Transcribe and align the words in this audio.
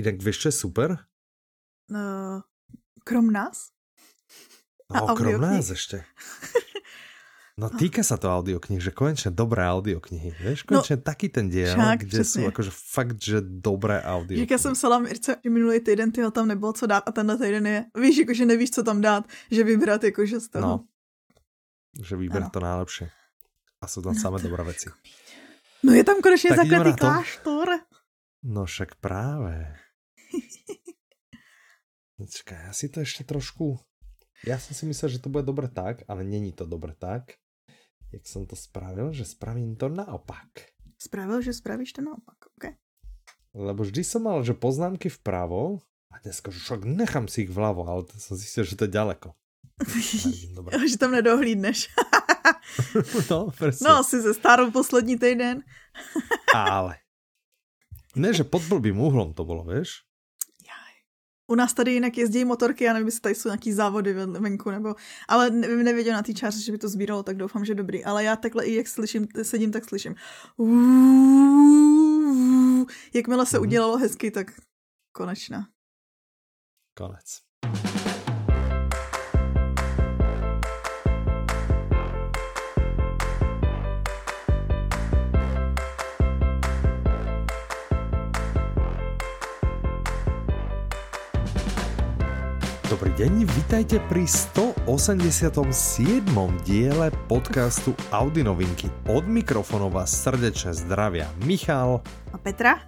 Inak 0.00 0.22
vieš, 0.22 0.36
čo 0.44 0.46
je 0.48 0.56
super? 0.56 0.88
No, 1.92 2.40
krom 3.04 3.28
nás? 3.28 3.72
No, 4.88 5.12
krom 5.12 5.40
nás 5.40 5.68
ešte. 5.68 6.04
No 7.52 7.68
týka 7.68 8.00
sa 8.00 8.16
to 8.16 8.32
audioknih, 8.32 8.80
že 8.80 8.96
konečne 8.96 9.28
dobré 9.28 9.60
audioknihy. 9.68 10.32
Vieš, 10.40 10.64
no, 10.64 10.80
konečne 10.80 10.96
no, 10.96 11.04
taký 11.04 11.28
ten 11.28 11.52
diel, 11.52 11.76
však, 11.76 12.00
kde 12.00 12.18
přesně. 12.24 12.42
sú 12.42 12.48
akože 12.48 12.72
fakt, 12.72 13.18
že 13.20 13.38
dobré 13.44 14.00
audio. 14.00 14.40
Já 14.40 14.58
jsem 14.58 14.72
psala 14.72 14.98
Mirce, 14.98 15.36
že 15.44 15.50
minulý 15.50 15.80
týden 15.80 16.12
tyho 16.12 16.30
tam 16.30 16.48
nebylo 16.48 16.72
co 16.72 16.86
dát 16.86 17.04
a 17.06 17.12
tenhle 17.12 17.36
týden 17.38 17.66
je, 17.66 17.84
víš, 17.96 18.16
jakože 18.16 18.46
nevíš, 18.46 18.70
co 18.70 18.82
tam 18.82 19.00
dát, 19.00 19.28
že 19.50 19.64
vybrat 19.64 20.04
jakože 20.04 20.40
z 20.40 20.48
toho. 20.48 20.66
No, 20.66 20.84
že 22.00 22.16
vyber 22.16 22.48
to 22.48 22.60
najlepšie. 22.60 23.12
A 23.82 23.84
sú 23.84 24.00
tam 24.00 24.16
no, 24.16 24.20
samé 24.20 24.40
dobré 24.40 24.64
veci. 24.64 24.88
No 25.84 25.92
je 25.92 26.04
tam 26.04 26.22
konečně 26.22 26.56
zakletý 26.56 26.96
kláštor. 26.96 27.68
No 28.42 28.66
však 28.66 28.98
práve. 28.98 29.70
Počkaj, 32.18 32.70
ja 32.70 32.72
si 32.74 32.90
to 32.90 33.06
ešte 33.06 33.22
trošku... 33.22 33.78
Ja 34.42 34.58
som 34.58 34.74
si 34.74 34.82
myslel, 34.90 35.14
že 35.14 35.22
to 35.22 35.30
bude 35.30 35.46
dobre 35.46 35.70
tak, 35.70 36.02
ale 36.10 36.26
není 36.26 36.50
to 36.50 36.66
dobre 36.66 36.98
tak. 36.98 37.38
Jak 38.10 38.26
som 38.26 38.42
to 38.42 38.58
spravil, 38.58 39.14
že 39.14 39.22
spravím 39.22 39.78
to 39.78 39.86
naopak. 39.86 40.74
Spravil, 40.98 41.38
že 41.38 41.54
spravíš 41.54 41.98
to 41.98 42.02
naopak, 42.02 42.50
ok. 42.58 42.74
Lebo 43.54 43.86
vždy 43.86 44.02
som 44.02 44.26
mal, 44.26 44.42
že 44.42 44.58
poznámky 44.58 45.06
vpravo 45.06 45.78
a 46.10 46.18
dneska 46.22 46.50
však 46.50 46.82
nechám 46.82 47.30
si 47.30 47.46
ich 47.46 47.52
vľavo, 47.54 47.86
ale 47.86 48.06
to 48.10 48.18
som 48.18 48.34
zistil, 48.34 48.66
že 48.66 48.74
to 48.74 48.90
je 48.90 48.94
ďaleko. 48.98 49.34
Dobre. 50.58 50.70
že 50.82 50.98
tam 50.98 51.14
nedohlídneš. 51.14 51.90
no, 53.30 53.54
presne. 53.54 53.82
No, 53.86 54.02
asi 54.02 54.18
ze 54.18 54.34
starou 54.34 54.70
poslední 54.70 55.18
týden. 55.18 55.62
ale. 56.54 57.01
Ne, 58.16 58.34
že 58.34 58.44
pod 58.44 58.62
blbým 58.62 59.00
úhlom 59.00 59.34
to 59.34 59.44
bylo, 59.44 59.64
víš? 59.64 59.88
U 61.46 61.54
nás 61.54 61.74
tady 61.74 61.92
jinak 61.92 62.18
jezdí 62.18 62.44
motorky, 62.44 62.84
já 62.84 62.92
nevím, 62.92 63.08
jestli 63.08 63.20
tady 63.20 63.34
jsou 63.34 63.48
nějaký 63.48 63.72
závody 63.72 64.12
venku, 64.12 64.70
nebo, 64.70 64.94
ale 65.28 65.50
ne, 65.50 65.68
nevěděl 65.68 66.14
na 66.14 66.22
té 66.22 66.34
části, 66.34 66.62
že 66.62 66.72
by 66.72 66.78
to 66.78 66.88
sbíralo, 66.88 67.22
tak 67.22 67.36
doufám, 67.36 67.64
že 67.64 67.74
dobrý. 67.74 68.04
Ale 68.04 68.24
já 68.24 68.36
takhle 68.36 68.64
i 68.64 68.74
jak 68.74 68.88
slyším, 68.88 69.28
sedím, 69.42 69.72
tak 69.72 69.84
slyším. 69.84 70.14
Jakmile 73.14 73.46
se 73.46 73.58
mhm. 73.58 73.66
udělalo 73.66 73.96
hezky, 73.96 74.30
tak 74.30 74.60
konečná. 75.12 75.68
Konec. 76.96 77.40
Dobrý 93.12 93.28
deň, 93.28 93.44
vítajte 93.44 93.96
pri 94.08 94.24
187. 94.24 94.88
diele 96.64 97.12
podcastu 97.28 97.92
Audi 98.08 98.40
Novinky. 98.40 98.88
Od 99.04 99.28
mikrofonu 99.28 99.92
vás 99.92 100.16
srdečne 100.16 100.72
zdravia 100.72 101.28
Michal. 101.44 102.00
A 102.32 102.40
Petra? 102.40 102.80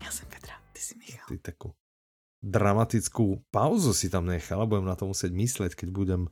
Ja 0.00 0.08
som 0.08 0.24
Petra, 0.32 0.56
ty 0.72 0.80
si 0.80 0.96
Michal. 0.96 1.28
Ty 1.28 1.52
takú 1.52 1.76
dramatickú 2.40 3.44
pauzu 3.52 3.92
si 3.92 4.08
tam 4.08 4.24
nechala, 4.24 4.64
budem 4.64 4.88
na 4.88 4.96
to 4.96 5.04
musieť 5.04 5.36
mysleť, 5.36 5.84
keď 5.84 5.88
budem 5.92 6.22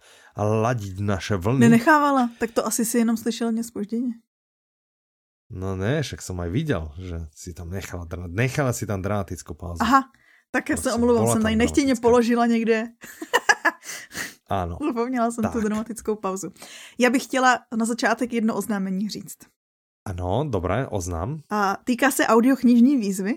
ladiť 0.41 1.05
naše 1.05 1.37
vlny. 1.37 1.61
Nenechávala, 1.61 2.33
tak 2.41 2.57
to 2.57 2.65
asi 2.65 2.89
si 2.89 3.05
jenom 3.05 3.21
slyšel 3.21 3.53
nespožděně. 3.53 4.17
No 5.53 5.77
ne, 5.77 6.01
však 6.01 6.25
som 6.25 6.41
aj 6.41 6.49
videl, 6.49 6.89
že 6.97 7.29
si 7.37 7.53
tam 7.53 7.69
nechala, 7.69 8.09
nechala 8.33 8.73
si 8.73 8.89
tam 8.89 9.05
dramatickou 9.05 9.53
pauzu. 9.53 9.85
Aha, 9.85 10.09
tak 10.55 10.69
já 10.69 10.77
se 10.77 10.93
omluvám, 10.93 11.27
jsem 11.27 11.43
tady 11.43 11.57
nechtěně 11.57 11.95
položila 11.95 12.47
někde. 12.47 12.89
Ano. 14.49 14.79
Zapomněla 14.87 15.31
jsem 15.31 15.43
tak. 15.43 15.53
tu 15.53 15.61
dramatickou 15.61 16.17
pauzu. 16.17 16.53
Já 16.99 17.11
bych 17.11 17.25
chtěla 17.25 17.59
na 17.77 17.85
začátek 17.85 18.33
jedno 18.33 18.55
oznámení 18.55 19.09
říct. 19.09 19.39
Ano, 20.05 20.45
dobré, 20.49 20.87
oznám. 20.87 21.41
A 21.51 21.77
týká 21.85 22.11
se 22.11 22.27
audioknižní 22.27 22.97
výzvy, 22.97 23.37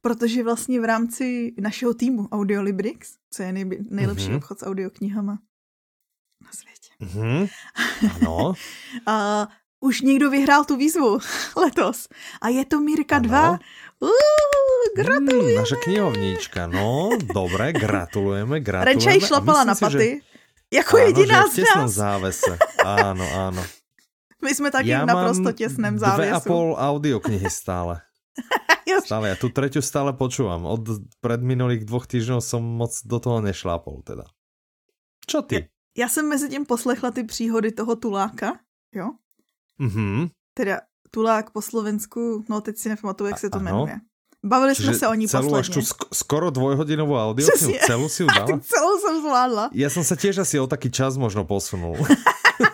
protože 0.00 0.44
vlastně 0.44 0.80
v 0.80 0.84
rámci 0.84 1.54
našeho 1.60 1.94
týmu 1.94 2.28
Audiolibrix, 2.28 3.14
co 3.30 3.42
je 3.42 3.52
nej, 3.52 3.70
nejlepší 3.90 4.28
mm-hmm. 4.28 4.36
obchod 4.36 4.58
s 4.58 4.66
audioknihama 4.66 5.38
na 6.44 6.50
světě. 6.52 6.90
Mm-hmm. 7.00 7.48
Ano. 8.20 8.54
a 9.06 9.48
už 9.80 10.00
někdo 10.00 10.30
vyhrál 10.30 10.64
tu 10.64 10.76
výzvu 10.76 11.18
letos. 11.56 12.08
A 12.40 12.48
je 12.48 12.64
to 12.64 12.80
Mírka 12.80 13.18
2. 13.18 13.58
Gratulujeme. 14.96 15.54
Hmm, 15.54 15.60
naša 15.60 15.76
knihovníčka, 15.86 16.66
no, 16.66 17.14
dobré, 17.20 17.72
gratulujeme, 17.72 18.58
gratulujeme. 18.58 18.90
Renča 18.90 19.26
šlapala 19.26 19.62
na 19.64 19.74
paty, 19.78 20.18
že... 20.18 20.76
jako 20.82 20.94
áno, 20.96 21.06
jediná 21.06 21.40
z 21.46 21.56
nás. 21.62 21.90
závese. 21.94 22.52
Áno, 22.82 23.22
áno. 23.22 23.62
My 24.40 24.50
jsme 24.54 24.70
taky 24.70 24.96
v 24.96 25.06
naprosto 25.06 25.52
těsném 25.52 25.98
závěsu. 25.98 26.30
dve 26.30 26.36
a 26.36 26.40
pol 26.40 26.74
audioknihy 26.78 27.50
stále. 27.50 28.00
stále, 29.04 29.28
ja 29.28 29.36
tu 29.36 29.52
treťu 29.52 29.84
stále 29.84 30.16
počúvam. 30.16 30.64
Od 30.66 30.82
predminulých 31.20 31.84
dvoch 31.84 32.08
týždňov 32.08 32.40
som 32.40 32.64
moc 32.64 32.90
do 33.04 33.20
toho 33.20 33.38
nešlápol 33.44 34.02
teda. 34.02 34.26
Čo 35.28 35.42
ty? 35.42 35.54
Já, 35.54 35.62
já 35.96 36.08
jsem 36.08 36.28
mezi 36.28 36.48
tím 36.48 36.66
poslechla 36.66 37.10
ty 37.10 37.24
příhody 37.24 37.72
toho 37.72 37.96
tuláka, 37.96 38.58
jo? 38.94 39.12
Mhm. 39.78 40.28
Teda 40.54 40.80
tulák 41.10 41.50
po 41.50 41.62
Slovensku, 41.62 42.44
no 42.48 42.60
teď 42.60 42.76
si 42.76 42.88
nepamatuju, 42.88 43.28
jak 43.28 43.38
se 43.38 43.50
to 43.50 43.56
ano. 43.56 43.64
jmenuje. 43.64 44.00
Bavili 44.44 44.74
Čiže 44.74 44.88
jsme 44.88 44.98
se 44.98 45.08
o 45.08 45.14
ní 45.14 45.28
celou 45.28 45.42
posledně. 45.42 45.72
Celou 45.72 45.84
sk 45.84 46.04
skoro 46.12 46.50
dvojhodinovou 46.50 47.16
audio, 47.16 47.48
celou 47.86 48.08
si 48.08 48.22
ju 48.22 48.28
dala? 48.34 48.60
celou 48.62 48.98
jsem 48.98 49.20
zvládla. 49.20 49.70
Já 49.72 49.90
jsem 49.90 50.04
se 50.04 50.16
těž 50.16 50.38
asi 50.38 50.60
o 50.60 50.66
taký 50.66 50.90
čas 50.90 51.16
možno 51.16 51.44
posunul. 51.44 51.96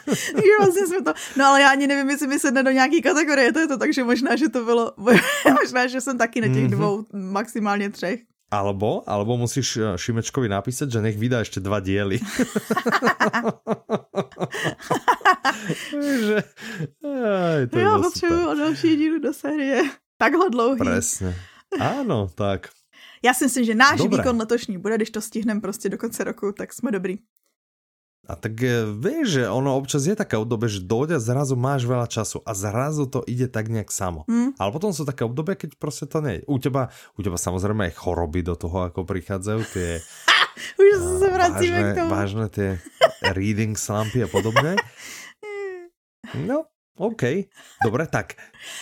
takže 0.07 0.51
vlastně 0.59 0.87
jsme 0.87 1.03
to, 1.03 1.13
no 1.37 1.45
ale 1.45 1.61
já 1.61 1.71
ani 1.71 1.87
nevím, 1.87 2.11
jestli 2.11 2.27
mi 2.27 2.39
sedne 2.39 2.63
do 2.63 2.71
nějaký 2.71 3.03
kategorie, 3.03 3.53
to 3.53 3.59
je 3.59 3.67
to, 3.67 3.79
takže 3.79 4.05
možná, 4.05 4.37
že 4.37 4.49
to 4.49 4.65
bylo, 4.65 4.93
možná, 5.63 5.87
že 5.87 6.01
jsem 6.01 6.19
taky 6.19 6.41
na 6.41 6.47
těch 6.47 6.65
-hmm. 6.65 6.71
dvou, 6.71 7.05
maximálně 7.13 7.91
třech. 7.91 8.21
Alebo, 8.47 9.03
alebo 9.11 9.35
musíš 9.35 9.77
eh, 9.77 9.99
Šimečkovi 9.99 10.47
napísať, 10.47 10.87
že 10.87 11.03
nech 11.03 11.19
vydá 11.19 11.43
ešte 11.43 11.59
dva 11.59 11.83
diely. 11.83 12.23
že, 16.27 16.39
aj, 17.03 17.67
to 17.67 17.79
Já 17.79 17.99
potřebuji 17.99 18.47
o 18.49 18.55
další 18.55 18.97
dílu 18.97 19.19
do 19.19 19.33
série. 19.33 19.83
Takhle 20.19 20.51
dlouhý. 20.51 20.79
Presne. 20.79 21.35
Áno, 21.81 22.31
tak. 22.35 22.71
Já 23.25 23.35
si 23.35 23.45
myslím, 23.45 23.65
že 23.65 23.75
náš 23.75 23.99
Dobre. 23.99 24.19
výkon 24.19 24.37
letošní 24.37 24.79
bude, 24.79 24.97
když 24.97 25.11
to 25.11 25.21
stihneme 25.21 25.61
prostě 25.61 25.89
do 25.89 25.99
konce 25.99 26.25
roku, 26.25 26.53
tak 26.53 26.73
jsme 26.73 26.91
dobrý. 26.91 27.19
A 28.27 28.35
tak 28.35 28.59
eh, 28.63 28.83
vieš, 28.83 29.41
že 29.41 29.43
ono 29.47 29.79
občas 29.79 30.03
je 30.05 30.19
také 30.19 30.35
obdobie, 30.35 30.67
že 30.67 30.83
dojde 30.83 31.19
a 31.19 31.23
zrazu 31.23 31.55
máš 31.55 31.87
veľa 31.87 32.11
času 32.11 32.43
a 32.43 32.53
zrazu 32.53 33.07
to 33.07 33.23
ide 33.31 33.47
tak 33.47 33.71
nejak 33.71 33.95
samo. 33.95 34.27
Mm. 34.27 34.59
Ale 34.59 34.71
potom 34.75 34.91
sú 34.91 35.07
také 35.07 35.23
obdobia, 35.23 35.55
keď 35.55 35.79
proste 35.79 36.11
to 36.11 36.19
nie 36.19 36.43
U 36.51 36.59
teba, 36.59 36.91
u 37.15 37.21
teba 37.23 37.39
samozrejme 37.39 37.89
aj 37.91 37.95
choroby 37.95 38.43
do 38.43 38.59
toho, 38.59 38.91
ako 38.91 39.07
prichádzajú 39.07 39.61
tie... 39.71 40.03
Už 40.81 41.21
sa 41.21 41.29
vracíme 41.31 41.79
vážne, 41.79 41.93
k 41.93 41.97
tomu. 41.97 42.11
Vážne 42.11 42.47
tie 42.49 42.69
reading 43.33 43.79
slumpy 43.79 44.27
a 44.27 44.29
podobne. 44.29 44.75
No, 46.35 46.67
OK. 46.99 47.23
Dobre, 47.87 48.11
tak. 48.11 48.35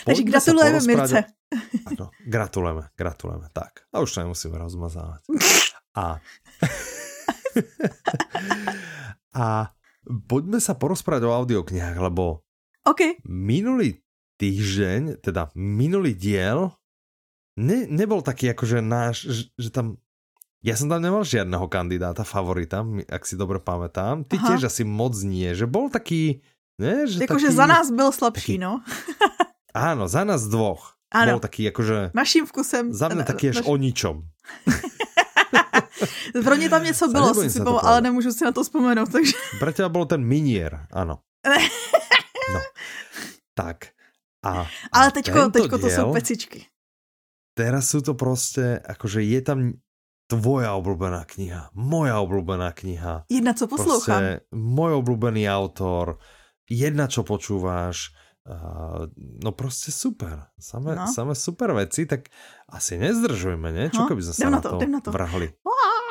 Takže 0.09 0.25
gratulujeme 0.25 0.81
Mirce. 0.81 1.29
Ano, 1.87 2.11
gratulujeme, 2.25 2.89
gratulujeme. 2.97 3.47
Tak. 3.53 3.85
A 3.93 4.01
už 4.01 4.11
to 4.17 4.25
nemusíme 4.25 4.57
rozmazávať. 4.59 5.21
A... 6.01 6.19
A 9.35 9.75
poďme 10.07 10.63
sa 10.63 10.79
porozprávať 10.79 11.27
o 11.27 11.35
audioknihách, 11.35 11.99
lebo 11.99 12.47
okay. 12.87 13.19
minulý 13.27 14.01
týždeň, 14.39 15.23
teda 15.23 15.51
minulý 15.59 16.15
diel, 16.15 16.71
ne, 17.59 17.87
nebol 17.91 18.23
taký 18.23 18.55
akože 18.55 18.79
náš, 18.83 19.27
že, 19.27 19.43
že 19.59 19.71
tam 19.75 19.99
ja 20.65 20.73
som 20.81 20.89
tam 20.89 21.05
nemal 21.05 21.21
žiadneho 21.29 21.69
kandidáta, 21.69 22.25
favorita, 22.25 22.81
ak 23.13 23.29
si 23.29 23.37
dobre 23.37 23.61
pamätám. 23.61 24.25
Ty 24.25 24.41
Aha. 24.41 24.47
tiež 24.49 24.73
asi 24.73 24.81
moc 24.81 25.13
nie, 25.21 25.53
že 25.53 25.69
bol 25.69 25.93
taký... 25.93 26.41
Ne, 26.81 27.05
že 27.05 27.21
Jakože 27.21 27.53
za 27.53 27.69
nás 27.69 27.93
byl 27.93 28.09
slabší, 28.11 28.57
taký, 28.57 28.65
no. 28.65 28.81
áno, 29.93 30.09
za 30.09 30.25
nás 30.25 30.49
dvoch. 30.49 30.97
Áno. 31.13 31.37
Bol 31.37 31.45
taký 31.45 31.69
akože... 31.69 32.17
Naším 32.17 32.49
vkusem... 32.49 32.91
Za 32.97 33.13
mňa 33.13 33.29
taký 33.29 33.53
až 33.53 33.61
naš... 33.61 33.67
o 33.69 33.75
ničom. 33.77 34.17
Pro 36.45 36.57
mě 36.57 36.71
tam 36.71 36.85
něco 36.85 37.09
bylo, 37.09 37.35
si 37.35 37.59
pamatuju, 37.59 37.79
ale 37.83 38.01
nemůžu 38.01 38.33
si 38.33 38.45
na 38.45 38.53
to 38.53 38.63
vzpomenout, 38.63 39.13
takže... 39.13 39.33
Pro 39.59 39.73
teba 39.73 39.89
byl 39.89 40.05
ten 40.05 40.25
minier, 40.25 40.87
ano. 40.93 41.19
no. 42.53 42.61
Tak. 43.55 43.77
A, 44.45 44.67
ale 44.93 45.11
teďko, 45.11 45.51
teďko 45.51 45.79
to 45.79 45.91
jsou 45.91 46.13
pecičky. 46.13 46.67
Teraz 47.55 47.89
jsou 47.89 48.01
to 48.01 48.15
prostě, 48.15 48.81
jakože 48.89 49.23
je 49.23 49.43
tam 49.43 49.73
tvoja 50.27 50.73
obľúbená 50.75 51.29
kniha, 51.29 51.71
moja 51.77 52.17
obľúbená 52.19 52.73
kniha. 52.73 53.29
Jedna, 53.29 53.53
co 53.55 53.67
poslouchám. 53.67 54.23
Prostě 54.23 54.41
môj 54.53 54.93
obľúbený 55.05 55.45
autor, 55.49 56.19
jedna, 56.71 57.07
čo 57.07 57.23
počúváš, 57.23 58.17
Uh, 58.45 59.09
no 59.45 59.53
prostě 59.53 59.93
super. 59.93 60.43
Samé, 60.61 60.95
No. 60.95 61.07
samé 61.09 61.35
super 61.35 61.73
veci, 61.73 62.07
tak 62.07 62.29
asi 62.69 62.99
nezdržujme, 63.01 63.73
ne? 63.73 63.89
Čo 63.89 64.05
No, 64.05 64.09
keby 64.13 64.21
sme 64.21 64.35
sa 64.37 64.49
na 64.53 64.61
to, 64.61 64.77
na 64.85 65.01
to. 65.01 65.09
vrhli? 65.17 65.49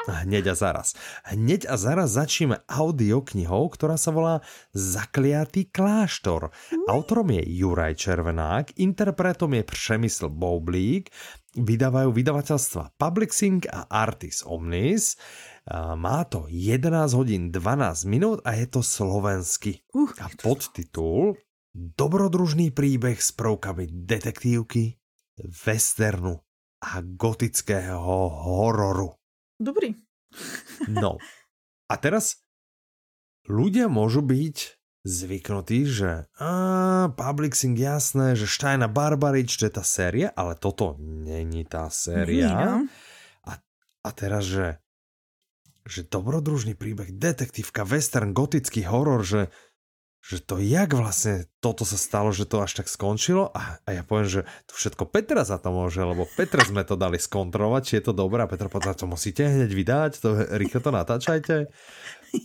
Hneď 0.03 0.51
a 0.51 0.55
zaraz. 0.57 0.97
Hneď 1.31 1.69
a 1.69 1.77
zaraz 1.79 2.17
začneme 2.19 2.59
audioknihou, 2.67 3.69
ktorá 3.71 3.95
sa 3.95 4.11
volá 4.11 4.41
Zakliatý 4.75 5.71
kláštor. 5.71 6.51
Autorom 6.91 7.31
je 7.31 7.39
Juraj 7.47 7.95
Červenák, 7.95 8.75
interpretom 8.81 9.53
je 9.53 9.63
Přemysl 9.63 10.27
Boublík, 10.27 11.07
vydávajú 11.55 12.11
vydavateľstva 12.11 12.97
Publixing 12.99 13.63
a 13.71 13.87
Artis 13.87 14.43
Omnis. 14.43 15.15
A 15.71 15.95
Má 15.95 16.27
to 16.27 16.51
11 16.51 17.13
hodín 17.15 17.47
12 17.47 18.03
minút 18.03 18.43
a 18.43 18.59
je 18.59 18.67
to 18.67 18.83
slovensky. 18.83 19.85
Uh, 19.95 20.11
A 20.19 20.27
podtitul 20.35 21.39
Dobrodružný 21.73 22.69
príbeh 22.69 23.17
s 23.17 23.33
prvkami 23.33 23.89
detektívky, 23.89 25.01
westernu 25.41 26.37
a 26.85 27.01
gotického 27.01 28.29
hororu. 28.29 29.17
dobrý. 29.57 29.97
No. 30.89 31.21
A 31.89 31.93
teraz 31.97 32.41
ľudia 33.45 33.89
môžu 33.89 34.25
byť 34.25 34.57
zvyknutí, 35.05 35.85
že 35.85 36.25
a, 36.41 37.09
Publixing 37.13 37.77
jasné, 37.77 38.33
že 38.33 38.49
Štajna 38.49 38.89
Barbarič, 38.89 39.57
to 39.57 39.69
je 39.69 39.73
tá 39.73 39.85
séria, 39.85 40.33
ale 40.33 40.57
toto 40.57 40.97
není 41.01 41.65
tá 41.65 41.89
séria. 41.93 42.49
Není, 42.49 42.65
no. 42.65 42.77
A 44.03 44.09
teraz, 44.11 44.43
že, 44.43 44.83
že 45.87 46.03
dobrodružný 46.03 46.75
príbeh, 46.75 47.15
detektívka, 47.15 47.87
western, 47.87 48.35
gotický 48.35 48.83
horor, 48.83 49.23
že, 49.23 49.47
že 50.23 50.39
to 50.39 50.55
jak 50.55 50.95
vlastne 50.95 51.51
toto 51.59 51.83
sa 51.83 51.99
stalo, 51.99 52.31
že 52.31 52.47
to 52.47 52.63
až 52.63 52.79
tak 52.79 52.87
skončilo 52.87 53.51
a, 53.51 53.75
a 53.83 53.89
ja 53.91 54.07
poviem, 54.07 54.23
že 54.23 54.41
to 54.63 54.71
všetko 54.71 55.11
Petra 55.11 55.43
za 55.43 55.59
to 55.59 55.67
môže, 55.75 55.99
lebo 55.99 56.23
Petre 56.39 56.63
sme 56.63 56.87
to 56.87 56.95
dali 56.95 57.19
skontrolovať, 57.19 57.81
či 57.83 57.93
je 57.99 58.03
to 58.07 58.13
dobré 58.15 58.39
a 58.39 58.47
Petra 58.47 58.71
povedal, 58.71 58.95
to 58.95 59.03
musíte 59.03 59.43
hneď 59.43 59.67
vydať, 59.67 60.11
to 60.23 60.29
rýchlo 60.55 60.79
to 60.79 60.91
natáčajte. 60.95 61.55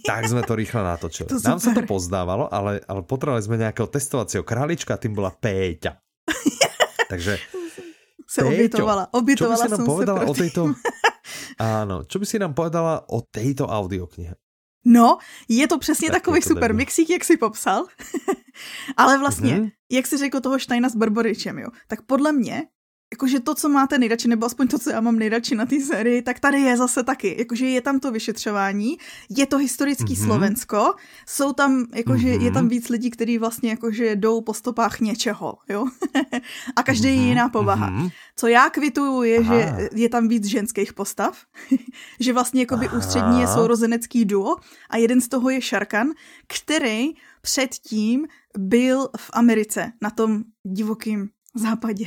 Tak 0.04 0.22
sme 0.26 0.42
to 0.42 0.58
rýchlo 0.58 0.82
natočili. 0.82 1.30
To 1.30 1.38
Nám 1.38 1.62
sa 1.62 1.70
to 1.70 1.80
super. 1.80 1.86
pozdávalo, 1.86 2.50
ale, 2.50 2.82
ale 2.82 3.00
potrebovali 3.06 3.46
sme 3.46 3.62
nejakého 3.62 3.86
testovacieho 3.86 4.42
králička 4.42 4.98
a 4.98 5.00
tým 5.00 5.14
bola 5.14 5.31
Péťa. 5.31 6.02
Takže 7.14 7.38
Se 8.26 8.42
Péťo, 8.42 8.52
obětovala. 8.52 9.02
čo 9.06 9.10
by 9.14 9.19
Obětovala 9.22 9.64
si 9.64 9.70
nám 9.70 9.84
povedala 9.86 10.20
o 10.26 10.34
tejto... 10.34 10.60
Áno, 11.81 12.04
čo 12.04 12.19
by 12.19 12.26
si 12.26 12.36
nám 12.42 12.52
povedala 12.58 13.06
o 13.06 13.22
tejto 13.22 13.70
audioknihe? 13.70 14.34
No, 14.84 15.19
je 15.48 15.69
to 15.69 15.78
přesně 15.78 16.08
Tak 16.08 16.14
takový 16.22 16.40
to 16.40 16.48
super 16.48 16.75
mixík, 16.75 17.10
jak 17.10 17.25
jsi 17.25 17.36
popsal. 17.36 17.86
Ale 18.96 19.19
vlastně, 19.19 19.54
Mhm. 19.54 19.69
jak 19.90 20.06
jsi 20.06 20.16
řekl 20.16 20.40
toho 20.40 20.58
Steina 20.58 20.88
s 20.88 20.96
Barbaričem, 20.96 21.58
jo, 21.58 21.69
tak 21.88 22.02
podle 22.02 22.32
mě, 22.32 22.62
jakože 23.12 23.40
to, 23.40 23.55
co 23.55 23.69
máte 23.69 23.99
nejradši, 23.99 24.28
nebo 24.28 24.46
aspoň 24.46 24.69
to, 24.69 24.78
co 24.78 24.90
já 24.90 25.00
mám 25.00 25.16
nejradši 25.19 25.55
na 25.55 25.66
té 25.66 25.81
sérii, 25.81 26.22
tak 26.22 26.40
tady 26.40 26.60
je 26.60 26.76
zase 26.76 27.02
taky. 27.02 27.34
Jakože 27.38 27.66
je 27.66 27.81
tam 27.81 28.00
to 28.00 28.10
vyšetřování, 28.10 28.96
je 29.31 29.46
to 29.46 29.56
historický 29.58 30.14
Mhm. 30.14 30.25
Slovensko, 30.25 30.94
jsou 31.26 31.52
tam, 31.52 31.87
jakože 31.94 32.28
je 32.28 32.38
Mhm. 32.38 32.52
tam 32.52 32.69
víc 32.69 32.88
lidí, 32.88 33.10
kteří 33.10 33.38
vlastně 33.38 33.70
jakože 33.70 34.16
jdou 34.16 34.40
po 34.40 34.55
stopách 34.55 35.00
něčeho, 35.00 35.55
jo. 35.69 35.87
A 36.76 36.82
každý 36.82 37.08
je 37.08 37.14
Mhm, 37.16 37.25
jiná 37.28 37.49
povaha. 37.49 37.90
mhm. 37.90 38.08
Co 38.37 38.46
já 38.46 38.70
kvituju 38.70 39.22
je, 39.22 39.38
Aha. 39.38 39.55
že 39.60 39.88
je 39.94 40.08
tam 40.08 40.28
víc 40.28 40.44
ženských 40.44 40.93
postav, 40.93 41.38
že 42.20 42.32
vlastně 42.32 42.62
jakoby 42.62 42.87
Aha. 42.88 42.99
ústřední 42.99 43.40
je 43.40 43.46
sourozenecký 43.46 44.25
duo 44.25 44.56
a 44.90 44.96
jeden 44.96 45.20
z 45.20 45.28
toho 45.28 45.50
je 45.50 45.60
Sharkan, 45.60 46.08
který 46.46 47.10
předtím 47.43 48.26
byl 48.58 49.08
v 49.16 49.31
Americe 49.32 49.93
na 50.02 50.10
tom 50.10 50.43
divokém 50.64 51.28
západě. 51.54 52.06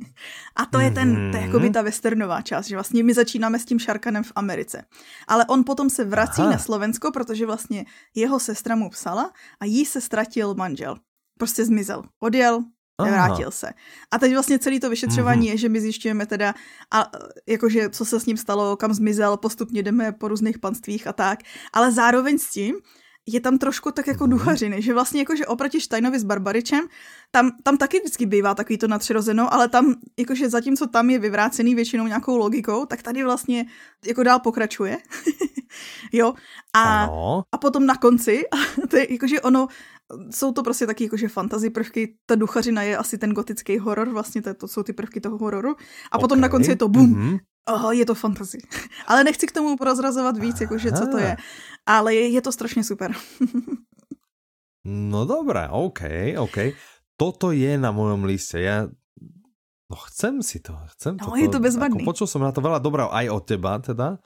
A 0.56 0.66
to 0.66 0.80
je 0.80 0.90
ten, 0.90 1.30
to 1.30 1.36
je 1.36 1.42
jakoby 1.42 1.70
ta 1.70 1.82
westernová 1.82 2.42
část, 2.42 2.66
že 2.66 2.76
vlastně 2.76 3.02
my 3.02 3.14
začínáme 3.14 3.58
s 3.58 3.64
tím 3.64 3.80
Sharkanem 3.80 4.24
v 4.24 4.32
Americe. 4.34 4.84
Ale 5.28 5.44
on 5.44 5.64
potom 5.64 5.90
se 5.90 6.04
vrací 6.04 6.42
Aha. 6.42 6.50
na 6.50 6.58
Slovensko, 6.58 7.12
protože 7.12 7.46
vlastně 7.46 7.84
jeho 8.14 8.40
sestra 8.40 8.76
mu 8.76 8.90
psala 8.90 9.32
a 9.60 9.64
jí 9.64 9.86
se 9.86 10.00
ztratil 10.00 10.54
manžel. 10.54 10.96
Prostě 11.38 11.64
zmizel. 11.64 12.02
Odjel, 12.20 12.64
Aha. 12.98 13.10
Vrátil 13.10 13.50
se. 13.50 13.70
A 14.10 14.18
teď 14.18 14.32
vlastně 14.32 14.58
celý 14.58 14.80
to 14.80 14.90
vyšetřování 14.90 15.46
je, 15.46 15.56
že 15.56 15.68
my 15.68 15.80
zjišťujeme 15.80 16.26
teda, 16.26 16.54
a, 16.90 17.10
jakože 17.48 17.90
co 17.90 18.04
se 18.04 18.20
s 18.20 18.26
ním 18.26 18.36
stalo, 18.36 18.76
kam 18.76 18.94
zmizel, 18.94 19.36
postupně 19.36 19.82
jdeme 19.82 20.12
po 20.12 20.28
různých 20.28 20.58
panstvích 20.58 21.06
a 21.06 21.12
tak. 21.12 21.38
Ale 21.72 21.92
zároveň 21.92 22.38
s 22.38 22.50
tím 22.50 22.74
je 23.26 23.40
tam 23.40 23.58
trošku 23.58 23.90
tak 23.90 24.06
jako 24.06 24.26
duchařiny, 24.26 24.82
že 24.82 24.94
vlastně 24.94 25.20
jakože 25.20 25.46
oproti 25.46 25.80
Steinovi 25.80 26.18
s 26.18 26.24
Barbaričem, 26.24 26.84
tam, 27.30 27.50
tam 27.62 27.76
taky 27.76 27.98
vždycky 28.00 28.26
bývá 28.26 28.54
takový 28.54 28.78
to 28.78 28.88
nadpřirozeno, 28.88 29.54
ale 29.54 29.68
tam, 29.68 29.94
jakože 30.18 30.48
zatímco 30.50 30.86
tam 30.86 31.10
je 31.10 31.18
vyvrácený 31.18 31.74
většinou 31.74 32.06
nějakou 32.06 32.36
logikou, 32.36 32.86
tak 32.86 33.02
tady 33.02 33.24
vlastně 33.24 33.64
jako 34.06 34.22
dál 34.22 34.40
pokračuje. 34.40 34.98
jo. 36.12 36.34
A, 36.74 37.04
Ano. 37.04 37.42
a 37.52 37.58
potom 37.58 37.86
na 37.86 37.96
konci, 37.96 38.42
to 38.88 38.96
je 38.96 39.12
jakože 39.12 39.40
ono, 39.40 39.68
jsou 40.30 40.52
to 40.52 40.62
prostě 40.62 40.86
taky 40.86 41.04
jakože 41.04 41.28
fantasy 41.28 41.70
prvky, 41.70 42.14
ta 42.26 42.34
duchařina 42.34 42.82
je 42.82 42.96
asi 42.96 43.18
ten 43.18 43.30
gotický 43.32 43.78
horor, 43.78 44.08
vlastně 44.10 44.42
to, 44.42 44.54
to 44.54 44.68
jsou 44.68 44.82
ty 44.82 44.92
prvky 44.92 45.20
toho 45.20 45.38
hororu. 45.38 45.74
A 46.12 46.18
potom 46.18 46.40
na 46.40 46.46
OK. 46.46 46.50
konci 46.50 46.70
je 46.70 46.76
to 46.76 46.88
bum, 46.88 47.10
Mhm. 47.10 47.38
oh, 47.68 47.90
je 47.90 48.06
to 48.06 48.14
fantasy. 48.14 48.58
Ale 49.06 49.24
nechci 49.24 49.46
k 49.46 49.52
tomu 49.52 49.76
prozrazovat 49.76 50.38
víc, 50.38 50.60
jakože 50.60 50.92
co 50.92 51.06
to 51.06 51.18
je. 51.18 51.36
Ale 51.86 52.14
je, 52.14 52.28
je 52.28 52.40
to 52.42 52.52
strašně 52.52 52.84
super. 52.84 53.12
No 54.84 55.24
dobré, 55.24 55.68
OK, 55.72 56.00
OK. 56.38 56.56
Toto 57.16 57.52
je 57.52 57.78
na 57.78 57.88
mojom 57.92 58.24
liste. 58.24 58.60
Ja 58.60 58.88
No 59.84 60.00
chcem 60.00 60.40
si 60.40 60.64
to, 60.64 60.72
chcem 60.96 61.20
No, 61.20 61.32
toto. 61.32 61.36
je 61.36 61.48
to 61.48 61.60
bezvadný. 61.60 62.00
Ako 62.02 62.08
počul 62.08 62.26
som 62.26 62.40
na 62.40 62.50
to 62.56 62.64
veľa 62.64 62.80
dobrého 62.80 63.12
aj 63.12 63.28
od 63.30 63.42
teba 63.44 63.76
teda. 63.84 64.16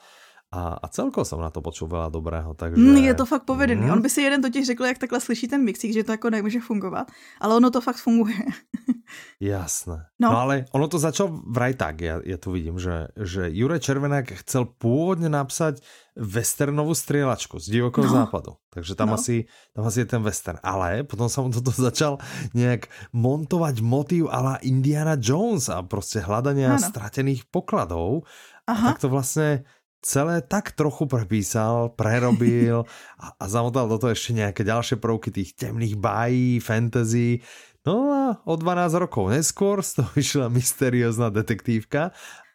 A, 0.49 0.81
a 0.81 0.85
celkovo 0.89 1.21
som 1.21 1.37
na 1.37 1.53
to 1.53 1.61
počul 1.61 1.85
dobrého, 2.09 2.57
takže... 2.57 2.81
Mm, 2.81 3.05
je 3.05 3.13
to 3.13 3.29
fakt 3.29 3.45
povedený. 3.45 3.85
Mhm. 3.85 3.93
On 3.93 4.01
by 4.01 4.09
si 4.09 4.25
jeden 4.25 4.41
totiž 4.41 4.65
řekl, 4.73 4.85
jak 4.85 4.97
takhle 4.97 5.21
slyší 5.21 5.47
ten 5.47 5.61
mixík, 5.61 5.93
že 5.93 6.03
to 6.03 6.11
jako 6.11 6.29
nemůže 6.29 6.59
fungovat. 6.59 7.07
Ale 7.37 7.55
ono 7.55 7.69
to 7.69 7.81
fakt 7.81 8.01
funguje. 8.01 8.33
Jasné. 9.41 10.09
No. 10.19 10.27
No. 10.29 10.33
no 10.33 10.37
ale 10.39 10.65
ono 10.71 10.87
to 10.87 10.99
začalo 10.99 11.29
vraj 11.47 11.73
tak, 11.73 12.01
ja, 12.01 12.19
ja 12.25 12.37
tu 12.37 12.51
vidím, 12.51 12.77
že, 12.81 13.07
že 13.17 13.49
Juraj 13.49 13.79
Červenák 13.79 14.41
chcel 14.45 14.65
pôvodne 14.77 15.29
napsať 15.29 15.81
westernovú 16.17 16.91
strieľačku 16.97 17.61
z 17.61 17.79
divokého 17.79 18.05
No. 18.09 18.25
západu. 18.25 18.57
Takže 18.73 18.93
tam, 18.97 19.13
No. 19.13 19.21
asi, 19.21 19.45
tam 19.73 19.85
asi 19.87 20.03
je 20.03 20.07
ten 20.09 20.21
western. 20.21 20.59
Ale 20.65 21.05
potom 21.05 21.29
mu 21.45 21.49
toto 21.53 21.71
začal 21.89 22.17
nejak 22.53 22.89
montovať 23.13 23.85
motív 23.85 24.27
ala 24.29 24.57
Indiana 24.65 25.13
Jones 25.15 25.69
a 25.69 25.81
proste 25.85 26.19
hľadania 26.21 26.75
Áno. 26.75 26.83
stratených 26.83 27.47
pokladov. 27.49 28.25
A 28.69 28.73
Aha. 28.77 28.85
tak 28.93 29.01
to 29.01 29.09
vlastne 29.09 29.65
celé 30.01 30.41
tak 30.41 30.71
trochu 30.71 31.05
prepísal, 31.05 31.89
prerobil 31.95 32.85
a, 33.23 33.35
a 33.39 33.45
zamotal 33.49 33.87
do 33.87 33.97
toho 33.99 34.11
ešte 34.15 34.33
nejaké 34.33 34.61
ďalšie 34.63 34.97
prvky 34.97 35.29
tých 35.31 35.55
temných 35.55 35.95
bájí, 35.99 36.59
fantasy. 36.59 37.43
No 37.87 38.11
a 38.11 38.23
o 38.43 38.53
12 38.55 38.93
rokov 38.99 39.31
neskôr 39.31 39.79
z 39.83 40.03
toho 40.03 40.09
vyšla 40.19 40.47
mysteriózna 40.51 41.29
detektívka 41.29 42.11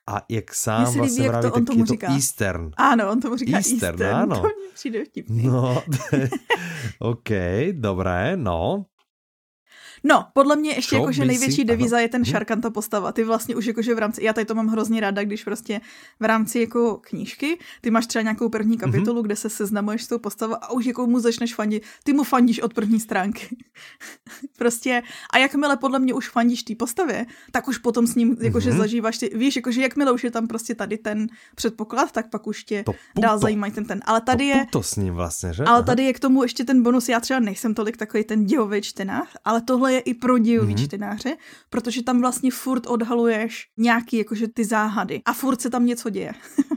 a 0.07 0.21
jak 0.29 0.55
sám 0.55 0.85
líbí, 0.87 0.99
vlastně 0.99 1.29
vraví, 1.29 1.43
to 1.43 1.53
on 1.55 1.65
tak 1.65 1.67
tomu 1.67 1.81
je 1.81 1.87
to 1.87 1.93
říká. 1.93 2.07
Eastern. 2.13 2.71
Ano, 2.77 3.11
on 3.11 3.21
tomu 3.21 3.37
říká 3.37 3.57
Eastern, 3.57 4.03
Eastern. 4.03 4.17
ano. 4.17 4.37
To 4.37 4.43
mně 4.43 4.69
přijde 4.75 5.05
vtipný. 5.05 5.43
No, 5.47 5.83
OK, 6.99 7.31
dobré, 7.73 8.37
no. 8.37 8.87
No, 10.05 10.27
podle 10.33 10.57
mě 10.57 10.71
ještě 10.71 10.97
jakože 10.97 11.25
největší 11.25 11.53
si- 11.57 11.65
devíza 11.65 11.97
ano. 11.97 12.03
je 12.03 12.09
ten 12.09 12.25
šarkanta 12.25 12.71
postava. 12.71 13.13
Ty 13.13 13.25
vlastně 13.25 13.57
už 13.57 13.67
jakože 13.67 13.95
v 13.95 13.99
rámci, 13.99 14.25
já 14.25 14.33
tady 14.33 14.45
to 14.45 14.55
mám 14.55 14.67
hrozně 14.69 15.01
ráda, 15.01 15.25
když 15.25 15.45
prostě 15.45 15.81
v 16.21 16.25
rámci 16.25 16.61
jako 16.61 16.97
knížky, 16.97 17.59
ty 17.81 17.91
máš 17.91 18.07
třeba 18.07 18.23
nějakou 18.23 18.49
první 18.49 18.79
kapitolu, 18.79 19.23
kde 19.23 19.37
se 19.37 19.51
seznamuješ 19.51 20.05
s 20.05 20.09
tou 20.09 20.19
postavou 20.19 20.55
a 20.55 20.73
už 20.73 20.85
jako 20.87 21.07
mu 21.07 21.21
začneš 21.21 21.55
fandit, 21.55 21.83
ty 22.05 22.13
mu 22.13 22.25
fandíš 22.25 22.61
od 22.61 22.75
první 22.75 23.01
stránky. 23.01 23.57
prostě 24.59 25.03
a 25.33 25.39
jakmile 25.39 25.77
podle 25.77 25.99
mě 25.99 26.15
už 26.15 26.29
fandíš 26.29 26.63
té 26.63 26.75
postavě, 26.75 27.27
tak 27.53 27.69
už 27.69 27.79
potom 27.79 28.07
s 28.07 28.15
ním 28.15 28.37
jakože 28.41 28.71
Mhm. 28.71 28.79
zažíváš 28.79 29.19
ty, 29.19 29.31
víš, 29.35 29.57
jakože 29.57 29.83
jakmile 29.83 30.13
už 30.13 30.25
je 30.25 30.31
tam 30.31 30.47
prostě 30.47 30.75
tady 30.75 30.99
ten 30.99 31.27
předpoklad, 31.55 32.13
tak 32.13 32.31
pak 32.31 32.47
už 32.47 32.65
tě 32.65 32.83
To 32.83 32.93
dál 33.21 33.35
puto. 33.37 33.43
zajímají 33.43 33.73
ten 33.73 33.85
ten. 33.85 34.01
Ale 34.05 34.21
tady 34.21 34.51
to 34.53 34.57
je, 34.59 34.65
puto 34.65 34.83
s 34.83 34.97
ním 34.97 35.15
vlastně, 35.15 35.53
že? 35.53 35.65
ale 35.65 35.83
tady 35.85 36.03
je 36.05 36.13
k 36.13 36.21
tomu 36.21 36.43
ještě 36.43 36.65
ten 36.65 36.83
bonus, 36.83 37.09
já 37.09 37.21
třeba 37.21 37.41
nejsem 37.41 37.75
tolik 37.75 37.97
takový 37.97 38.25
ten 38.25 38.45
dějový 38.45 38.83
čtenář, 38.83 39.29
ale 39.45 39.61
tohle 39.63 39.94
je 39.95 40.01
i 40.01 40.15
pro 40.15 40.39
dějový 40.39 40.75
Mhm. 40.75 40.77
mm-hmm. 40.77 40.87
čtenáře, 40.87 41.33
protože 41.71 42.03
tam 42.03 42.21
vlastně 42.21 42.51
furt 42.51 42.87
odhaluješ 42.87 43.71
nějaký 43.79 44.17
jakože 44.27 44.49
ty 44.49 44.65
záhady 44.65 45.23
a 45.25 45.33
furt 45.33 45.61
se 45.61 45.71
tam 45.71 45.87
něco 45.87 46.11
děje. 46.11 46.33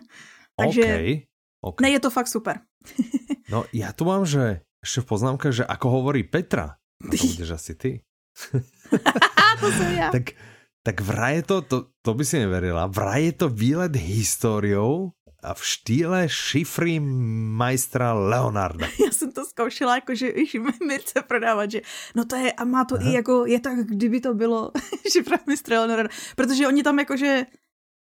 Takže 0.60 0.84
OK, 0.84 1.74
OK. 1.74 1.78
ne, 1.82 1.90
je 1.90 2.00
to 2.00 2.10
fakt 2.10 2.28
super. 2.28 2.60
No 3.52 3.64
ja 3.72 3.96
tu 3.96 4.04
mám, 4.04 4.28
že 4.28 4.60
ešte 4.84 5.08
v 5.08 5.10
poznámke, 5.16 5.48
že 5.56 5.64
ako 5.64 5.88
hovorí 6.04 6.28
Petra, 6.28 6.76
a 6.76 7.06
to 7.08 7.16
budeš 7.16 7.56
asi 7.56 7.74
ty, 7.80 7.92
to 9.60 9.72
jsem 9.72 9.92
já. 9.96 10.12
tak, 10.12 10.36
tak 10.84 11.02
vraj 11.02 11.36
je 11.36 11.44
to, 11.44 11.56
to, 11.62 11.78
to 12.04 12.12
by 12.14 12.24
si 12.28 12.40
neverila, 12.44 12.88
vraj 12.92 13.24
je 13.24 13.32
to 13.32 13.48
výlet 13.50 13.96
históriou 13.96 15.16
a 15.44 15.54
v 15.54 15.66
štýle 15.66 16.30
šifry 16.30 17.00
majstra 17.00 18.14
Leonarda. 18.14 18.88
Já 19.06 19.12
jsem 19.12 19.32
to 19.32 19.46
zkoušela, 19.46 19.96
jako 19.96 20.16
že 20.16 20.32
již 20.36 20.58
Mirce 20.88 21.22
prodávat, 21.28 21.72
že 21.72 21.82
no 22.16 22.26
to 22.26 22.36
je, 22.36 22.52
a 22.52 22.64
má 22.64 22.86
to 22.86 22.96
Aha. 22.96 23.10
i 23.10 23.14
jako, 23.14 23.46
je 23.46 23.60
tak, 23.60 23.80
kdyby 23.80 24.20
to 24.20 24.34
bylo 24.34 24.72
šifra 25.12 25.38
mistra 25.48 25.80
Leonarda, 25.80 26.10
protože 26.36 26.68
oni 26.68 26.84
tam 26.84 27.00
jakože 27.00 27.46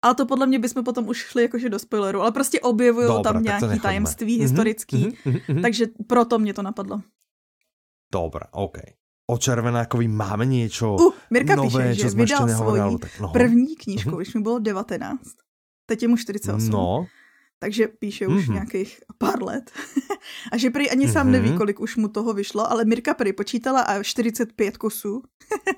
ale 0.03 0.15
to 0.15 0.27
podle 0.27 0.47
mě 0.47 0.59
bychom 0.59 0.85
potom 0.85 1.09
už 1.09 1.19
šli 1.19 1.43
jakože 1.43 1.69
do 1.69 1.79
spoileru, 1.79 2.21
ale 2.21 2.33
prostě 2.33 2.61
objevují 2.61 3.23
tam 3.23 3.43
nějaký 3.43 3.81
tajemství 3.81 4.39
mm-hmm, 4.39 4.43
historický, 4.43 5.09
mm-hmm, 5.27 5.63
takže 5.63 5.87
proto 6.07 6.39
mě 6.39 6.55
to 6.55 6.63
napadlo. 6.63 7.01
Dobré, 8.13 8.47
OK. 8.51 8.79
O 9.31 9.39
Červenákovi 9.39 10.09
máme 10.09 10.47
něco 10.47 10.95
uh, 10.95 11.13
Mirka 11.31 11.57
nové, 11.57 11.89
píše, 11.89 12.03
že 12.03 12.17
vydal 12.17 12.49
svoji 12.49 12.99
tak, 12.99 13.21
no. 13.21 13.29
první 13.29 13.77
knížku, 13.77 14.11
mm-hmm. 14.11 14.17
když 14.17 14.35
mi 14.35 14.41
bylo 14.41 14.59
19. 14.59 15.21
Teď 15.89 16.03
je 16.03 16.09
mu 16.09 16.17
48. 16.17 16.71
No. 16.71 17.07
Takže 17.59 17.89
píše 17.89 18.27
už 18.27 18.49
mm-hmm. 18.49 18.53
nějakých 18.53 19.01
pár 19.19 19.43
let. 19.43 19.71
a 20.53 20.57
že 20.57 20.71
prý 20.71 20.91
ani 20.91 21.09
sám 21.09 21.27
mm-hmm. 21.27 21.31
neví, 21.31 21.57
kolik 21.57 21.81
už 21.81 21.97
mu 21.97 22.09
toho 22.09 22.33
vyšlo, 22.33 22.71
ale 22.71 22.85
Mirka 22.85 23.15
prý 23.15 23.33
počítala 23.33 23.81
a 23.81 24.03
45 24.03 24.77
kusů. 24.77 25.23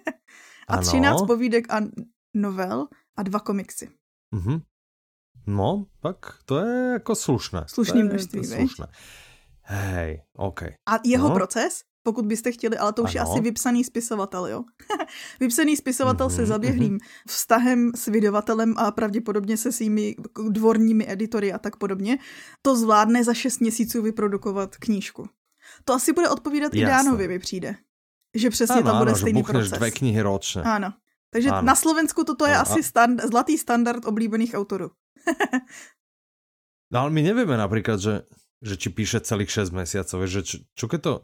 a 0.68 0.74
ano. 0.74 0.82
13 0.82 1.22
povídek 1.22 1.72
a 1.72 1.80
novel 2.34 2.86
a 3.16 3.22
dva 3.22 3.40
komiksy. 3.40 3.88
Mm-hmm. 4.34 4.60
No, 5.46 5.86
tak 6.02 6.16
to 6.44 6.58
je 6.58 6.92
jako 6.92 7.14
slušné. 7.14 7.64
Slušný 7.66 8.02
množství, 8.02 8.44
slušné. 8.44 8.86
Hej, 9.62 10.22
OK. 10.36 10.62
A 10.62 10.98
jeho 11.04 11.28
no. 11.28 11.34
proces, 11.34 11.80
pokud 12.02 12.26
byste 12.26 12.52
chtěli, 12.52 12.78
ale 12.78 12.92
to 12.92 13.02
už 13.02 13.14
ano. 13.14 13.14
je 13.14 13.20
asi 13.20 13.40
vypsaný 13.40 13.84
spisovatel, 13.84 14.46
jo. 14.46 14.64
vypsaný 15.40 15.76
spisovatel 15.76 16.26
mm-hmm, 16.26 16.34
se 16.34 16.42
mhm, 16.42 16.48
zaběhlým 16.48 16.98
mm-hmm. 16.98 17.24
vztahem 17.28 17.92
s 17.94 18.06
vydavatelem 18.06 18.74
a 18.76 18.90
pravděpodobně 18.90 19.56
se 19.56 19.72
svými 19.72 20.16
dvorními 20.48 21.12
editory 21.12 21.52
a 21.52 21.58
tak 21.58 21.76
podobně, 21.76 22.18
to 22.62 22.76
zvládne 22.76 23.24
za 23.24 23.34
šest 23.34 23.60
měsíců 23.60 24.02
vyprodukovat 24.02 24.76
knížku. 24.76 25.28
To 25.84 25.92
asi 25.92 26.12
bude 26.12 26.28
odpovídat 26.28 26.74
Jasne. 26.74 26.80
i 26.80 26.84
Dánovi, 26.84 27.28
mi 27.28 27.38
přijde. 27.38 27.76
Že 28.34 28.50
přesně 28.50 28.74
ano, 28.74 28.84
tam 28.84 28.98
bude 28.98 29.10
ano, 29.10 29.18
stejný 29.18 29.42
proces. 29.42 29.70
dvě 29.70 29.90
knihy 29.90 30.22
ročně. 30.22 30.62
Ano. 30.62 30.92
Takže 31.30 31.50
ano. 31.50 31.62
na 31.62 31.74
Slovensku 31.74 32.24
toto 32.24 32.46
je 32.46 32.54
ano. 32.54 32.62
asi 32.62 32.82
stand, 32.82 33.22
zlatý 33.22 33.58
standard 33.58 34.04
oblíbených 34.04 34.54
autorů. 34.54 34.90
no 36.92 37.00
ale 37.00 37.10
my 37.10 37.22
nevíme 37.22 37.56
například, 37.56 38.00
že, 38.00 38.22
že 38.62 38.76
či 38.76 38.90
píše 38.90 39.20
celých 39.20 39.50
6 39.50 39.70
měsíců, 39.70 40.26
že 40.26 40.42
čo, 40.42 40.58
čo 40.74 40.88
keď 40.88 41.00
to 41.00 41.22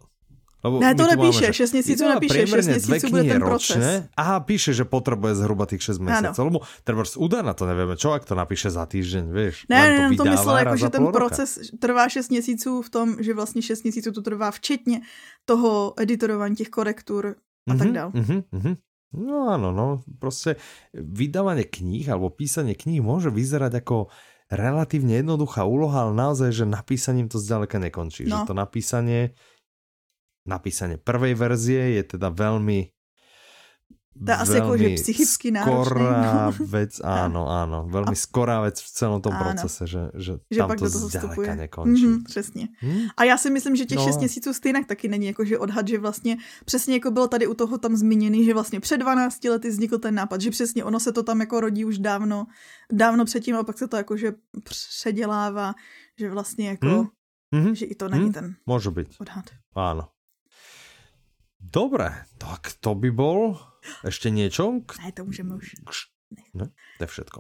Lebo 0.66 0.82
ne, 0.82 0.94
to 0.94 1.06
nepíše, 1.06 1.52
6 1.52 1.73
měsíců 1.73 2.04
nepíše, 2.08 2.46
6 2.46 2.66
měsíců 2.66 3.06
bude 3.11 3.25
ten 3.25 3.38
proces. 3.38 3.76
Ročne. 3.76 4.08
Aha, 4.16 4.40
píše, 4.40 4.75
že 4.75 4.85
potřebuje 4.85 5.35
zhruba 5.35 5.66
těch 5.66 5.82
6 5.82 5.99
měsíců. 5.99 6.42
Lebo 6.42 6.58
treba 6.82 7.06
z 7.06 7.14
na 7.42 7.54
to 7.54 7.66
nevíme, 7.66 7.94
čo, 7.94 8.11
ak 8.12 8.26
to 8.26 8.35
napíše 8.35 8.70
za 8.70 8.82
týždeň, 8.87 9.25
víš. 9.30 9.70
Ne, 9.70 10.11
ne, 10.11 10.16
to, 10.16 10.25
to 10.26 10.30
myslel, 10.30 10.56
jako, 10.56 10.76
že 10.76 10.88
ten 10.90 11.06
proces 11.06 11.50
trvá 11.78 12.08
6 12.08 12.35
měsíců 12.35 12.82
v 12.82 12.90
tom, 12.90 13.16
že 13.23 13.35
vlastně 13.35 13.62
6 13.62 13.82
měsíců 13.82 14.12
to 14.12 14.23
trvá 14.23 14.50
včetně 14.50 15.00
toho 15.44 15.94
editorování 15.96 16.56
těch 16.56 16.68
korektur 16.68 17.37
a 17.68 17.75
mm-hmm, 17.75 17.78
tak 17.78 17.87
mhm, 17.87 17.94
dále. 17.94 18.11
Mm-hmm, 18.11 18.42
mm-hmm. 18.52 18.76
No 19.16 19.49
áno, 19.49 19.73
no, 19.73 20.02
prostě 20.18 20.56
vydávanie 20.92 21.64
kníh 21.64 22.08
alebo 22.08 22.28
písanie 22.28 22.75
kníh 22.75 23.00
môže 23.00 23.30
vyzerať 23.30 23.80
ako 23.80 24.12
relatívne 24.50 25.18
jednoduchá 25.18 25.64
úloha, 25.64 26.06
ale 26.06 26.12
naozaj, 26.14 26.52
že 26.52 26.64
napísaním 26.66 27.26
to 27.26 27.38
zďaleka 27.38 27.78
nekončí. 27.78 28.26
No. 28.28 28.42
Že 28.44 28.52
to 28.52 28.54
napísanie 28.54 29.20
napísanie 30.46 30.96
prvej 30.96 31.34
verzie 31.34 32.00
je 32.00 32.16
teda 32.16 32.30
veľmi 32.30 32.96
to 34.24 34.30
je 34.32 34.36
asi 34.36 34.56
jako, 34.56 34.76
že 34.76 34.88
psychicky 34.94 35.52
skorá 35.52 36.48
vec, 36.74 37.00
áno, 37.04 37.52
áno. 37.52 37.84
Veľmi 37.84 38.16
a... 38.16 38.18
skorá 38.18 38.64
vec 38.64 38.80
v 38.80 38.88
celom 38.88 39.20
tom 39.20 39.36
áno. 39.36 39.44
procese, 39.44 39.84
že, 39.84 40.08
že, 40.16 40.32
že 40.48 40.58
tam 40.64 40.68
pak 40.72 40.80
to 40.80 40.88
zdaleka 40.88 41.54
nekončí. 41.54 42.06
Mm-hmm, 42.06 42.24
přesně. 42.24 42.68
Hmm? 42.80 43.12
A 43.16 43.24
já 43.24 43.36
si 43.36 43.50
myslím, 43.50 43.76
že 43.76 43.84
těch 43.84 43.98
no. 43.98 44.04
6 44.04 44.18
měsíců 44.18 44.54
stejně 44.54 44.84
taky 44.84 45.08
není 45.08 45.26
jako, 45.26 45.44
že 45.44 45.58
odhad, 45.58 45.88
že 45.88 45.98
vlastně 45.98 46.36
přesně 46.64 46.94
jako 46.94 47.10
bylo 47.10 47.28
tady 47.28 47.46
u 47.46 47.54
toho 47.54 47.78
tam 47.78 47.96
zmíněný, 47.96 48.44
že 48.44 48.54
vlastně 48.54 48.80
před 48.80 48.98
12 48.98 49.44
lety 49.44 49.68
vznikl 49.68 49.98
ten 49.98 50.14
nápad, 50.14 50.40
že 50.40 50.50
přesně 50.50 50.84
ono 50.84 51.00
se 51.00 51.12
to 51.12 51.22
tam 51.22 51.40
jako 51.40 51.60
rodí 51.60 51.84
už 51.84 51.98
dávno, 51.98 52.46
dávno 52.92 53.24
předtím 53.24 53.56
a 53.56 53.64
pak 53.64 53.78
se 53.78 53.88
to 53.88 53.96
jako, 53.96 54.16
že 54.16 54.32
předělává, 54.64 55.74
že 56.18 56.30
vlastně 56.30 56.68
jako, 56.68 56.86
hmm? 56.86 57.08
Mm-hmm. 57.54 57.72
že 57.72 57.86
i 57.86 57.94
to 57.94 58.08
není 58.08 58.24
hmm? 58.24 58.32
ten 58.32 58.56
Může 58.66 58.90
být. 58.90 59.08
odhad. 59.20 59.44
Áno. 59.76 60.15
Dobre, 61.76 62.25
tak 62.40 62.73
to 62.80 62.97
by 62.97 63.12
bol 63.12 63.61
ešte 64.00 64.33
niečo? 64.33 64.80
Ne, 64.97 65.12
to 65.12 65.28
můžeme 65.28 65.61
už. 65.61 65.76
Ne, 66.56 66.73
to 66.97 67.04
je 67.04 67.06
všetko. 67.06 67.38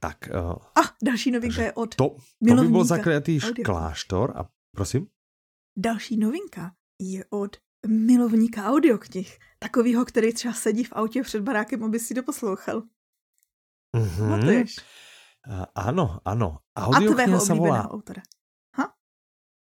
Tak. 0.00 0.32
Uh, 0.32 0.56
a 0.56 0.96
další 1.04 1.30
novinka 1.30 1.62
je 1.62 1.72
od 1.72 1.94
To, 2.00 2.16
to 2.48 2.54
by 2.54 2.68
byl 2.68 2.84
zakrytý 2.84 3.40
kláštor 3.64 4.32
a 4.36 4.48
prosím? 4.72 5.12
Další 5.76 6.16
novinka 6.16 6.72
je 6.96 7.24
od 7.28 7.56
milovníka 7.86 8.64
audioknih. 8.72 9.38
Takovýho, 9.58 10.04
který 10.04 10.32
třeba 10.32 10.54
sedí 10.54 10.84
v 10.84 10.92
autě 10.92 11.22
před 11.22 11.42
barákem, 11.42 11.84
aby 11.84 12.00
si 12.00 12.14
doposlouchal. 12.14 12.82
Mm-hmm. 13.96 14.64
Uh, 15.48 15.64
ano, 15.74 16.20
ano. 16.24 16.64
Audiokniha 16.72 17.40
sa 17.40 17.52
volá... 17.52 17.84
autora. 17.84 18.22
Ha? 18.80 18.96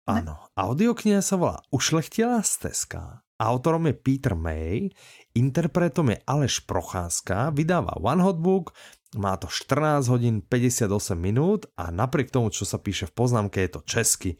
Ano, 0.07 0.47
audiokniha 0.55 1.19
sa 1.19 1.35
volá 1.35 1.59
Ušlechtilá 1.71 2.39
stezka 2.43 3.23
Autorom 3.39 3.87
je 3.87 3.95
Peter 3.95 4.35
May, 4.35 4.91
interpretom 5.31 6.11
je 6.11 6.19
Aleš 6.27 6.67
Procházka, 6.67 7.55
vydáva 7.55 7.95
One 7.95 8.19
Hot 8.19 8.35
Book, 8.35 8.75
má 9.15 9.39
to 9.39 9.47
14 9.47 10.11
hodín 10.11 10.43
58 10.43 10.91
minút 11.15 11.71
a 11.79 11.87
napriek 11.89 12.29
tomu, 12.29 12.51
čo 12.51 12.67
sa 12.67 12.77
píše 12.77 13.07
v 13.07 13.15
poznámke, 13.15 13.63
je 13.63 13.71
to 13.71 13.81
česky. 13.87 14.31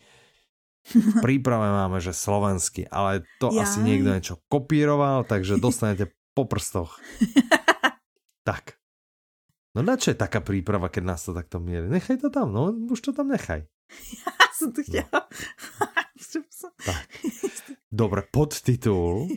V 0.84 1.16
príprave 1.26 1.64
máme, 1.64 2.04
že 2.04 2.12
slovensky, 2.12 2.86
ale 2.92 3.24
to 3.40 3.56
Jaj. 3.56 3.64
asi 3.64 3.80
niekto 3.82 4.12
niečo 4.12 4.36
kopíroval, 4.52 5.24
takže 5.24 5.58
dostanete 5.64 6.12
po 6.36 6.44
prstoch. 6.46 7.00
tak. 8.44 8.78
No 9.74 9.86
na 9.86 9.96
čo 9.96 10.12
je 10.12 10.18
taká 10.20 10.44
príprava, 10.44 10.92
keď 10.92 11.04
nás 11.08 11.24
to 11.24 11.32
takto 11.32 11.64
mierí? 11.64 11.88
Nechaj 11.88 12.20
to 12.20 12.28
tam, 12.28 12.52
no 12.52 12.74
už 12.92 13.00
to 13.00 13.12
tam 13.16 13.32
nechaj. 13.32 13.64
Já 14.28 14.46
jsem 14.54 14.74
to 14.74 14.84
chtěla. 14.84 15.10
No. 15.14 15.89
Tak. 16.86 17.10
Dobre, 17.92 18.24
podtitul. 18.32 19.28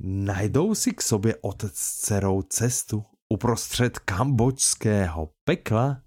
Najdou 0.00 0.74
si 0.74 0.92
k 0.92 1.02
sobě 1.02 1.36
otec 1.40 1.76
s 1.76 2.00
dcerou 2.00 2.42
cestu 2.42 3.04
uprostřed 3.28 3.98
kambočského 3.98 5.30
pekla? 5.44 6.02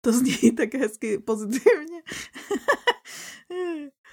To 0.00 0.12
zní 0.12 0.52
tak 0.56 0.74
hezky 0.74 1.18
pozitivně. 1.18 2.02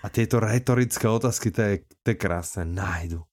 A 0.04 0.10
tyto 0.10 0.40
retorické 0.40 1.08
otázky, 1.08 1.52
to 1.52 1.62
je, 1.62 1.80
to 2.04 2.12
je 2.12 2.16
krásné. 2.16 2.66
Najdu. 2.66 3.24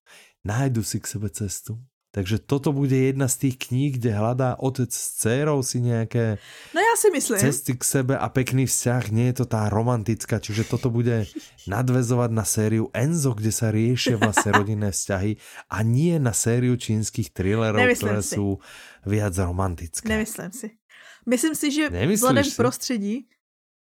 Najdu 0.45 0.83
si 0.83 1.01
k 1.01 1.07
sebe 1.07 1.31
cestu. 1.31 1.79
Takže 2.11 2.43
toto 2.43 2.75
bude 2.75 2.99
jedna 2.99 3.31
z 3.31 3.47
tých 3.47 3.71
kníh, 3.71 3.95
kde 3.95 4.11
hľadá 4.19 4.59
otec 4.59 4.91
s 4.91 5.23
dcerou 5.23 5.63
si 5.63 5.79
nejaké 5.79 6.43
no 6.75 6.83
ja 6.83 6.95
si 6.99 7.07
myslím. 7.15 7.39
cesty 7.39 7.79
k 7.79 7.83
sebe 7.87 8.19
a 8.19 8.27
pekný 8.27 8.67
vzťah. 8.67 9.15
Nie 9.15 9.31
je 9.31 9.43
to 9.43 9.47
tá 9.47 9.71
romantická, 9.71 10.43
čiže 10.43 10.67
toto 10.67 10.91
bude 10.91 11.31
nadvezovať 11.71 12.31
na 12.35 12.43
sériu 12.43 12.91
Enzo, 12.91 13.39
kde 13.39 13.55
sa 13.55 13.71
riešia 13.71 14.19
vlastne 14.19 14.51
rodinné 14.51 14.91
vzťahy 14.91 15.39
a 15.71 15.79
nie 15.87 16.19
na 16.19 16.35
sériu 16.35 16.75
čínskych 16.75 17.31
thrillerov, 17.31 17.79
Nemyslím 17.79 18.19
ktoré 18.19 18.23
si. 18.27 18.35
sú 18.35 18.59
viac 19.07 19.39
romantické. 19.39 20.11
Nemyslím 20.11 20.51
si. 20.51 20.69
Myslím 21.31 21.55
si, 21.55 21.71
že 21.71 21.95
Nemyslíš 21.95 22.19
vzhledem 22.19 22.47
k 22.51 22.57
prostředí 22.59 23.15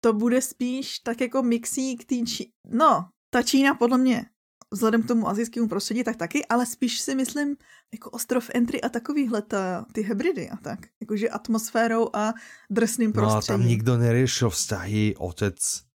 to 0.06 0.14
bude 0.14 0.42
spíš 0.42 1.00
tak 1.00 1.22
jako 1.22 1.44
mixík 1.44 2.06
tý 2.06 2.26
či... 2.26 2.54
No, 2.70 3.10
ta 3.30 3.44
Čína 3.44 3.74
podle 3.74 3.98
mě 3.98 4.26
vzhledem 4.75 5.03
k 5.03 5.08
tomu 5.08 5.29
azijskému 5.29 5.67
prostředí, 5.67 6.03
tak 6.03 6.15
taky, 6.15 6.46
ale 6.46 6.65
spíš 6.65 7.00
si 7.00 7.15
myslím 7.15 7.55
jako 7.94 8.10
ostrov 8.10 8.50
Entry 8.53 8.82
a 8.82 8.89
takovýhle 8.89 9.41
ta, 9.41 9.86
ty 9.91 10.01
hybridy 10.01 10.50
a 10.50 10.58
tak. 10.58 10.79
Jakože 11.01 11.29
atmosférou 11.29 12.10
a 12.13 12.34
drsným 12.70 13.13
prostředím. 13.13 13.53
No 13.53 13.55
a 13.55 13.58
tam 13.58 13.67
nikdo 13.67 13.98
neriešil 13.98 14.50
vztahy 14.50 15.15
otec 15.17 15.55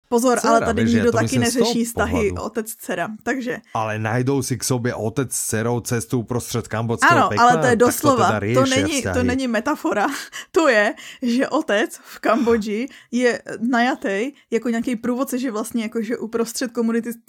Pozor, 0.10 0.40
dcera, 0.40 0.52
ale 0.52 0.66
tady 0.66 0.84
víš, 0.84 0.94
nikdo 0.94 1.12
taky 1.12 1.40
neřeší 1.40 1.86
vztahy 1.86 2.32
otec-dcera, 2.32 3.08
takže... 3.24 3.58
Ale 3.74 4.00
najdou 4.00 4.42
si 4.42 4.58
k 4.58 4.64
sobě 4.64 4.96
otec 4.96 5.34
s 5.34 5.48
dcerou 5.48 5.80
cestu 5.80 6.24
prostřed 6.24 6.68
kambodského 6.68 7.18
Ano, 7.18 7.30
pekla, 7.30 7.50
ale 7.50 7.62
to 7.62 7.68
je 7.68 7.76
doslova, 7.76 8.40
to, 8.40 8.54
to, 8.54 8.66
není, 8.66 9.04
to 9.14 9.24
není 9.24 9.48
metafora. 9.48 10.08
To 10.52 10.68
je, 10.68 10.94
že 11.22 11.48
otec 11.48 12.00
v 12.04 12.20
Kambodži 12.20 12.88
je 13.12 13.42
najatý 13.60 14.32
jako 14.52 14.70
nějaký 14.70 14.96
průvodce, 14.96 15.40
že 15.40 15.52
vlastně 15.52 15.84
jakože 15.84 16.18
uprostřed 16.18 16.72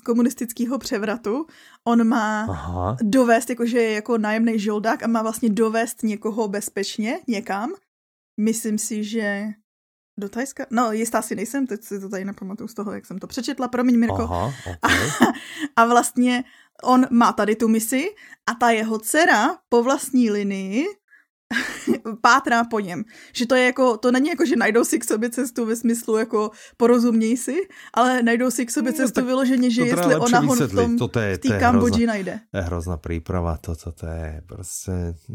komunistického 0.05 0.79
převratu 0.79 1.47
on 1.85 2.09
má 2.09 2.47
Aha. 2.51 2.97
dovést, 3.03 3.51
jakože 3.51 3.79
je 3.79 3.93
jako 3.93 4.19
nájemný 4.19 4.59
žoldák 4.59 5.03
a 5.03 5.07
má 5.07 5.23
vlastně 5.23 5.49
dovést 5.49 6.03
někoho 6.03 6.49
bezpečně 6.49 7.19
někam. 7.27 7.71
Myslím 8.41 8.79
si, 8.79 9.05
že 9.05 9.47
do 10.19 10.29
Tajska? 10.29 10.67
No, 10.71 10.93
jistá 10.93 11.23
si 11.23 11.35
nejsem, 11.35 11.67
teď 11.67 11.85
si 11.85 12.01
to 12.01 12.09
tady 12.09 12.25
nepamatuju 12.25 12.69
z 12.69 12.75
toho, 12.75 12.93
jak 12.93 13.07
jsem 13.07 13.19
to 13.19 13.27
přečetla, 13.27 13.69
promiň 13.69 13.99
Mirko. 13.99 14.23
Aha, 14.23 14.47
okay. 14.47 14.77
a, 14.83 14.89
a 15.77 15.87
vlastně 15.87 16.45
on 16.83 17.07
má 17.11 17.33
tady 17.33 17.57
tu 17.57 17.69
misi 17.69 18.09
a 18.47 18.55
ta 18.55 18.71
jeho 18.71 18.99
dcera 18.99 19.59
po 19.69 19.83
vlastní 19.83 20.31
linii 20.31 20.87
pátrá 22.21 22.65
po 22.65 22.81
něm. 22.81 23.05
Že 23.33 23.47
to 23.47 23.55
je 23.55 23.65
jako, 23.65 23.97
to 23.97 24.13
není 24.13 24.29
jako, 24.29 24.47
že 24.47 24.57
najdou 24.57 24.85
si 24.85 24.99
k 24.99 25.05
sobě 25.05 25.31
cestu 25.31 25.67
ve 25.67 25.77
smyslu 25.77 26.17
jako 26.17 26.51
porozuměj 26.77 27.37
si, 27.37 27.57
ale 27.95 28.23
najdou 28.23 28.51
si 28.51 28.67
k 28.67 28.71
sobě 28.71 28.93
no, 28.93 28.97
cestu 28.97 29.21
no, 29.21 29.27
vyloženě, 29.27 29.71
že 29.71 29.83
jestli 29.83 30.15
ona 30.15 30.39
ho 30.39 30.55
v 30.55 30.75
tom 30.75 30.99
to 30.99 31.21
je, 31.21 31.37
v 31.37 31.39
té 31.39 31.59
Kambodži 31.59 32.07
najde. 32.07 32.41
To 32.51 32.57
je 32.57 32.63
hrozná 32.63 32.97
příprava, 32.97 33.57
to, 33.57 33.77
to, 33.77 33.93
to 33.93 34.07
je 34.07 34.43
prostě 34.47 34.93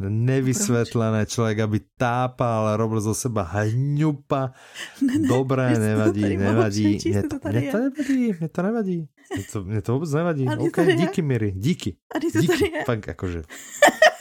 nevysvětlené. 0.10 1.25
Člověk, 1.25 1.60
aby 1.60 1.79
tápal, 1.98 2.77
robil 2.77 3.01
zo 3.01 3.13
seba 3.13 3.43
hňupa. 3.43 4.51
Ne, 5.01 5.20
ne, 5.20 5.27
Dobré, 5.27 5.79
nevadí, 5.79 6.38
nevadí. 6.38 7.00
Mě 7.05 7.24
to, 7.24 7.36
mě 7.50 7.72
to 7.72 7.77
nevadí, 7.77 8.34
mě 8.39 8.50
to 8.50 8.62
nevadí. 8.62 9.08
Mě 9.36 9.43
to, 9.51 9.63
mě 9.63 9.82
to 9.82 9.93
vůbec 9.93 10.12
nevadí. 10.12 10.48
OK, 10.58 10.79
díky, 10.96 11.22
Miri, 11.22 11.51
díky. 11.51 11.98
Díky, 12.39 12.72
fakt 12.86 13.08
jakože. 13.08 13.41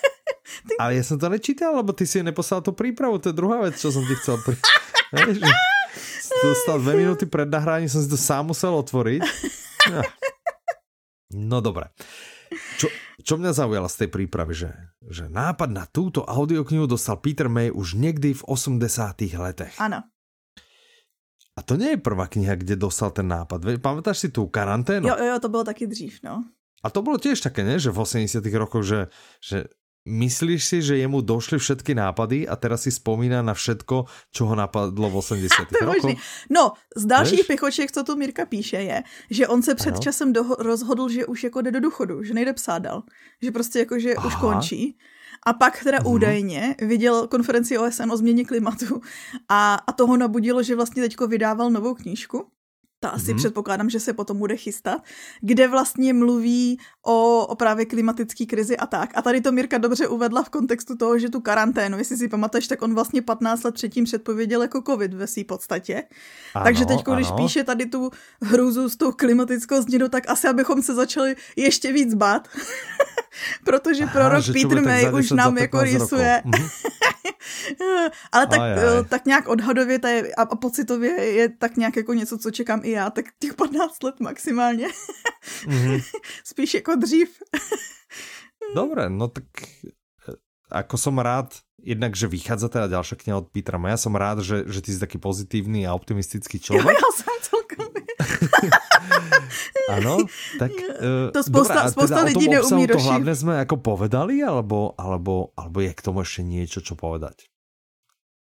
Ale 0.78 0.98
ja 0.98 1.02
som 1.02 1.18
to 1.18 1.26
nečítal, 1.26 1.74
lebo 1.74 1.90
ty 1.90 2.06
si 2.06 2.22
neposlal 2.22 2.62
tú 2.62 2.70
prípravu, 2.70 3.18
to 3.18 3.30
je 3.30 3.36
druhá 3.36 3.62
vec, 3.66 3.74
čo 3.78 3.90
som 3.90 4.02
ti 4.06 4.14
chcel 4.18 4.38
pri... 4.42 4.54
dostal 6.42 6.80
dve 6.80 7.04
minúty 7.04 7.24
pred 7.28 7.46
nahráním, 7.46 7.90
som 7.90 8.02
si 8.02 8.08
to 8.08 8.18
sám 8.18 8.50
musel 8.50 8.74
otvoriť. 8.80 9.20
No, 9.90 10.00
no 11.34 11.58
dobre. 11.58 11.90
Čo, 12.78 12.88
čo 13.24 13.34
mňa 13.40 13.52
zaujalo 13.54 13.88
z 13.88 13.96
tej 14.04 14.08
prípravy, 14.12 14.52
že, 14.54 14.70
že 15.08 15.24
nápad 15.28 15.70
na 15.72 15.84
túto 15.88 16.22
audioknihu 16.26 16.84
dostal 16.84 17.18
Peter 17.18 17.48
May 17.48 17.72
už 17.72 17.96
niekdy 17.96 18.36
v 18.36 18.42
80 18.44 18.78
letech. 19.40 19.74
Áno. 19.80 20.04
A 21.52 21.60
to 21.60 21.76
nie 21.76 21.96
je 21.96 22.00
prvá 22.00 22.32
kniha, 22.32 22.56
kde 22.56 22.80
dostal 22.80 23.12
ten 23.12 23.28
nápad. 23.28 23.60
Pamätáš 23.76 24.24
si 24.24 24.28
tú 24.32 24.48
karanténu? 24.48 25.04
Jo, 25.04 25.16
jo, 25.20 25.36
to 25.36 25.48
bylo 25.52 25.64
taky 25.64 25.84
dřív, 25.84 26.24
no. 26.24 26.48
A 26.82 26.90
to 26.90 27.04
bolo 27.04 27.20
tiež 27.20 27.38
také, 27.38 27.62
ne? 27.62 27.78
že 27.78 27.94
v 27.94 28.02
80 28.02 28.42
rokoch, 28.58 28.82
že, 28.82 29.00
že 29.38 29.70
Myslíš 30.02 30.64
si, 30.64 30.82
že 30.82 30.98
jemu 30.98 31.22
došly 31.22 31.62
všetky 31.62 31.94
nápady 31.94 32.48
a 32.48 32.58
teraz 32.58 32.82
si 32.82 32.90
spomíná 32.90 33.38
na 33.38 33.54
všetko, 33.54 34.10
čo 34.34 34.42
ho 34.50 34.54
napadlo 34.58 35.06
v 35.06 35.16
80. 35.22 35.70
rokoch? 35.78 36.18
No, 36.50 36.72
z 36.96 37.04
dalších 37.06 37.46
pichoček, 37.46 37.92
co 37.92 38.04
tu 38.04 38.16
Mirka 38.16 38.46
píše, 38.46 38.76
je, 38.76 39.02
že 39.30 39.48
on 39.48 39.62
se 39.62 39.74
před 39.74 39.94
ano. 39.94 40.02
časem 40.02 40.32
do, 40.32 40.42
rozhodl, 40.58 41.08
že 41.08 41.26
už 41.26 41.44
jako 41.44 41.62
jde 41.62 41.70
do 41.70 41.80
důchodu, 41.80 42.22
že 42.22 42.34
nejde 42.34 42.52
psát 42.52 42.78
dal. 42.78 43.02
Že 43.42 43.50
prostě 43.50 43.78
jako, 43.78 43.98
že 43.98 44.14
Aha. 44.14 44.26
už 44.26 44.34
končí. 44.34 44.98
A 45.46 45.52
pak 45.52 45.84
teda 45.84 45.98
hmm. 45.98 46.12
údajně 46.12 46.74
viděl 46.78 47.26
konferenci 47.26 47.78
OSN 47.78 48.12
o 48.12 48.16
změně 48.16 48.44
klimatu 48.44 49.00
a, 49.48 49.74
a 49.74 49.92
toho 49.92 50.16
nabudilo, 50.16 50.62
že 50.62 50.76
vlastně 50.76 51.02
teďko 51.02 51.26
vydával 51.26 51.70
novou 51.70 51.94
knížku 51.94 52.46
ta 53.02 53.08
asi 53.08 53.26
mm-hmm. 53.26 53.36
předpokládám, 53.36 53.90
že 53.90 54.00
se 54.00 54.12
potom 54.12 54.38
bude 54.38 54.56
chystat, 54.56 55.02
kde 55.40 55.68
vlastně 55.68 56.14
mluví 56.14 56.78
o, 57.06 57.46
o 57.46 57.54
právě 57.54 57.86
klimatické 57.86 58.46
krizi 58.46 58.76
a 58.76 58.86
tak. 58.86 59.10
A 59.14 59.22
tady 59.22 59.40
to 59.40 59.52
Mirka 59.52 59.78
dobře 59.78 60.08
uvedla 60.08 60.42
v 60.42 60.48
kontextu 60.48 60.96
toho, 60.96 61.18
že 61.18 61.28
tu 61.28 61.40
karanténu, 61.40 61.98
jestli 61.98 62.16
si 62.16 62.28
pamatuješ, 62.28 62.68
tak 62.68 62.82
on 62.82 62.94
vlastně 62.94 63.22
15 63.22 63.62
let 63.62 63.74
předtím 63.74 64.04
předpověděl 64.04 64.62
jako 64.62 64.82
covid 64.82 65.14
ve 65.14 65.26
své 65.26 65.44
podstatě. 65.44 66.02
Ano, 66.54 66.64
Takže 66.64 66.86
teď, 66.86 67.00
když 67.14 67.30
píše 67.36 67.64
tady 67.64 67.86
tu 67.86 68.10
hrůzu 68.42 68.88
s 68.88 68.96
tou 68.96 69.12
klimatickou 69.12 69.82
změnou, 69.82 70.08
tak 70.08 70.30
asi 70.30 70.48
abychom 70.48 70.82
se 70.82 70.94
začali 70.94 71.36
ještě 71.56 71.92
víc 71.92 72.14
bát. 72.14 72.48
Protože 73.64 74.04
Aha, 74.04 74.12
prorok 74.12 74.44
Peter 74.52 74.82
May 74.82 75.12
už 75.12 75.30
nám 75.30 75.58
jako 75.58 75.80
rysuje. 75.82 76.42
Mhm. 76.44 76.68
Ale 78.32 78.46
tak, 78.46 78.60
aj, 78.60 78.72
aj. 78.72 79.04
tak 79.08 79.26
nějak 79.26 79.48
odhadově 79.48 79.98
je, 80.06 80.34
a 80.34 80.56
pocitově 80.56 81.10
je 81.10 81.48
tak 81.48 81.76
nějak 81.76 81.96
jako 81.96 82.14
něco, 82.14 82.38
co 82.38 82.50
čekám 82.50 82.80
i 82.84 82.90
já, 82.90 83.10
tak 83.10 83.24
těch 83.38 83.54
15 83.54 84.02
let 84.02 84.20
maximálně. 84.20 84.88
Mm-hmm. 85.66 86.02
Spíš 86.44 86.74
jako 86.74 86.94
dřív. 86.94 87.42
Dobre, 88.74 89.10
no 89.10 89.28
tak 89.28 89.44
eh, 90.28 90.38
ako 90.70 90.96
som 90.96 91.18
rád, 91.18 91.52
jednak, 91.82 92.14
že 92.14 92.30
vychádza 92.30 92.70
teda 92.70 92.86
ďalšia 92.88 93.16
kniha 93.18 93.36
od 93.42 93.50
Petra 93.50 93.76
Maja, 93.76 93.98
som 93.98 94.14
rád, 94.14 94.40
že, 94.40 94.64
že 94.70 94.80
ty 94.80 94.94
si 94.94 94.98
taký 95.02 95.18
pozitívny 95.18 95.84
a 95.84 95.92
optimistický 95.92 96.62
človek. 96.62 96.94
Ja 96.94 97.10
som 97.20 97.36
celkom... 97.42 97.90
Ano, 99.92 100.24
tak 100.56 100.72
to 100.72 101.40
eh, 101.42 101.44
spousta, 101.44 101.84
dobrá, 101.84 101.92
spousta 101.92 102.24
teda 102.24 102.28
lidí 102.32 102.46
neumí 102.48 102.88
to 102.88 102.96
hlavne 103.02 103.34
sme 103.36 103.60
ako 103.60 103.76
povedali, 103.82 104.40
alebo, 104.40 104.96
alebo, 104.96 105.52
alebo 105.52 105.78
je 105.84 105.92
k 105.92 106.00
tomu 106.00 106.24
ešte 106.24 106.40
niečo, 106.40 106.80
čo 106.80 106.96
povedať? 106.96 107.52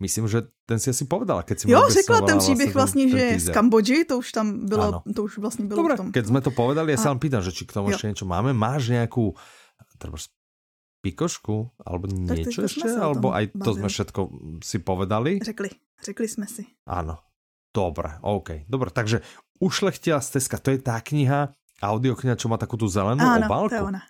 Myslím, 0.02 0.26
že 0.26 0.50
ten 0.66 0.82
si 0.82 0.90
asi 0.90 1.06
povedala, 1.06 1.46
keď 1.46 1.56
si 1.62 1.64
Jo, 1.70 1.86
řekla 1.86 2.22
ten 2.22 2.38
příběh 2.38 2.74
vlastně, 2.74 3.10
že 3.10 3.40
z 3.40 3.48
Kambodži, 3.54 4.06
to 4.06 4.18
už 4.18 4.32
tam 4.32 4.66
bylo, 4.66 4.84
ano. 4.84 5.02
to 5.16 5.24
už 5.24 5.38
vlastně 5.38 5.66
bylo 5.66 5.78
Dobre, 5.78 5.94
v 5.94 5.98
tom. 5.98 6.08
keď 6.12 6.25
sme 6.25 6.40
to 6.42 6.50
povedali, 6.50 6.90
ja 6.92 6.98
sa 6.98 7.14
vám 7.14 7.22
pýtam, 7.22 7.46
že 7.46 7.54
či 7.54 7.70
k 7.70 7.74
tomu 7.77 7.94
jo. 7.94 7.98
ešte 7.98 8.10
niečo 8.10 8.25
máme. 8.25 8.50
Máš 8.56 8.90
treba, 10.01 10.18
pikošku, 11.01 11.81
alebo 11.81 12.05
niečo 12.07 12.64
ešte, 12.64 12.87
alebo 12.94 13.33
aj 13.33 13.51
bavili. 13.51 13.66
to 13.66 13.72
sme 13.74 13.87
všetko 13.90 14.20
si 14.61 14.77
povedali? 14.79 15.31
Řekli, 15.42 15.70
řekli 16.00 16.27
sme 16.29 16.46
si. 16.46 16.64
Áno, 16.85 17.18
dobre, 17.74 18.22
OK. 18.22 18.70
Dobre, 18.70 18.94
takže 18.94 19.25
Ušlechtila 19.61 20.18
stezka, 20.18 20.57
to 20.57 20.74
je 20.74 20.81
tá 20.81 20.98
kniha, 20.98 21.53
audiokniha, 21.85 22.33
čo 22.33 22.50
má 22.50 22.57
takú 22.57 22.81
tú 22.81 22.90
zelenú 22.90 23.22
Áno, 23.22 23.46
obálku? 23.46 23.70
to 23.70 23.77
je 23.77 23.85
ona. 23.85 24.01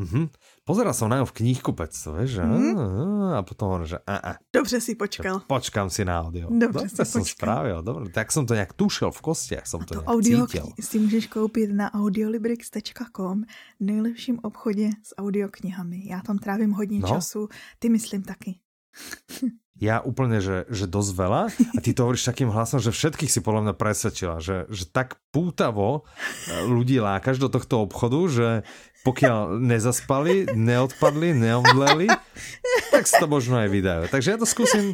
Mhm. 0.00 0.32
Pozeral 0.64 0.96
som 0.96 1.12
na 1.12 1.20
ňu 1.20 1.28
v 1.28 1.36
knihkupectve, 1.44 2.24
vieš, 2.24 2.40
mm. 2.40 3.36
a 3.36 3.44
potom 3.44 3.68
hovorím, 3.68 3.90
že 3.90 3.98
a, 4.08 4.16
a. 4.16 4.30
Dobře 4.48 4.80
si 4.80 4.94
počkal. 4.94 5.44
Počkám 5.44 5.90
si 5.90 6.04
na 6.04 6.24
audio. 6.24 6.48
Dobře 6.48 6.88
som 7.04 7.20
počkal. 7.20 7.36
spravil, 7.36 7.78
dobre, 7.82 8.08
tak 8.08 8.32
som 8.32 8.48
to 8.48 8.56
nejak 8.56 8.72
tušil 8.72 9.12
v 9.12 9.20
kostiach, 9.20 9.68
som 9.68 9.84
to, 9.84 9.94
to 9.94 10.00
nejak 10.00 10.08
audio 10.08 10.46
cítil. 10.46 10.66
si 10.80 10.96
můžeš 10.98 11.26
koupit 11.26 11.68
na 11.72 11.92
audiolibrix.com, 11.92 13.44
nejlepším 13.80 14.38
obchodě 14.42 14.90
s 15.02 15.12
audioknihami. 15.18 16.08
Já 16.08 16.20
tam 16.20 16.38
trávím 16.38 16.72
hodně 16.72 17.00
no. 17.00 17.08
času, 17.08 17.48
ty 17.78 17.88
myslím 17.88 18.22
taky. 18.22 18.58
ja 19.80 20.04
úplne, 20.04 20.44
že, 20.44 20.68
že 20.68 20.84
dosť 20.84 21.10
veľa 21.16 21.42
a 21.48 21.78
ty 21.80 21.96
to 21.96 22.04
hovoríš 22.04 22.28
takým 22.28 22.52
hlasom, 22.52 22.84
že 22.84 22.92
všetkých 22.92 23.32
si 23.32 23.40
podľa 23.40 23.72
mňa 23.72 23.74
presvedčila, 23.80 24.36
že, 24.36 24.68
že 24.68 24.84
tak 24.84 25.16
pútavo 25.32 26.04
e, 26.04 26.68
ľudí 26.68 27.00
lákaš 27.00 27.40
do 27.40 27.48
tohto 27.48 27.88
obchodu, 27.88 28.20
že 28.28 28.48
pokiaľ 29.00 29.56
nezaspali, 29.56 30.52
neodpadli, 30.52 31.32
neomdleli, 31.32 32.12
tak 32.92 33.08
si 33.08 33.16
to 33.16 33.24
možno 33.24 33.56
aj 33.56 33.72
vydajú. 33.72 34.12
Takže 34.12 34.36
ja 34.36 34.38
to 34.40 34.44
skúsim 34.44 34.92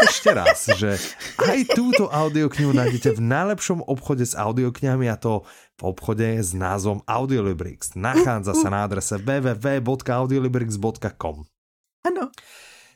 ešte 0.00 0.32
raz, 0.32 0.64
že 0.80 0.96
aj 1.36 1.76
túto 1.76 2.08
audioknihu 2.08 2.72
nájdete 2.72 3.12
v 3.16 3.20
najlepšom 3.20 3.84
obchode 3.84 4.24
s 4.24 4.32
audioknihami 4.32 5.12
a 5.12 5.20
to 5.20 5.44
v 5.76 5.82
obchode 5.84 6.40
s 6.40 6.56
názvom 6.56 7.04
Audiolibrix. 7.04 7.92
Nachádza 7.98 8.54
sa 8.56 8.70
na 8.72 8.88
adrese 8.88 9.20
www.audiolibrix.com 9.20 11.36
Ano. 12.08 12.32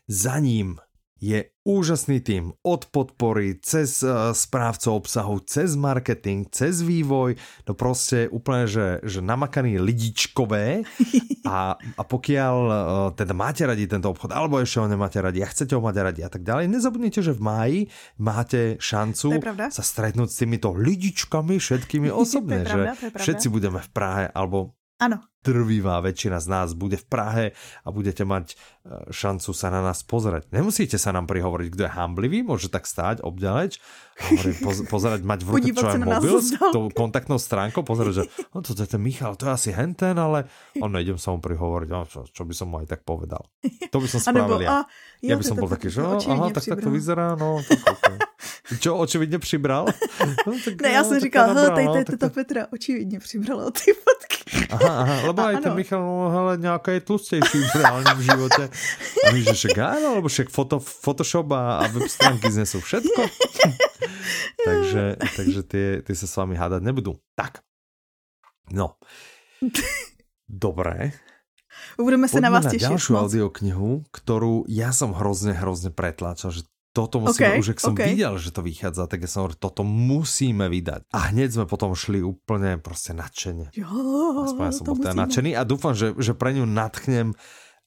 Za 0.07 0.39
ním 0.39 0.79
je 1.17 1.49
úžasný 1.65 2.21
tým. 2.21 2.53
Od 2.63 2.83
podpory, 2.93 3.59
cez 3.65 4.05
uh, 4.05 4.31
správcov 4.37 5.03
obsahu, 5.03 5.41
cez 5.49 5.75
marketing, 5.75 6.47
cez 6.53 6.85
vývoj, 6.85 7.37
no 7.69 7.75
prostě 7.75 8.29
úplně, 8.29 8.67
že, 8.67 9.01
že 9.03 9.21
namakaný 9.21 9.81
lidičkové. 9.81 10.83
A, 11.47 11.79
a 11.79 12.03
pokiaľ 12.03 12.57
uh, 12.67 12.75
teda 13.15 13.31
máte 13.31 13.63
radi 13.63 13.87
tento 13.87 14.11
obchod, 14.11 14.35
alebo 14.35 14.59
ešte 14.59 14.83
ho 14.83 14.91
nemáte 14.91 15.23
radi 15.23 15.47
a 15.47 15.47
chcete 15.47 15.79
ho 15.79 15.81
mať 15.81 15.97
radi 16.03 16.21
a 16.27 16.31
tak 16.31 16.43
ďalej, 16.43 16.67
nezabudnite, 16.67 17.23
že 17.23 17.31
v 17.31 17.39
máji 17.39 17.79
máte 18.19 18.75
šancu 18.83 19.39
sa 19.71 19.85
stretnúť 19.87 20.27
s 20.27 20.43
týmito 20.43 20.75
lidičkami 20.75 21.63
všetkými 21.63 22.11
osobne, 22.27 22.67
že 22.67 22.99
všetci 23.15 23.47
budeme 23.47 23.79
v 23.79 23.91
Prahe, 23.95 24.25
alebo 24.35 24.75
Ano. 24.97 25.21
Drvivá 25.45 26.01
väčšina 26.01 26.41
z 26.41 26.49
nás 26.49 26.73
bude 26.73 26.97
v 26.97 27.07
Prahe 27.07 27.47
a 27.85 27.89
budete 27.93 28.25
mať 28.25 28.57
e, 28.57 29.13
šancu 29.13 29.53
sa 29.53 29.69
na 29.69 29.85
nás 29.85 30.01
pozerať. 30.03 30.49
Nemusíte 30.51 30.97
sa 30.97 31.13
nám 31.13 31.29
prihovoriť, 31.29 31.69
kto 31.71 31.83
je 31.87 31.91
hamblivý, 31.93 32.39
môže 32.43 32.73
tak 32.73 32.89
stáť, 32.89 33.21
obďaleč, 33.21 33.79
poz, 34.65 34.89
pozerať, 34.89 35.23
mať 35.23 35.41
v 35.45 35.49
ruke 35.53 35.71
čo 35.71 36.01
mobil 36.01 36.41
s 36.41 36.57
tou 36.57 36.89
kontaktnou 36.91 37.37
stránkou, 37.37 37.85
pozerať, 37.85 38.25
že 38.25 38.25
no, 38.57 38.65
to 38.65 38.73
je 38.73 38.89
ten 38.89 38.99
Michal, 38.99 39.37
to 39.37 39.47
je 39.47 39.53
asi 39.53 39.71
henten, 39.71 40.17
ale 40.17 40.49
on 40.81 40.91
nejdem 40.91 41.21
sa 41.21 41.31
mu 41.37 41.45
prihovoriť, 41.45 41.89
no, 41.93 42.09
čo, 42.09 42.25
čo 42.27 42.43
by 42.43 42.55
som 42.57 42.73
mu 42.73 42.81
aj 42.81 42.97
tak 42.97 43.05
povedal. 43.05 43.47
To 43.93 44.01
by 44.01 44.09
som 44.11 44.19
spravil 44.25 44.65
ja. 44.65 44.83
ja 45.23 45.37
by 45.37 45.45
som 45.45 45.61
bol 45.61 45.71
taký, 45.71 45.93
že 45.93 46.03
no, 46.03 46.19
aha, 46.19 46.51
tak, 46.57 46.67
tak 46.67 46.81
to 46.81 46.91
vyzerá, 46.91 47.37
no, 47.37 47.61
tak, 47.63 47.85
okay. 47.85 48.17
Čo, 48.81 48.97
očividně 48.97 49.39
přibral? 49.39 49.87
No, 50.47 50.53
tak, 50.65 50.83
ne, 50.83 50.91
já 50.91 51.05
jsem 51.05 51.21
říkal, 51.21 51.55
hele, 51.55 51.71
tady, 51.71 51.87
tady, 51.87 52.17
tady, 52.19 52.33
Petra 52.35 52.67
očividně 52.73 53.19
přibrala 53.19 53.71
ty 53.71 53.93
fotky. 53.93 54.67
Aha, 54.71 55.01
aha, 55.01 55.27
lebo 55.27 55.43
aj 55.43 55.57
ten 55.57 55.75
Michal, 55.75 56.01
no, 56.01 56.31
hele, 56.31 56.57
nějaká 56.57 56.93
je 56.93 57.01
tlustější 57.01 57.59
v 57.59 57.75
reálním 57.75 58.23
životě. 58.23 58.71
A 59.29 59.33
my, 59.33 59.43
že 59.43 59.53
však 59.53 59.79
áno, 59.79 60.15
lebo 60.19 60.29
však 60.29 60.49
foto, 60.51 60.79
Photoshop 60.79 61.53
a, 61.53 61.79
a 61.79 61.87
web 61.87 62.09
stránky 62.09 62.51
znesou 62.51 62.81
všetko. 62.81 63.23
takže, 64.67 65.17
takže 65.37 65.63
ty, 65.63 66.03
ty 66.03 66.13
se 66.17 66.27
s 66.27 66.37
vámi 66.37 66.57
hádat 66.57 66.83
nebudou. 66.83 67.15
Tak. 67.35 67.59
No. 68.73 68.95
Dobré. 70.49 71.13
Budeme 71.97 72.29
se 72.29 72.41
na 72.41 72.51
vás 72.51 72.65
těšit. 72.65 72.89
ďalšiu 72.89 73.13
audioknihu, 73.17 74.05
ktorú 74.13 74.65
ja 74.69 74.93
som 74.93 75.13
hrozne, 75.17 75.57
hrozne 75.57 75.93
pretláčal, 75.93 76.53
že 76.53 76.63
toto 76.97 77.21
musíme, 77.21 77.53
okay, 77.53 77.61
už 77.61 77.69
jak 77.77 77.81
som 77.85 77.93
okay. 77.93 78.09
viděl, 78.17 78.41
že 78.41 78.49
to 78.57 78.65
vychádza, 78.65 79.05
tak 79.05 79.21
ja 79.21 79.29
som 79.29 79.45
hovoril, 79.45 79.61
toto 79.61 79.85
musíme 79.85 80.65
vydať. 80.73 81.13
A 81.13 81.29
hneď 81.29 81.61
sme 81.61 81.65
potom 81.69 81.93
šli 81.93 82.25
úplne 82.25 82.81
prostě 82.81 83.13
nadšene. 83.13 83.69
Jo, 83.77 83.93
Aspoň 84.49 84.65
ja 84.65 84.73
som 84.73 84.85
bol 84.89 84.97
teda 84.97 85.13
nadšený 85.13 85.53
a 85.53 85.63
dúfam, 85.69 85.93
že, 85.93 86.17
že 86.17 86.33
pre 86.33 86.57
ňu 86.57 86.65
natchnem 86.65 87.37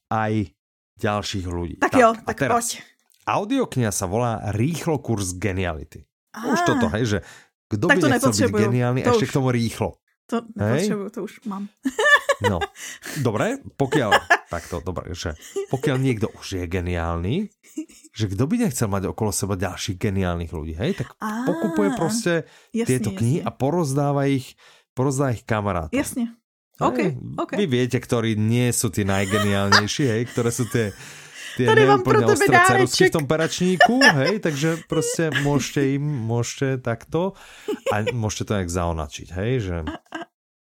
aj 0.06 0.54
ďalších 1.02 1.46
ľudí. 1.50 1.82
Tak, 1.82 1.90
tak 1.90 1.98
jo, 1.98 2.10
tak 2.14 2.36
teraz. 2.38 2.54
poď. 2.54 2.68
Audiokniha 3.26 3.90
sa 3.90 4.06
volá 4.06 4.38
Rýchlo 4.54 5.02
kurz 5.02 5.34
geniality. 5.34 6.06
Aha. 6.30 6.54
Už 6.54 6.58
toto, 6.62 6.86
hej, 6.94 7.04
že 7.06 7.18
kto 7.66 7.90
by 7.90 7.98
to 7.98 8.08
nechcel 8.10 8.32
byť 8.34 8.54
geniálny, 8.54 9.00
to 9.02 9.10
ešte 9.18 9.26
už, 9.26 9.30
k 9.30 9.36
tomu 9.36 9.48
rýchlo. 9.50 9.98
To 10.30 10.46
nepotřebuju, 10.54 11.10
to 11.10 11.20
už 11.26 11.32
mám. 11.50 11.66
No, 12.40 12.58
dobre, 13.20 13.60
pokiaľ, 13.76 14.10
takto, 14.48 14.80
dobre, 14.80 15.12
že 15.12 15.36
pokiaľ 15.68 15.96
niekto 16.00 16.32
už 16.32 16.60
je 16.60 16.64
geniálny, 16.64 17.52
že 18.16 18.26
kto 18.26 18.44
by 18.48 18.66
nechcel 18.66 18.88
mať 18.88 19.12
okolo 19.12 19.30
seba 19.30 19.54
ďalších 19.60 19.96
geniálnych 20.00 20.50
ľudí, 20.50 20.74
hej, 20.74 21.04
tak 21.04 21.14
Á, 21.20 21.44
pokupuje 21.44 21.90
proste 21.94 22.32
jasne, 22.72 22.88
tieto 22.88 23.10
knihy 23.12 23.44
jasne. 23.44 23.48
a 23.48 23.50
porozdáva 23.52 24.22
ich, 24.26 24.56
porozdáva 24.96 25.36
ich 25.36 25.44
kamarátom. 25.44 25.94
Jasne. 25.94 26.34
OK, 26.80 27.12
OK. 27.36 27.52
Vy 27.60 27.66
viete, 27.68 28.00
ktorí 28.00 28.40
nie 28.40 28.72
sú 28.72 28.88
tí 28.88 29.04
najgeniálnejší, 29.04 30.04
hej, 30.08 30.22
ktoré 30.32 30.48
sú 30.48 30.64
tie 30.72 30.96
tie 31.56 31.66
Tady 31.66 31.82
mám 31.86 32.02
pro 32.02 32.22
tebe 32.22 32.46
dáreček. 32.46 33.10
v 33.10 33.16
tom 33.20 33.26
peračníku, 33.26 33.98
hej, 34.00 34.38
takže 34.38 34.86
prostě 34.88 35.30
môžete 35.42 35.98
im, 35.98 36.04
môžete 36.06 36.78
takto 36.78 37.34
a 37.92 38.06
môžete 38.14 38.44
to 38.44 38.52
nejak 38.54 38.70
zaonačiť, 38.70 39.28
hej, 39.34 39.52
že... 39.60 39.76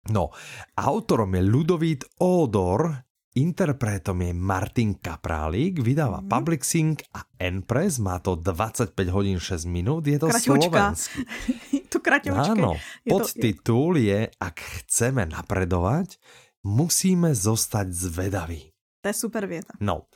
No, 0.10 0.34
autorom 0.74 1.30
je 1.38 1.44
Ludovít 1.46 2.02
Odor, 2.18 2.90
interpretom 3.38 4.18
je 4.26 4.34
Martin 4.34 4.98
Kaprálik, 4.98 5.78
vydáva 5.78 6.26
mm. 6.26 6.28
Public 6.28 6.62
Sync 6.66 7.06
a 7.14 7.22
Enpress, 7.38 8.02
má 8.02 8.18
to 8.18 8.34
25 8.34 8.98
hodín 9.14 9.38
6 9.38 9.70
minút, 9.70 10.10
je 10.10 10.18
to 10.18 10.34
Kraťočka. 10.34 10.58
slovenský. 10.58 11.20
to 11.94 11.98
kraťočke. 12.02 12.52
Áno, 12.58 12.82
podtitul 13.06 14.02
je, 14.02 14.26
ak 14.42 14.58
chceme 14.58 15.30
napredovať, 15.30 16.18
musíme 16.66 17.38
zostať 17.38 17.88
zvedaví. 17.94 18.74
To 19.06 19.08
je 19.10 19.16
super 19.16 19.46
věta. 19.46 19.78
No, 19.86 20.10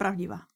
pravdivá. 0.00 0.48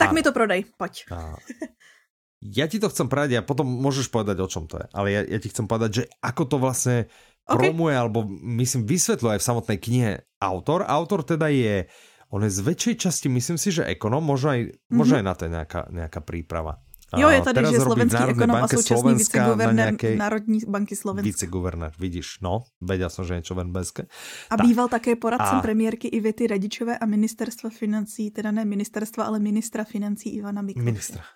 Tak 0.00 0.08
a, 0.08 0.14
mi 0.16 0.24
to 0.24 0.32
prodej, 0.32 0.64
pojď. 0.72 1.04
A, 1.12 1.36
ja 2.40 2.64
ti 2.66 2.80
to 2.80 2.88
chcem 2.88 3.06
povedať 3.06 3.40
a 3.40 3.46
potom 3.46 3.68
môžeš 3.68 4.08
povedať, 4.08 4.40
o 4.40 4.48
čom 4.48 4.64
to 4.64 4.80
je. 4.80 4.86
Ale 4.96 5.08
ja, 5.12 5.20
ja 5.28 5.38
ti 5.38 5.52
chcem 5.52 5.68
povedať, 5.68 5.90
že 5.92 6.04
ako 6.24 6.42
to 6.48 6.56
vlastne 6.56 6.96
okay. 7.44 7.52
promuje, 7.52 7.92
alebo 7.92 8.24
myslím 8.56 8.88
vysvetľuje 8.88 9.36
aj 9.36 9.40
v 9.44 9.48
samotnej 9.52 9.78
knihe 9.78 10.10
autor. 10.40 10.88
Autor 10.88 11.20
teda 11.20 11.52
je, 11.52 11.84
on 12.32 12.40
je 12.40 12.50
z 12.50 12.60
väčšej 12.64 12.94
časti, 12.96 13.28
myslím 13.28 13.60
si, 13.60 13.68
že 13.68 13.84
ekonom, 13.84 14.24
možno 14.24 14.56
aj, 14.56 14.60
mm-hmm. 14.72 14.96
možno 14.96 15.14
aj 15.20 15.24
na 15.24 15.34
to 15.36 15.42
nejaká, 15.52 15.80
nejaká 15.92 16.20
príprava. 16.24 16.80
Jo, 17.10 17.26
je 17.26 17.42
tady, 17.42 17.74
že 17.74 17.82
slovenský 17.82 18.22
ekonom 18.38 18.62
a 18.62 18.70
současný 18.70 19.18
viceguvernér 19.18 19.98
nejakej... 19.98 20.14
Národní 20.14 20.62
banky 20.62 20.94
Slovenska. 20.94 21.26
Viceguvernér, 21.26 21.90
vidíš, 21.98 22.38
no, 22.38 22.70
vedia 22.78 23.10
som, 23.10 23.26
že 23.26 23.34
niečo 23.34 23.58
ven 23.58 23.74
bezke. 23.74 24.06
A 24.46 24.54
tak. 24.54 24.62
býval 24.62 24.86
také 24.86 25.18
poradcem 25.18 25.58
a... 25.58 25.64
premiérky 25.64 26.06
Ivety 26.06 26.46
Radičové 26.46 26.94
a 26.94 27.04
ministerstva 27.10 27.74
financí, 27.74 28.30
teda 28.30 28.54
ne 28.54 28.62
ministerstva, 28.62 29.26
ale 29.26 29.42
ministra 29.42 29.82
financí 29.82 30.38
Ivana 30.38 30.62
Mikloše. 30.62 30.86
Ministra. 30.86 31.26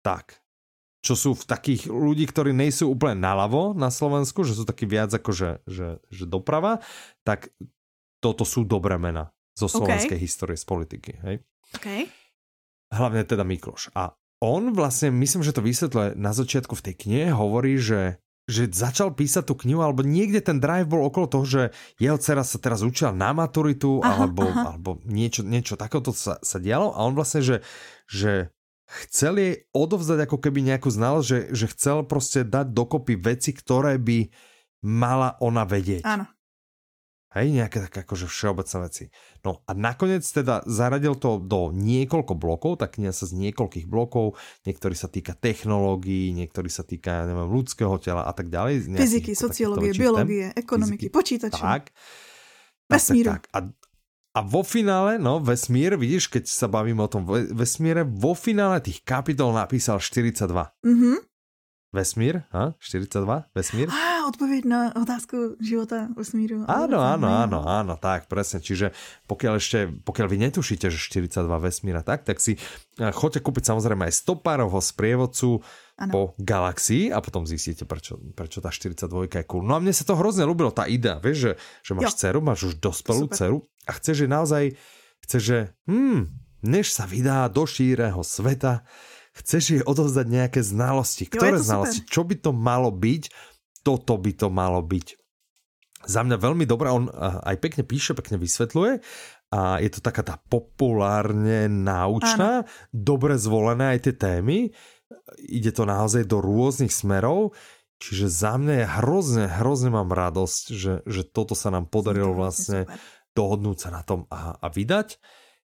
Tak. 0.00 0.40
Čo 1.00 1.14
sú 1.16 1.30
v 1.32 1.48
takých 1.48 1.88
ľudí, 1.88 2.28
ktorí 2.28 2.52
nejsú 2.52 2.92
úplne 2.92 3.24
naľavo 3.24 3.72
na 3.72 3.88
Slovensku, 3.88 4.44
že 4.44 4.52
sú 4.52 4.68
takí 4.68 4.84
viac 4.84 5.08
ako 5.16 5.32
že, 5.32 5.50
že, 5.64 5.88
že 6.12 6.24
doprava, 6.28 6.84
tak 7.24 7.48
toto 8.20 8.44
sú 8.44 8.68
dobré 8.68 9.00
mena 9.00 9.32
zo 9.56 9.64
slovenskej 9.68 10.20
okay. 10.20 10.24
histórie 10.24 10.56
z 10.60 10.64
politiky. 10.68 11.12
Hej? 11.24 11.36
Okay. 11.72 12.12
Hlavne 12.92 13.24
teda 13.24 13.48
Mikloš. 13.48 13.88
A 13.96 14.12
on 14.44 14.76
vlastne, 14.76 15.08
myslím, 15.12 15.40
že 15.40 15.56
to 15.56 15.64
vysvetluje 15.64 16.16
na 16.20 16.36
začiatku 16.36 16.76
v 16.76 16.84
tej 16.84 16.94
knihe, 16.96 17.26
hovorí, 17.32 17.76
že 17.80 18.20
že 18.50 18.66
začal 18.66 19.14
písať 19.14 19.46
tú 19.46 19.54
knihu, 19.62 19.78
alebo 19.78 20.02
niekde 20.02 20.42
ten 20.42 20.58
drive 20.58 20.90
bol 20.90 21.06
okolo 21.06 21.30
toho, 21.30 21.44
že 21.46 21.62
jeho 22.02 22.18
dcera 22.18 22.42
sa 22.42 22.58
teraz 22.58 22.82
učila 22.82 23.14
na 23.14 23.30
maturitu, 23.30 24.02
aha, 24.02 24.26
alebo, 24.26 24.42
aha. 24.50 24.74
alebo 24.74 24.90
niečo, 25.06 25.46
niečo 25.46 25.78
takéto 25.78 26.10
sa, 26.10 26.42
sa 26.42 26.58
dialo 26.58 26.90
a 26.90 26.98
on 27.06 27.14
vlastne, 27.14 27.46
že, 27.46 27.56
že 28.10 28.50
chcel 29.06 29.34
jej 29.38 29.54
odovzdať 29.70 30.26
ako 30.26 30.38
keby 30.42 30.66
nejakú 30.66 30.90
znalosť, 30.90 31.26
že, 31.26 31.40
že 31.54 31.66
chcel 31.72 32.02
proste 32.04 32.42
dať 32.42 32.74
dokopy 32.74 33.14
veci, 33.16 33.54
ktoré 33.54 33.96
by 33.96 34.30
mala 34.82 35.36
ona 35.38 35.62
vedieť. 35.68 36.02
Áno. 36.02 36.26
Hej, 37.30 37.54
nejaké 37.54 37.78
také 37.86 38.02
akože 38.02 38.26
všeobecné 38.26 38.76
veci. 38.90 39.04
No 39.46 39.62
a 39.62 39.70
nakoniec 39.70 40.26
teda 40.26 40.66
zaradil 40.66 41.14
to 41.14 41.38
do 41.38 41.70
niekoľko 41.70 42.34
blokov, 42.34 42.82
tak 42.82 42.98
kniha 42.98 43.14
sa 43.14 43.22
z 43.30 43.38
niekoľkých 43.38 43.86
blokov, 43.86 44.34
niektorý 44.66 44.98
sa 44.98 45.06
týka 45.06 45.38
technológií, 45.38 46.34
niektorý 46.34 46.66
sa 46.66 46.82
týka, 46.82 47.30
neviem, 47.30 47.46
ľudského 47.46 47.94
tela 48.02 48.26
a 48.26 48.34
tak 48.34 48.50
ďalej. 48.50 48.98
Fyziky, 48.98 49.38
sociológie, 49.38 49.94
biológie, 49.94 50.50
ekonomiky, 50.58 51.06
počítače. 51.06 51.62
Tak. 51.62 51.94
Vesmíru. 52.90 53.30
Tak, 53.30 53.46
tak, 53.46 53.54
tak. 53.54 53.54
A, 53.54 53.58
a 54.30 54.40
vo 54.46 54.62
finále, 54.62 55.18
no, 55.18 55.42
vesmír, 55.42 55.98
vidíš, 55.98 56.30
keď 56.30 56.46
sa 56.46 56.70
bavíme 56.70 57.02
o 57.02 57.10
tom 57.10 57.26
vesmíre, 57.50 58.06
vo 58.06 58.38
finále 58.38 58.78
tých 58.78 59.02
kapitol 59.02 59.50
napísal 59.50 59.98
42. 59.98 60.46
Mhm. 60.86 61.26
Vesmír, 61.90 62.46
ha? 62.54 62.78
42, 62.78 63.50
vesmír. 63.50 63.90
Á, 63.90 64.22
odpověď 64.30 64.62
na 64.64 64.94
otázku 64.94 65.58
života 65.58 66.06
vesmíru. 66.14 66.62
Áno, 66.70 67.02
áno, 67.02 67.26
áno, 67.26 67.66
áno, 67.66 67.98
tak, 67.98 68.30
presne. 68.30 68.62
Čiže 68.62 68.94
pokiaľ 69.26 69.58
ešte, 69.58 69.90
pokiaľ 70.06 70.26
vy 70.30 70.38
netušíte, 70.38 70.86
že 70.86 71.02
42 71.02 71.50
vesmíra 71.58 72.06
tak, 72.06 72.22
tak 72.22 72.38
si 72.38 72.54
eh, 72.54 73.10
choďte 73.10 73.42
kúpiť 73.42 73.74
samozrejme 73.74 74.06
aj 74.06 74.22
100 74.22 74.38
párovho 74.38 74.78
sprievodcu 74.78 75.66
ano. 76.00 76.12
po 76.12 76.22
galaxii 76.40 77.12
a 77.12 77.20
potom 77.20 77.44
zistíte, 77.44 77.84
prečo, 77.84 78.16
prečo 78.32 78.64
tá 78.64 78.72
42 78.72 79.28
je 79.28 79.44
cool. 79.44 79.62
No 79.62 79.76
a 79.76 79.82
mne 79.84 79.92
sa 79.92 80.08
to 80.08 80.16
hrozne 80.16 80.48
ľúbilo, 80.48 80.72
tá 80.72 80.88
idea, 80.88 81.20
vieš, 81.20 81.38
že, 81.38 81.52
že 81.84 81.92
máš 81.92 82.16
jo. 82.16 82.18
dceru, 82.24 82.38
máš 82.40 82.60
už 82.72 82.74
dospelú 82.80 83.28
Super. 83.28 83.36
dceru 83.36 83.58
a 83.84 83.90
chceš, 84.00 84.16
že 84.24 84.26
naozaj, 84.26 84.64
chceš, 85.28 85.42
že 85.44 85.58
hm, 85.84 86.20
než 86.64 86.88
sa 86.88 87.04
vydá 87.04 87.44
do 87.52 87.68
šíreho 87.68 88.24
sveta, 88.24 88.88
chceš 89.36 89.62
jej 89.76 89.82
odovzdať 89.84 90.26
nejaké 90.26 90.60
znalosti. 90.64 91.28
Ktoré 91.28 91.60
jo, 91.60 91.64
znalosti? 91.68 92.00
Super. 92.02 92.12
Čo 92.16 92.22
by 92.24 92.34
to 92.40 92.50
malo 92.56 92.90
byť? 92.90 93.22
Toto 93.84 94.16
by 94.16 94.32
to 94.36 94.48
malo 94.48 94.80
byť. 94.80 95.20
Za 96.00 96.24
mňa 96.24 96.36
veľmi 96.40 96.64
dobrá, 96.64 96.96
on 96.96 97.12
aj 97.44 97.60
pekne 97.60 97.84
píše, 97.84 98.16
pekne 98.16 98.40
vysvetľuje 98.40 99.04
a 99.52 99.82
je 99.84 99.90
to 99.92 100.00
taká 100.00 100.24
tá 100.24 100.40
populárne 100.48 101.68
náučná, 101.68 102.64
ano. 102.64 102.68
dobre 102.88 103.36
zvolené 103.36 103.98
aj 103.98 104.08
tie 104.08 104.14
témy. 104.16 104.58
Ide 105.40 105.70
to 105.74 105.84
naozaj 105.86 106.26
do 106.26 106.38
rôznych 106.42 106.92
smerov. 106.92 107.54
Čiže 108.00 108.32
za 108.32 108.56
mňa 108.56 108.74
je 108.80 108.86
hrozne, 108.96 109.44
hrozne 109.60 109.92
mám 109.92 110.08
radosť, 110.08 110.64
že, 110.72 110.94
že 111.04 111.22
toto 111.28 111.52
sa 111.52 111.68
nám 111.68 111.92
podarilo 111.92 112.32
vlastne 112.32 112.88
dohodnúť 113.36 113.76
sa 113.76 113.88
na 113.92 114.00
tom 114.00 114.24
a, 114.32 114.56
a 114.56 114.66
vydať. 114.72 115.20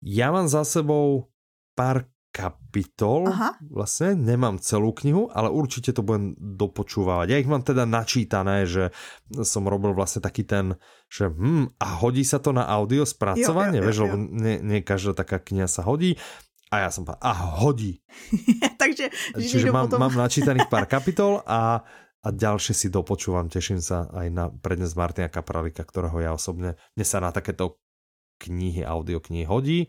Ja 0.07 0.31
mám 0.31 0.47
za 0.47 0.63
sebou 0.63 1.35
pár 1.75 2.07
kapitol. 2.33 3.29
Aha. 3.29 3.61
Vlastne 3.69 4.17
nemám 4.17 4.57
celú 4.57 4.97
knihu, 4.97 5.29
ale 5.29 5.53
určite 5.53 5.93
to 5.93 6.01
budem 6.01 6.33
dopočúvať. 6.41 7.29
Ja 7.29 7.37
ich 7.37 7.47
mám 7.47 7.61
teda 7.61 7.85
načítané, 7.85 8.65
že 8.65 8.89
som 9.45 9.69
robil 9.69 9.93
vlastne 9.93 10.25
taký 10.25 10.49
ten, 10.49 10.81
že 11.13 11.29
hm, 11.29 11.77
a 11.77 11.87
hodí 12.01 12.25
sa 12.25 12.41
to 12.41 12.57
na 12.57 12.65
audio 12.65 13.05
spracovanie, 13.05 13.79
jo, 13.79 13.85
jo, 13.85 13.85
jo, 13.85 13.87
vieš, 13.87 13.99
lebo 14.09 14.17
nie, 14.17 14.57
nie 14.65 14.81
každá 14.81 15.13
taká 15.13 15.39
kniha 15.45 15.69
sa 15.69 15.85
hodí. 15.85 16.17
A 16.73 16.89
ja 16.89 16.89
som 16.89 17.05
povedal, 17.05 17.21
a 17.21 17.33
hodí. 17.61 18.01
Takže 18.83 19.13
Čiže 19.37 19.69
mám, 19.69 19.93
potom... 19.93 20.01
mám 20.01 20.17
načítaných 20.17 20.73
pár 20.73 20.89
kapitol 20.97 21.45
a, 21.45 21.85
a 22.25 22.29
ďalšie 22.33 22.73
si 22.73 22.89
dopočúvam. 22.89 23.53
Teším 23.53 23.85
sa 23.85 24.09
aj 24.09 24.27
na 24.33 24.49
prednes 24.49 24.97
Martina 24.97 25.29
Kapralika, 25.29 25.85
ktorého 25.85 26.17
ja 26.25 26.33
osobne, 26.33 26.81
mne 26.97 27.05
sa 27.05 27.21
na 27.21 27.29
takéto 27.29 27.77
knihy, 28.41 28.83
audio 28.83 29.21
knihy 29.21 29.45
hodí 29.45 29.81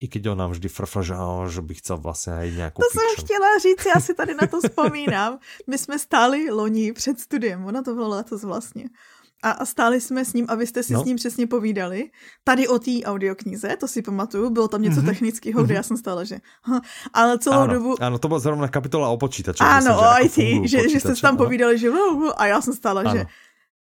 i 0.00 0.08
keď 0.08 0.32
on 0.32 0.38
nám 0.40 0.50
vždy 0.56 0.68
frfl, 0.72 1.02
že, 1.02 1.14
že 1.48 1.60
by 1.60 1.74
chcel 1.74 1.96
vlastně 1.96 2.32
aj 2.32 2.52
nějakou 2.52 2.82
To 2.82 2.88
fiction. 2.88 3.04
jsem 3.16 3.24
chtěla 3.24 3.58
říct, 3.58 3.86
já 3.94 4.00
si 4.00 4.14
tady 4.14 4.34
na 4.34 4.46
to 4.46 4.60
vzpomínám. 4.64 5.38
My 5.66 5.78
jsme 5.78 5.98
stáli 5.98 6.50
loni 6.50 6.92
před 6.92 7.20
studiem, 7.20 7.64
ono 7.64 7.82
to 7.82 7.94
bylo 7.94 8.08
letos 8.08 8.42
vlastně. 8.42 8.84
A 9.42 9.66
stáli 9.66 10.00
jsme 10.00 10.24
s 10.24 10.32
ním 10.32 10.46
a 10.48 10.54
vy 10.54 10.66
jste 10.66 10.82
si 10.82 10.92
no. 10.92 11.02
s 11.02 11.04
ním 11.04 11.16
přesně 11.16 11.46
povídali. 11.46 12.10
Tady 12.44 12.68
o 12.68 12.78
té 12.78 12.90
audioknize, 13.04 13.76
to 13.76 13.88
si 13.88 14.02
pamatuju, 14.02 14.50
bylo 14.50 14.68
tam 14.68 14.82
něco 14.82 15.00
mm-hmm. 15.00 15.06
technického, 15.06 15.62
kde 15.62 15.74
mm-hmm. 15.74 15.76
já 15.76 15.82
jsem 15.82 15.96
stála, 15.96 16.24
že... 16.24 16.38
Ha, 16.62 16.80
ale 17.12 17.38
celou 17.38 17.60
ano, 17.60 17.74
dobu... 17.74 18.02
Ano, 18.02 18.18
to 18.18 18.28
byla 18.28 18.40
zrovna 18.40 18.68
kapitola 18.68 19.08
o 19.08 19.16
počítači. 19.16 19.64
Ano, 19.64 20.00
o 20.00 20.24
IT, 20.24 20.68
že, 20.68 20.88
že 20.88 21.00
jste 21.00 21.14
tam 21.14 21.34
ano. 21.34 21.44
povídali, 21.44 21.78
že... 21.78 21.90
A 22.36 22.46
já 22.46 22.60
jsem 22.60 22.74
stála, 22.74 23.00
ano. 23.00 23.10
že... 23.10 23.26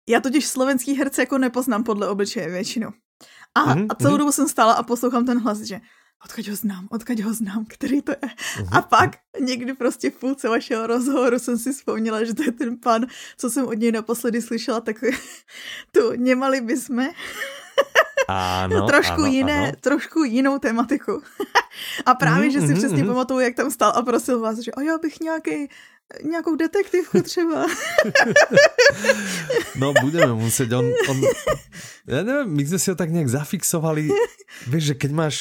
Já 0.09 0.21
totiž 0.21 0.47
slovenský 0.47 0.95
herce 0.95 1.23
jako 1.23 1.39
nepoznám 1.39 1.85
podle 1.85 2.09
obličeje 2.09 2.51
většinou. 2.51 2.91
A, 3.55 3.75
mm-hmm. 3.75 3.87
a 3.89 3.95
celou 3.95 4.11
mhm. 4.11 4.19
dobu 4.19 4.33
jsem 4.33 4.49
stála 4.49 4.73
a 4.73 4.83
poslouchám 4.83 5.27
ten 5.27 5.41
hlas, 5.43 5.61
že 5.61 5.81
odkud 6.25 6.49
ho 6.49 6.57
znám, 6.57 6.89
odkud 6.91 7.21
ho 7.21 7.35
znám, 7.35 7.65
který 7.69 8.03
to 8.03 8.13
je. 8.13 8.19
Uh-huh. 8.19 8.69
A 8.73 8.83
pak 8.83 9.11
někdy 9.41 9.75
prostě 9.75 10.11
v 10.11 10.15
půlce 10.15 10.49
vašeho 10.49 10.87
rozhovoru 10.87 11.39
jsem 11.39 11.59
si 11.59 11.73
vzpomněla, 11.73 12.25
že 12.25 12.35
to 12.35 12.43
je 12.43 12.53
ten 12.53 12.77
pan, 12.77 13.07
co 13.37 13.51
jsem 13.51 13.67
od 13.67 13.75
něj 13.75 13.93
naposledy 13.93 14.43
slyšela, 14.43 14.81
tak 14.81 14.97
tu 15.93 16.13
nemali 16.17 16.61
bychom. 16.61 17.09
Ano, 18.29 18.87
trošku 18.87 19.23
ano, 19.23 19.27
jiné, 19.27 19.59
ano. 19.69 19.73
trošku 19.81 20.25
jinou 20.25 20.59
tematiku. 20.59 21.23
a 22.07 22.15
právě, 22.15 22.45
mm, 22.45 22.51
že 22.53 22.61
si 22.61 22.67
mm, 22.67 22.75
přesně 22.75 23.03
mm. 23.03 23.09
pamatuju, 23.09 23.41
jak 23.41 23.55
tam 23.55 23.71
stál 23.71 23.93
a 23.97 24.03
prosil 24.03 24.41
vás, 24.41 24.59
že 24.59 24.73
o 24.73 24.81
já 24.81 24.99
bych 24.99 25.21
nějaký 25.21 25.69
nějakou 26.23 26.57
detektivku 26.57 27.23
třeba. 27.23 27.67
no, 29.77 29.95
budeme 30.01 30.35
muset. 30.35 30.73
On, 30.73 30.85
on, 31.09 31.23
ja 32.07 32.27
neviem, 32.27 32.51
my 32.51 32.67
sme 32.67 32.79
si 32.83 32.91
ho 32.91 32.97
tak 32.99 33.15
nejak 33.15 33.31
zafixovali. 33.31 34.11
Vieš, 34.67 34.85
že 34.91 34.95
keď 34.99 35.11
máš 35.15 35.37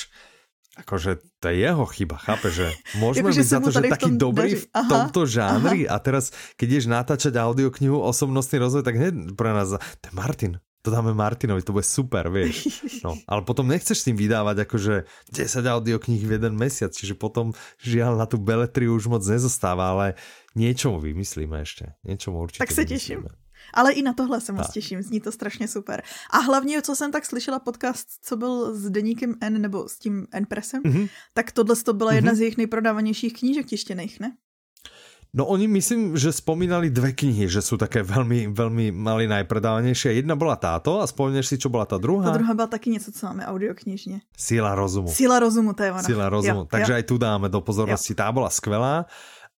akože 0.85 1.19
to 1.39 1.45
je 1.51 1.55
jeho 1.63 1.85
chyba, 1.85 2.15
chápe, 2.19 2.47
že 2.51 2.71
môžeme 3.01 3.31
byť 3.31 3.47
za 3.47 3.59
to, 3.59 3.69
že 3.71 3.81
taký 3.87 4.09
dobrý 4.15 4.55
daří. 4.55 4.67
v 4.67 4.83
tomto 4.87 5.21
žánri 5.25 5.79
aha. 5.87 5.95
a 5.95 6.03
teraz, 6.03 6.31
keď 6.55 6.67
ideš 6.79 6.87
natáčať 6.87 7.33
audioknihu 7.35 7.99
osobnostný 7.99 8.59
rozvoj, 8.59 8.83
tak 8.83 8.95
hneď 8.99 9.35
pre 9.35 9.51
nás, 9.55 9.75
to 9.75 10.05
je 10.07 10.13
Martin, 10.15 10.53
to 10.79 10.87
dáme 10.91 11.11
Martinovi, 11.11 11.61
to 11.61 11.75
bude 11.75 11.83
super, 11.83 12.31
vieš. 12.31 12.67
No, 13.05 13.15
ale 13.31 13.47
potom 13.47 13.63
nechceš 13.63 14.03
s 14.03 14.05
tým 14.11 14.19
vydávať 14.19 14.67
akože 14.67 15.07
10 15.31 15.63
audiokníh 15.63 16.19
v 16.19 16.35
jeden 16.35 16.59
mesiac, 16.59 16.91
čiže 16.91 17.15
potom 17.15 17.55
žiaľ 17.79 18.19
na 18.19 18.27
tú 18.27 18.35
beletriu 18.35 18.91
už 18.91 19.07
moc 19.07 19.23
nezostáva, 19.23 19.95
ale 19.95 20.19
niečomu 20.51 20.99
vymyslíme 20.99 21.63
ešte. 21.63 21.95
Niečomu 22.03 22.43
určite 22.43 22.59
Tak 22.59 22.75
se 22.75 22.83
těším. 22.83 23.23
Ale 23.73 23.91
i 23.91 24.01
na 24.01 24.13
tohle 24.13 24.41
se 24.41 24.51
moc 24.51 24.65
tak. 24.65 24.73
těším, 24.73 25.01
zní 25.01 25.19
to 25.21 25.31
strašně 25.31 25.67
super. 25.67 26.03
A 26.29 26.37
hlavně, 26.37 26.81
co 26.81 26.95
jsem 26.95 27.11
tak 27.11 27.25
slyšela 27.25 27.59
podcast, 27.59 28.07
co 28.21 28.37
byl 28.37 28.75
s 28.75 28.89
deníkem 28.89 29.35
N 29.41 29.61
nebo 29.61 29.89
s 29.89 29.99
tím 29.99 30.27
N 30.31 30.45
Pressem, 30.45 30.83
mm-hmm. 30.83 31.09
tak 31.33 31.51
tohle 31.51 31.75
to 31.75 31.93
byla 31.93 32.13
jedna 32.13 32.31
mm-hmm. 32.31 32.35
z 32.35 32.39
jejich 32.39 32.57
nejprodávanějších 32.57 33.33
knížek 33.33 33.65
tištěných, 33.65 34.19
ne? 34.19 34.31
No 35.29 35.45
oni 35.45 35.69
myslím, 35.69 36.17
že 36.17 36.33
spomínali 36.33 36.89
dve 36.89 37.13
knihy, 37.13 37.45
že 37.45 37.61
sú 37.61 37.77
také 37.77 38.01
veľmi, 38.01 38.49
veľmi 38.49 38.89
mali 38.89 39.29
najpredávanejšie. 39.29 40.17
Jedna 40.17 40.33
bola 40.33 40.57
táto 40.57 40.97
a 40.97 41.05
spomínaš 41.05 41.53
si, 41.53 41.61
čo 41.61 41.69
bola 41.69 41.85
tá 41.85 42.01
druhá? 42.01 42.25
Ta 42.25 42.33
druhá 42.33 42.53
byla 42.57 42.67
taky 42.67 42.89
něco, 42.89 43.11
co 43.11 43.25
máme 43.25 43.45
audioknižně. 43.45 44.21
Síla 44.37 44.75
rozumu. 44.75 45.13
Síla 45.13 45.39
rozumu, 45.39 45.73
to 45.73 45.83
je 45.83 45.91
ona. 45.91 46.03
Síla 46.03 46.29
rozumu. 46.29 46.65
Jo, 46.65 46.65
Takže 46.65 46.91
jo. 46.91 46.95
aj 46.97 47.03
tu 47.03 47.15
dáme 47.17 47.49
do 47.49 47.61
pozornosti. 47.61 48.13
Jo. 48.13 48.17
Tá 48.17 48.33
bola 48.33 48.49
skvelá. 48.49 49.05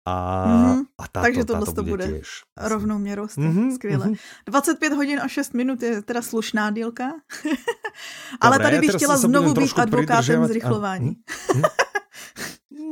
A, 0.06 0.46
mm-hmm. 0.46 0.82
a 0.98 1.08
táto, 1.08 1.24
Takže 1.24 1.44
tohle 1.44 1.66
to 1.66 1.82
bude 1.82 2.08
tiež, 2.08 2.28
rovnou 2.56 2.98
měrou. 2.98 3.24
Mm-hmm, 3.24 3.74
Skvěle. 3.74 4.06
Mm-hmm. 4.06 4.18
25 4.46 4.92
hodin 4.92 5.20
a 5.20 5.28
6 5.28 5.54
minut 5.54 5.82
je 5.82 6.02
teda 6.02 6.22
slušná 6.22 6.70
dílka. 6.70 7.04
Ale 8.40 8.58
Dobre, 8.58 8.70
tady 8.70 8.86
bych 8.86 8.96
chtěla 8.96 9.16
znovu 9.16 9.54
být 9.54 9.78
advokátem 9.78 10.46
zrychlování. 10.46 11.16
A? 11.64 11.68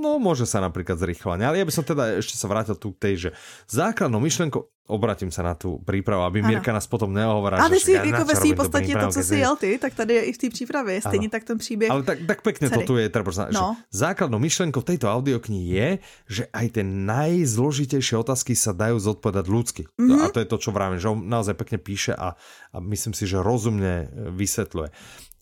No, 0.01 0.17
môže 0.17 0.49
sa 0.49 0.65
napríklad 0.65 0.97
zrychľovať. 0.97 1.39
Ale 1.45 1.61
ja 1.61 1.65
by 1.69 1.73
som 1.77 1.85
teda 1.85 2.17
ešte 2.17 2.41
sa 2.41 2.49
vrátil 2.49 2.73
tu 2.81 2.97
k 2.97 2.99
tej, 3.05 3.15
že 3.29 3.31
základnou 3.69 4.17
myšlenkou, 4.25 4.65
obratím 4.91 5.31
sa 5.31 5.47
na 5.47 5.55
tú 5.55 5.79
prípravu, 5.87 6.27
aby 6.27 6.43
Mirka 6.43 6.75
nás 6.75 6.89
potom 6.89 7.13
nehovorila. 7.13 7.63
Ale 7.63 7.79
ty 7.79 7.81
si 7.81 7.93
jako 7.95 8.25
ve 8.25 8.37
svým 8.37 8.57
podstatě 8.57 8.93
to, 8.97 9.09
co 9.13 9.23
si 9.23 9.37
jel 9.37 9.55
ty, 9.57 9.79
tak 9.79 9.95
tady 9.95 10.15
je 10.15 10.23
i 10.25 10.33
v 10.33 10.39
té 10.39 10.51
přípravě, 10.51 11.01
stejně 11.01 11.29
tak 11.29 11.45
ten 11.45 11.59
příběh. 11.59 11.91
Ale 11.91 12.03
tak, 12.03 12.19
tak 12.27 12.43
pekne 12.43 12.69
celý. 12.69 12.81
to 12.81 12.87
tu 12.87 12.95
je, 12.97 13.07
treba, 13.09 13.31
no. 13.31 13.77
že 13.77 13.83
základnou 13.93 14.39
myšlenkou 14.41 14.83
tejto 14.83 15.07
audioknihy 15.07 15.65
je, 15.71 15.89
že 16.27 16.43
aj 16.51 16.67
tie 16.75 16.85
najzložitejšie 16.85 18.17
otázky 18.19 18.57
sa 18.57 18.73
dajú 18.75 18.99
zodpovedať 18.99 19.47
ľudsky. 19.47 19.83
Mm 20.01 20.09
-hmm. 20.09 20.23
A 20.25 20.29
to 20.33 20.41
je 20.41 20.49
to, 20.49 20.57
čo 20.59 20.71
vravím, 20.73 20.99
že 20.99 21.09
on 21.09 21.29
naozaj 21.29 21.55
pekne 21.55 21.79
píše 21.79 22.17
a, 22.17 22.35
a 22.73 22.77
myslím 22.81 23.15
si, 23.15 23.29
že 23.29 23.39
rozumne 23.39 24.09
vysvetľuje. 24.35 24.89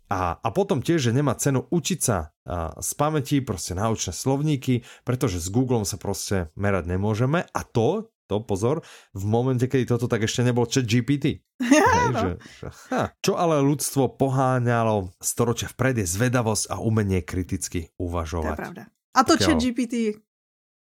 A, 0.08 0.40
a 0.40 0.48
potom 0.50 0.80
tiež, 0.80 1.10
že 1.10 1.16
nemá 1.16 1.36
cenu 1.36 1.68
učiť 1.68 2.00
sa 2.00 2.32
a, 2.48 2.72
z 2.80 2.90
pamäti, 2.96 3.44
proste 3.44 3.76
naučné 3.76 4.16
slovníky, 4.16 4.84
pretože 5.04 5.40
s 5.40 5.52
Googlem 5.52 5.84
sa 5.84 6.00
proste 6.00 6.48
merať 6.56 6.88
nemôžeme 6.88 7.44
a 7.44 7.60
to, 7.64 8.08
to 8.28 8.44
pozor, 8.44 8.84
v 9.16 9.24
momente, 9.24 9.64
kedy 9.64 9.88
toto 9.88 10.04
tak 10.04 10.24
ešte 10.24 10.44
nebol 10.44 10.68
chat 10.68 10.84
GPT. 10.84 11.44
Hej, 11.64 12.08
že, 12.12 12.30
že, 12.60 12.66
ha. 12.92 13.12
Čo 13.24 13.40
ale 13.40 13.60
ľudstvo 13.64 14.16
poháňalo 14.20 15.16
storočia 15.20 15.72
vpred 15.72 16.04
je 16.04 16.06
zvedavosť 16.08 16.72
a 16.72 16.76
umenie 16.80 17.24
kriticky 17.24 17.88
uvažovať. 17.96 18.52
To 18.52 18.56
je 18.56 18.62
pravda. 18.64 18.82
A 19.16 19.20
to 19.24 19.34
chat 19.40 19.56
GPT 19.56 20.20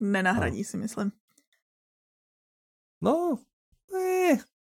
nenahradí, 0.03 0.63
si 0.63 0.79
myslím. 0.79 1.11
No, 3.03 3.39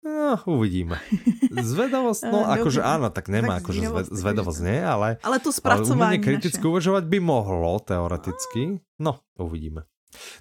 No, 0.06 0.38
uvidíme. 0.46 1.02
Zvedavosť, 1.50 2.30
no 2.30 2.46
akože 2.46 2.78
áno, 2.78 3.10
tak 3.10 3.26
nemá 3.26 3.58
tak 3.58 3.74
akože 3.74 4.14
zvedavosť 4.14 4.60
nie, 4.62 4.78
ale... 4.78 5.18
Ale 5.26 5.42
to 5.42 5.50
spracovanie 5.50 6.22
ale 6.22 6.26
kriticky 6.30 6.62
naše. 6.62 6.70
uvažovať 6.70 7.04
by 7.10 7.18
mohlo, 7.18 7.82
teoreticky. 7.82 8.78
No, 9.02 9.26
uvidíme. 9.34 9.90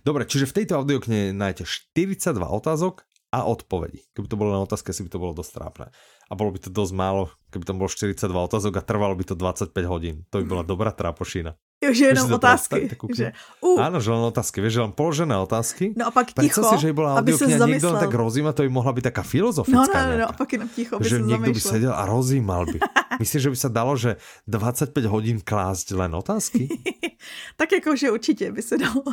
Dobre, 0.05 0.29
čiže 0.29 0.45
v 0.45 0.61
tejto 0.61 0.85
audiokne 0.85 1.33
nájdete 1.33 1.65
42 1.65 2.37
otázok 2.45 3.09
a 3.33 3.43
odpovedí. 3.49 4.05
Keby 4.13 4.27
to 4.29 4.37
bolo 4.37 4.53
na 4.53 4.61
otázke, 4.63 4.93
asi 4.93 5.03
by 5.03 5.11
to 5.11 5.19
bolo 5.19 5.33
dosť 5.33 5.51
trápne. 5.57 5.87
A 6.29 6.33
bolo 6.37 6.53
by 6.53 6.59
to 6.61 6.69
dosť 6.69 6.93
málo, 6.93 7.33
keby 7.49 7.65
tam 7.65 7.81
bolo 7.81 7.89
42 7.89 8.21
otázok 8.31 8.73
a 8.77 8.85
trvalo 8.85 9.17
by 9.17 9.25
to 9.27 9.35
25 9.35 9.73
hodín. 9.89 10.23
To 10.29 10.39
by 10.39 10.45
bola 10.45 10.63
dobrá 10.63 10.93
trápošina. 10.93 11.57
Jo, 11.83 11.91
že 11.91 12.15
jenom 12.15 12.31
otázky. 12.31 12.87
Že, 12.89 13.35
uh. 13.59 13.77
Áno, 13.83 13.99
že 13.99 14.09
len 14.09 14.23
otázky. 14.23 14.63
Vieš, 14.63 14.73
že 14.79 14.81
len 14.87 14.93
položené 14.95 15.35
otázky. 15.35 15.91
No 15.93 16.07
a 16.07 16.11
pak 16.11 16.31
ticho, 16.31 16.63
si, 16.63 16.75
že 16.79 16.87
by 16.89 16.93
bola 16.95 17.09
aby 17.19 17.35
sa 17.35 17.45
zamyslel. 17.45 17.67
niekto 17.67 17.99
tak 17.99 18.13
rozíma, 18.15 18.55
to 18.55 18.63
by 18.63 18.71
mohla 18.71 18.95
byť 18.95 19.03
taká 19.11 19.23
filozofická. 19.27 19.83
No, 19.83 19.83
no, 19.83 20.11
no, 20.15 20.21
no 20.23 20.25
a 20.31 20.33
pak 20.33 20.49
jenom 20.55 20.69
ticho, 20.71 20.95
aby 20.95 21.05
že 21.05 21.19
niekto 21.19 21.51
by 21.51 21.61
sedel 21.61 21.93
a 21.93 22.03
rozímal 22.07 22.63
by. 22.65 22.79
Myslíš, 23.21 23.41
že 23.43 23.51
by 23.51 23.57
sa 23.59 23.69
dalo, 23.69 23.93
že 23.99 24.15
25 24.47 24.95
hodín 25.11 25.37
klásť 25.43 25.99
len 25.99 26.15
otázky? 26.15 26.71
tak 27.59 27.69
že 27.95 28.11
určitě 28.11 28.51
by 28.51 28.61
se 28.61 28.77
dalo. 28.77 29.03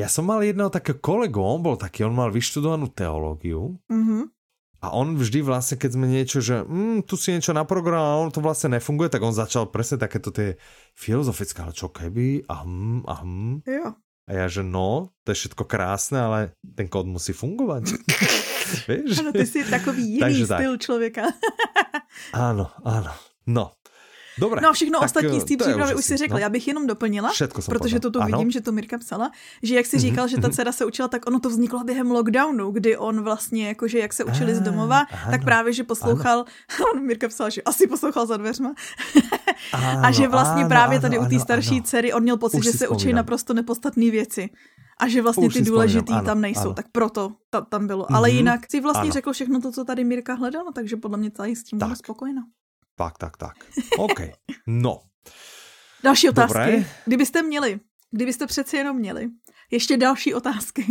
ja 0.00 0.10
som 0.10 0.26
mal 0.26 0.42
jedného 0.42 0.70
takého 0.70 0.98
kolegu, 0.98 1.38
on 1.38 1.62
bol 1.62 1.78
taký, 1.78 2.06
on 2.06 2.14
mal 2.14 2.30
vyštudovanú 2.30 2.90
teológiu. 2.90 3.78
Mm 3.90 4.04
-hmm. 4.06 4.22
A 4.84 4.92
on 4.92 5.16
vždy 5.16 5.40
vlastne, 5.40 5.80
keď 5.80 5.90
sme 5.96 6.06
niečo, 6.12 6.44
že 6.44 6.60
mm, 6.60 7.08
tu 7.08 7.16
si 7.16 7.32
niečo 7.32 7.56
naprogramoval, 7.56 8.28
on 8.28 8.34
to 8.36 8.44
vlastne 8.44 8.76
nefunguje, 8.76 9.08
tak 9.08 9.24
on 9.24 9.32
začal 9.32 9.72
presne 9.72 9.96
takéto 9.96 10.28
tie 10.28 10.60
filozofické, 10.92 11.64
ale 11.64 11.72
čo 11.72 11.88
keby, 11.88 12.44
a 12.44 12.68
hm, 12.68 13.00
a 13.08 13.14
hm. 13.24 13.64
Jo. 13.64 13.96
A 14.24 14.30
ja, 14.32 14.46
že 14.48 14.60
no, 14.60 15.12
to 15.24 15.32
je 15.32 15.40
všetko 15.40 15.64
krásne, 15.64 16.20
ale 16.20 16.38
ten 16.60 16.88
kód 16.88 17.08
musí 17.08 17.32
fungovať. 17.32 17.96
Vieš? 18.88 19.24
Ano, 19.24 19.32
ty 19.32 19.44
si 19.48 19.64
takový 19.64 20.20
jiný 20.20 20.44
styl 20.44 20.76
tak. 20.76 20.84
člověka. 20.84 21.24
áno, 22.48 22.68
áno. 22.84 23.12
No, 23.44 23.76
Dobre. 24.38 24.60
No 24.60 24.68
a 24.68 24.72
všechno 24.72 24.98
tak 24.98 25.06
ostatní 25.06 25.40
z 25.40 25.44
té 25.44 25.56
přípravy 25.56 25.94
už 25.94 26.04
si 26.04 26.16
řekl. 26.16 26.32
No. 26.32 26.38
Já 26.38 26.48
bych 26.48 26.68
jenom 26.68 26.86
doplnila, 26.86 27.32
protože 27.66 28.00
to 28.00 28.10
tu 28.10 28.20
ano. 28.20 28.38
vidím, 28.38 28.50
že 28.50 28.60
to 28.60 28.72
Mirka 28.72 28.98
psala, 28.98 29.30
že 29.62 29.74
jak 29.74 29.86
si 29.86 29.96
mhm, 29.96 30.00
říkal, 30.00 30.28
že 30.28 30.36
ta 30.36 30.48
mhm. 30.48 30.52
dcera 30.52 30.72
se 30.72 30.84
učila, 30.84 31.08
tak 31.08 31.26
ono 31.26 31.40
to 31.40 31.48
vzniklo 31.48 31.84
během 31.84 32.10
lockdownu, 32.10 32.70
kdy 32.70 32.96
on 32.96 33.22
vlastně, 33.22 33.68
jakože 33.68 33.98
jak 33.98 34.12
se 34.12 34.24
učili 34.24 34.54
z 34.54 34.60
domova, 34.60 34.98
ano. 34.98 35.30
tak 35.30 35.44
právě, 35.44 35.72
že 35.72 35.84
poslouchal, 35.84 36.44
on 36.94 37.06
Mirka 37.06 37.28
psala, 37.28 37.50
že 37.50 37.62
asi 37.62 37.86
poslouchal 37.86 38.26
za 38.26 38.36
dveřma, 38.36 38.74
a 40.02 40.10
že 40.10 40.28
vlastně 40.28 40.62
ano, 40.62 40.68
právě 40.68 41.00
tady 41.00 41.18
ano, 41.18 41.26
u 41.26 41.30
té 41.30 41.40
starší 41.40 41.74
ano. 41.74 41.82
dcery 41.82 42.12
on 42.12 42.22
měl 42.22 42.36
pocit, 42.36 42.58
už 42.58 42.64
že 42.64 42.72
se 42.72 42.88
učí 42.88 43.12
naprosto 43.12 43.54
nepodstatné 43.54 44.10
věci 44.10 44.50
a 45.00 45.08
že 45.08 45.22
vlastně 45.22 45.46
Už 45.46 45.54
ty 45.54 45.62
důležitý 45.62 46.12
ano, 46.12 46.24
tam 46.24 46.40
nejsou, 46.40 46.60
ano. 46.60 46.74
tak 46.74 46.86
proto 46.92 47.32
ta, 47.50 47.60
tam 47.60 47.86
bylo. 47.86 48.12
Ale 48.12 48.28
mm-hmm. 48.28 48.36
jinak 48.36 48.60
si 48.70 48.80
vlastně 48.80 49.02
ano. 49.02 49.12
řekl 49.12 49.32
všechno 49.32 49.60
to, 49.60 49.72
co 49.72 49.84
tady 49.84 50.04
Mirka 50.04 50.34
hledala, 50.34 50.72
takže 50.72 50.96
podle 50.96 51.18
mě 51.18 51.30
tady 51.30 51.56
s 51.56 51.64
tím 51.64 51.78
byla 51.78 51.94
spokojená. 51.94 52.42
Tak, 52.96 53.18
tak, 53.18 53.36
tak. 53.36 53.56
OK. 53.98 54.20
No. 54.66 55.00
Další 56.02 56.28
otázky. 56.28 56.58
Dobré. 56.58 56.84
Kdybyste 57.04 57.42
měli, 57.42 57.80
kdybyste 58.10 58.46
přeci 58.46 58.76
jenom 58.76 58.96
měli, 58.96 59.28
ještě 59.70 59.96
další 59.96 60.34
otázky. 60.34 60.86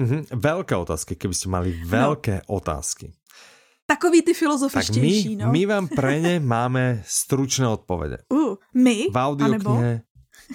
mm-hmm. 0.00 0.26
Velké 0.40 0.76
otázky, 0.76 1.16
kdybyste 1.20 1.48
mali 1.48 1.80
velké 1.84 2.34
no. 2.34 2.54
otázky. 2.54 3.12
Takový 3.86 4.22
ty 4.22 4.34
filozofičtější, 4.34 5.36
tak 5.36 5.38
my, 5.38 5.44
no. 5.44 5.52
my 5.52 5.66
vám 5.66 5.88
pre 5.88 6.20
ně 6.20 6.40
máme 6.40 7.02
stručné 7.06 7.68
odpovědi. 7.68 8.16
Uh, 8.28 8.54
my? 8.74 9.06
V 9.12 9.16
audioknihe. 9.16 10.02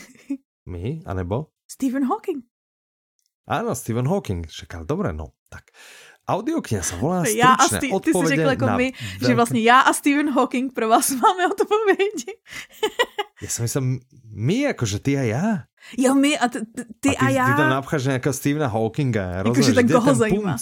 My? 0.66 1.02
Anebo? 1.06 1.48
Stephen 1.68 2.08
Hawking. 2.08 2.46
Áno, 3.48 3.76
Stephen 3.76 4.08
Hawking. 4.08 4.48
Čakal, 4.48 4.86
dobre, 4.88 5.12
no. 5.14 5.36
Tak 5.50 5.64
Audiokniha 6.24 6.80
sa 6.80 6.96
volá 6.96 7.28
stručné 7.28 7.44
já 7.44 7.52
a 7.60 7.66
Steve, 7.68 8.00
Ty 8.00 8.12
si 8.16 8.28
řekl 8.28 8.50
jako 8.56 8.66
my, 8.66 8.88
veľké... 8.96 9.28
že 9.28 9.36
vlastně 9.36 9.62
já 9.62 9.80
a 9.80 9.94
Stephen 9.94 10.30
Hawking 10.32 10.74
pro 10.74 10.88
vás 10.88 11.12
máme 11.24 11.48
odpovědi. 11.52 12.32
ja 13.44 13.50
som 13.52 13.68
myslel, 13.68 14.00
my 14.32 14.72
akože 14.72 15.04
ty 15.04 15.20
a 15.20 15.24
ja. 15.28 15.46
Jo, 16.00 16.16
my 16.16 16.40
a 16.40 16.48
ty, 16.48 16.64
ty 17.00 17.12
a, 17.12 17.12
ty, 17.12 17.18
a 17.18 17.30
já. 17.30 17.46
Ty 17.46 17.54
tam 17.60 17.70
napcháš 17.70 18.08
nejakého 18.08 18.34
Stephena 18.34 18.72
Hawkinga. 18.72 19.44
Jakože 19.44 19.74
tak 19.76 19.92
koho 19.92 20.16
zajímá. 20.16 20.56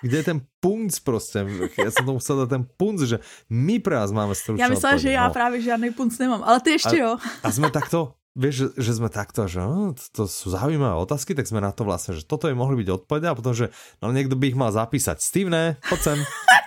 Kde 0.00 0.16
je 0.16 0.24
ten 0.24 0.40
punc 0.60 0.98
prostě? 0.98 1.44
Já 1.84 1.90
jsem 1.90 2.04
tomu 2.08 2.16
musel 2.16 2.36
dát 2.36 2.48
ten 2.48 2.64
punc, 2.76 3.00
že 3.04 3.18
my 3.50 3.78
pro 3.78 3.94
vás 4.00 4.12
máme 4.12 4.34
stručné 4.34 4.64
Já 4.64 4.68
myslela, 4.68 4.96
že 4.96 5.10
já 5.12 5.28
no. 5.28 5.32
právě 5.32 5.60
žádný 5.60 5.90
punc 5.90 6.18
nemám, 6.18 6.42
ale 6.42 6.60
ty 6.60 6.70
ještě 6.70 6.96
a, 6.96 7.04
jo. 7.04 7.16
A 7.42 7.52
jsme 7.52 7.70
takto 7.70 8.12
vieš, 8.38 8.54
že, 8.54 8.66
že 8.78 8.92
sme 9.02 9.08
takto, 9.10 9.46
že 9.50 9.58
no, 9.62 9.96
to, 9.96 10.04
to 10.12 10.22
sú 10.30 10.54
zaujímavé 10.54 10.94
otázky, 10.98 11.34
tak 11.34 11.48
sme 11.50 11.62
na 11.62 11.74
to 11.74 11.82
vlastne, 11.82 12.14
že 12.14 12.26
toto 12.26 12.46
je 12.46 12.54
mohli 12.54 12.82
byť 12.84 12.88
odpovede 13.02 13.26
a 13.26 13.36
potom, 13.38 13.54
že 13.54 13.74
no 14.02 14.14
niekto 14.14 14.38
by 14.38 14.54
ich 14.54 14.58
mal 14.58 14.70
zapísať. 14.70 15.18
Steve, 15.18 15.50
poď 15.86 16.00
sem. 16.00 16.18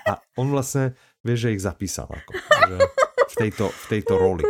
A 0.03 0.19
on 0.35 0.51
vlastne, 0.51 0.99
vieš, 1.23 1.47
že 1.47 1.53
ich 1.55 1.63
zapísal 1.63 2.11
ako, 2.11 2.31
že 2.35 2.75
v, 3.31 3.33
tejto, 3.39 3.65
v 3.71 3.85
tejto 3.87 4.13
roli 4.19 4.43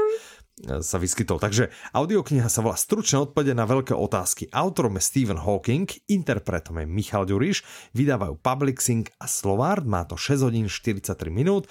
sa 0.63 0.97
vyskytol. 1.01 1.41
Takže 1.41 1.69
audiokniha 1.91 2.47
sa 2.47 2.63
volá 2.63 2.77
Stručné 2.77 3.19
odpovede 3.19 3.51
na 3.57 3.67
veľké 3.67 3.91
otázky. 3.91 4.47
Autorom 4.53 4.95
je 4.95 5.03
Stephen 5.03 5.41
Hawking, 5.41 5.89
interpretom 6.07 6.79
je 6.79 6.87
Michal 6.87 7.27
Ďuriš, 7.27 7.65
vydávajú 7.97 8.39
Publixing 8.39 9.09
a 9.19 9.25
Slovard, 9.27 9.83
má 9.83 10.07
to 10.07 10.15
6 10.15 10.47
hodín 10.47 10.71
43 10.71 11.19
minút, 11.33 11.67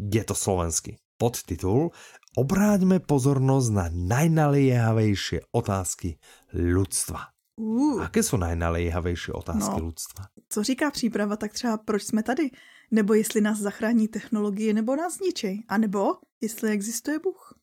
je 0.00 0.22
to 0.26 0.34
slovenský 0.34 0.98
podtitul 1.20 1.94
Obráťme 2.36 2.96
pozornosť 3.00 3.68
na 3.72 3.86
najnaliehavejšie 3.92 5.52
otázky 5.52 6.16
ľudstva. 6.56 7.28
Uh, 7.60 8.00
Aké 8.02 8.22
jsou 8.22 8.36
najnalejhavejší 8.36 9.32
otázky 9.32 9.80
No. 9.80 9.86
lidstva? 9.86 10.24
co 10.48 10.62
říká 10.62 10.90
příprava, 10.90 11.36
tak 11.36 11.52
třeba 11.52 11.76
proč 11.76 12.02
jsme 12.02 12.22
tady? 12.22 12.50
Nebo 12.90 13.14
jestli 13.14 13.40
nás 13.40 13.58
zachrání 13.58 14.08
technologie, 14.08 14.74
nebo 14.74 14.96
nás 14.96 15.16
zničí? 15.16 15.64
A 15.68 15.78
nebo 15.78 16.14
jestli 16.42 16.70
existuje 16.70 17.18
Bůh? 17.18 17.54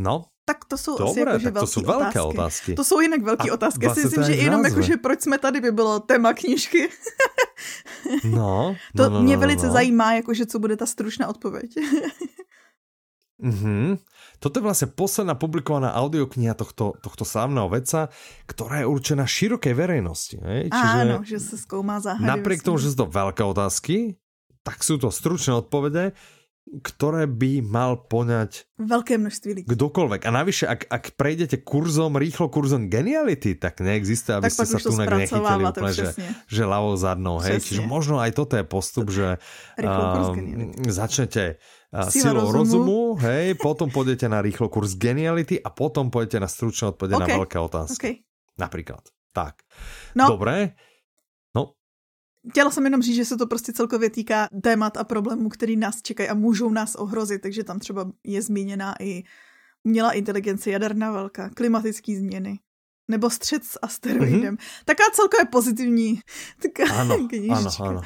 No, 0.00 0.24
Tak 0.44 0.64
to 0.64 0.78
jsou 0.78 0.92
asi 0.94 1.04
dobré, 1.20 1.32
jakože 1.32 1.50
tak 1.50 1.60
to 1.60 1.66
jsou 1.66 1.80
velké 1.80 2.20
otázky. 2.20 2.38
otázky. 2.38 2.74
To 2.74 2.84
jsou 2.84 3.00
jinak 3.00 3.22
velké 3.22 3.50
A 3.50 3.54
otázky. 3.54 3.84
Já 3.84 3.94
si 3.94 4.00
vlastně 4.00 4.20
myslím, 4.20 4.36
že 4.36 4.42
jenom 4.42 4.64
jakože 4.64 4.96
proč 4.96 5.20
jsme 5.22 5.38
tady 5.38 5.60
by 5.60 5.72
bylo 5.72 6.00
téma 6.00 6.32
knížky. 6.32 6.88
No, 8.24 8.76
To 8.96 9.02
no, 9.02 9.10
no, 9.10 9.22
mě 9.22 9.34
no, 9.36 9.40
velice 9.40 9.66
no. 9.66 9.72
zajímá, 9.72 10.14
jakože 10.14 10.46
co 10.46 10.58
bude 10.58 10.76
ta 10.76 10.86
stručná 10.86 11.28
odpověď. 11.28 11.74
Mhm. 13.44 14.00
Toto 14.40 14.56
je 14.56 14.64
vlastne 14.64 14.88
posledná 14.88 15.36
publikovaná 15.36 15.92
audiokniha 15.94 16.52
tohto, 16.52 16.96
tohto 16.98 17.24
slávneho 17.24 17.68
veca, 17.68 18.08
ktorá 18.44 18.80
je 18.80 18.86
určená 18.88 19.24
širokej 19.24 19.72
verejnosti. 19.72 20.36
Hej? 20.36 20.68
Čiže 20.68 20.96
Áno, 20.98 21.16
že 21.20 21.38
se 21.38 21.56
zkoumá 21.58 22.00
záhady. 22.00 22.24
napriek 22.24 22.60
tomu, 22.60 22.76
že 22.76 22.92
sú 22.92 23.04
to 23.04 23.08
veľké 23.08 23.40
otázky, 23.40 24.16
tak 24.60 24.80
sú 24.80 24.96
to 24.96 25.08
stručné 25.08 25.52
odpovede, 25.54 26.16
ktoré 26.64 27.28
by 27.28 27.60
mal 27.60 28.00
poňať 28.00 28.64
Velké 28.80 29.20
množství 29.20 29.50
lidí. 29.52 29.68
kdokoľvek. 29.68 30.24
A 30.24 30.30
navyše, 30.32 30.64
ak, 30.64 30.88
ak 30.88 31.04
prejdete 31.12 31.60
kurzom, 31.60 32.16
rýchlo 32.16 32.48
kurzom 32.48 32.88
geniality, 32.88 33.52
tak 33.54 33.84
neexistuje, 33.84 34.40
aby 34.40 34.48
Tak 34.48 34.52
ste 34.56 34.64
sa 34.66 34.78
to 34.80 34.88
tu 34.88 34.96
nechytili 34.96 35.44
úplne, 35.62 35.92
že, 35.92 36.16
že 36.48 36.62
ľavou 36.64 36.96
zadnou. 36.96 37.36
Hej? 37.44 37.60
Čiže 37.60 37.84
možno 37.84 38.16
aj 38.16 38.32
toto 38.32 38.56
je 38.56 38.64
postup, 38.64 39.12
že 39.12 39.36
Rýchlo 39.76 40.04
kurz 40.10 40.28
um, 40.32 40.36
začnete 40.88 41.60
silou 42.02 42.50
rozumu. 42.50 42.58
rozumu, 42.58 42.98
hej, 43.22 43.54
potom 43.54 43.86
pôjdete 43.90 44.26
na 44.26 44.42
rýchlo 44.42 44.66
kurz 44.68 44.98
geniality 44.98 45.62
a 45.62 45.70
potom 45.70 46.10
pôjdete 46.10 46.42
na 46.42 46.50
stručné 46.50 46.90
odpovede 46.90 47.14
na 47.14 47.26
OK. 47.30 47.34
veľké 47.46 47.56
otázky. 47.62 47.94
Okay. 47.94 48.14
Napríklad. 48.58 49.02
Tak. 49.34 49.62
No, 50.14 50.28
Dobre. 50.28 50.74
No, 51.54 51.74
chtěla 52.50 52.70
jsem 52.70 52.84
jenom 52.84 53.02
říct, 53.02 53.16
že 53.16 53.24
se 53.24 53.36
to 53.36 53.46
prostě 53.46 53.72
celkově 53.72 54.10
týká 54.10 54.48
témat 54.62 54.96
a 54.96 55.04
problémů, 55.04 55.48
který 55.48 55.76
nás 55.76 56.02
čekají 56.02 56.28
a 56.28 56.34
můžou 56.34 56.70
nás 56.70 56.94
ohrozit, 56.94 57.42
takže 57.42 57.64
tam 57.64 57.78
třeba 57.78 58.10
je 58.24 58.42
zmíněná 58.42 58.94
i 59.00 59.22
umělá 59.84 60.12
inteligence, 60.12 60.70
jaderná 60.70 61.12
válka, 61.12 61.50
klimatické 61.54 62.16
změny, 62.16 62.58
nebo 63.10 63.30
střed 63.30 63.64
s 63.64 63.78
asteroidem. 63.82 64.54
Mm-hmm. 64.56 64.82
Taká 64.84 65.04
celkově 65.12 65.44
pozitivní 65.46 66.20
taká 66.62 66.84
Áno, 66.94 67.14
áno, 67.14 67.28
knížička. 67.28 67.84
áno. 67.84 68.00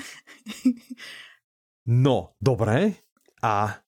No, 1.87 2.37
dobre. 2.41 2.93
A 3.41 3.79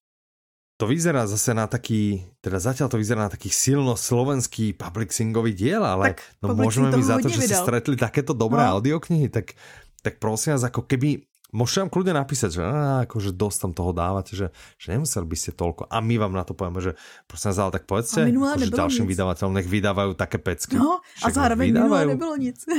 to 0.77 0.89
vyzerá 0.89 1.29
zase 1.29 1.53
na 1.53 1.69
taký, 1.69 2.25
teda 2.41 2.57
zatiaľ 2.57 2.89
to 2.89 2.97
vyzerá 2.97 3.29
na 3.29 3.33
taký 3.33 3.53
silno 3.53 3.95
slovenský 3.95 4.73
publixingový 4.73 5.53
diel, 5.53 5.85
ale 5.85 6.17
Tak 6.17 6.41
no 6.41 6.57
môžeme 6.57 6.89
mi 6.89 7.05
za 7.05 7.21
to, 7.21 7.29
že 7.29 7.45
vydal. 7.45 7.63
stretli 7.69 7.97
takéto 7.97 8.33
dobré 8.33 8.65
No. 8.65 8.81
audioknihy, 8.81 9.29
tak, 9.29 9.53
tak 10.01 10.17
prosím 10.17 10.57
vás, 10.57 10.65
ako 10.65 10.85
keby 10.85 11.25
Môžete 11.51 11.83
nám 11.83 11.91
kľudne 11.91 12.15
napísať, 12.15 12.51
že 12.55 12.63
á, 12.63 13.03
akože 13.11 13.35
dosť 13.35 13.59
tam 13.59 13.73
toho 13.75 13.91
dávate, 13.91 14.39
že, 14.39 14.55
že 14.79 14.95
nemuseli 14.95 15.27
by 15.27 15.35
ste 15.35 15.51
toľko. 15.51 15.91
A 15.91 15.99
my 15.99 16.15
vám 16.15 16.31
na 16.31 16.47
to 16.47 16.55
povieme, 16.55 16.79
že 16.79 16.95
prosím 17.27 17.51
vás, 17.51 17.59
ale 17.59 17.75
tak 17.75 17.85
povedzte, 17.91 18.23
že 18.23 18.71
ďalším 18.71 19.03
nic. 19.03 19.19
vydavateľom 19.19 19.59
nech 19.59 19.67
vydávajú 19.67 20.15
také 20.15 20.39
pecky. 20.39 20.79
No, 20.79 21.03
a 21.03 21.27
zároveň 21.27 21.75
vydávajú. 21.75 22.07
minule 22.07 22.15
nebylo 22.15 22.35
nic. 22.39 22.55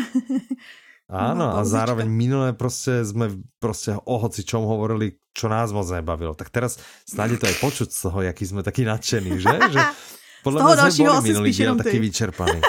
Áno, 1.11 1.51
a 1.51 1.61
zároveň 1.61 2.07
minulé 2.07 2.55
proste 2.55 3.03
sme 3.03 3.27
proste 3.59 3.99
o 3.99 4.15
hoci 4.15 4.41
čom 4.41 4.63
hovorili, 4.63 5.19
čo 5.31 5.51
nás 5.51 5.69
moc 5.69 5.83
nebavilo. 5.85 6.31
Tak 6.31 6.47
teraz 6.47 6.79
snáď 7.03 7.35
je 7.35 7.39
to 7.39 7.49
aj 7.51 7.57
počuť 7.59 7.89
z 7.91 7.99
toho, 7.99 8.19
jaký 8.23 8.43
sme 8.47 8.63
takí 8.63 8.87
nadšení, 8.87 9.35
že? 9.35 9.51
že 9.75 9.79
podľa 10.41 10.57
Z 10.57 10.63
toho 10.63 10.75
dalšího 10.79 11.13
minulý 11.21 11.51
taký 11.77 11.99
ty. 11.99 12.01
vyčerpaný. 12.01 12.59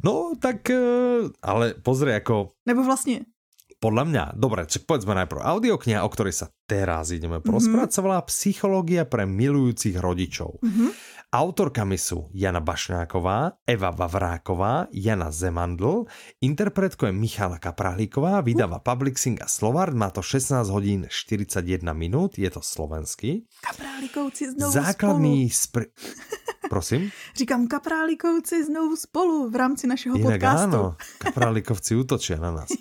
No, 0.00 0.32
tak, 0.36 0.64
eh, 0.66 1.28
ale 1.42 1.74
pozri, 1.76 2.14
ako 2.14 2.52
Nebo 2.64 2.82
vlastně, 2.84 3.20
podľa 3.76 4.04
mňa, 4.04 4.24
dobre, 4.34 4.64
čak 4.64 4.88
povedzme 4.88 5.12
najprv, 5.14 5.36
audiokniha, 5.36 6.00
o 6.00 6.08
ktorej 6.08 6.32
sa 6.32 6.46
teraz 6.64 7.12
ideme 7.12 7.38
Mhm. 7.38 7.44
porozprávať, 7.44 7.90
sa 7.92 8.00
volá 8.00 8.24
Psychológia 8.24 9.04
pre 9.04 9.28
milujúcich 9.28 9.96
rodičov. 9.96 10.58
mhm, 10.64 10.88
Autorkami 11.36 12.00
sú 12.00 12.32
Jana 12.32 12.64
Bašňáková, 12.64 13.60
Eva 13.68 13.92
Vavráková, 13.92 14.88
Jana 14.88 15.28
Zemandl, 15.28 16.08
interpretko 16.40 17.04
je 17.04 17.12
Michala 17.12 17.60
Kaprahlíková, 17.60 18.40
vydáva 18.40 18.80
Publixing 18.80 19.44
a 19.44 19.48
Slovard, 19.48 19.92
má 19.92 20.08
to 20.08 20.24
16 20.24 20.64
hodín 20.72 21.04
41 21.12 21.60
minút, 21.92 22.40
je 22.40 22.48
to 22.48 22.64
slovenský. 22.64 23.44
kaprálíkouci 23.60 24.56
znovu 24.56 24.72
Základný 24.80 25.52
spolu. 25.52 25.84
spr... 25.84 25.92
Prosím? 26.72 27.12
Říkám 27.36 27.68
kaprálíkouci 27.68 28.64
znovu 28.64 28.96
spolu 28.96 29.52
v 29.52 29.56
rámci 29.60 29.84
našeho 29.84 30.16
Inak 30.16 30.40
podcastu. 30.40 30.64
áno, 30.72 30.82
kaprálíkovci 31.20 32.00
útočia 32.00 32.40
na 32.40 32.64
nás. 32.64 32.72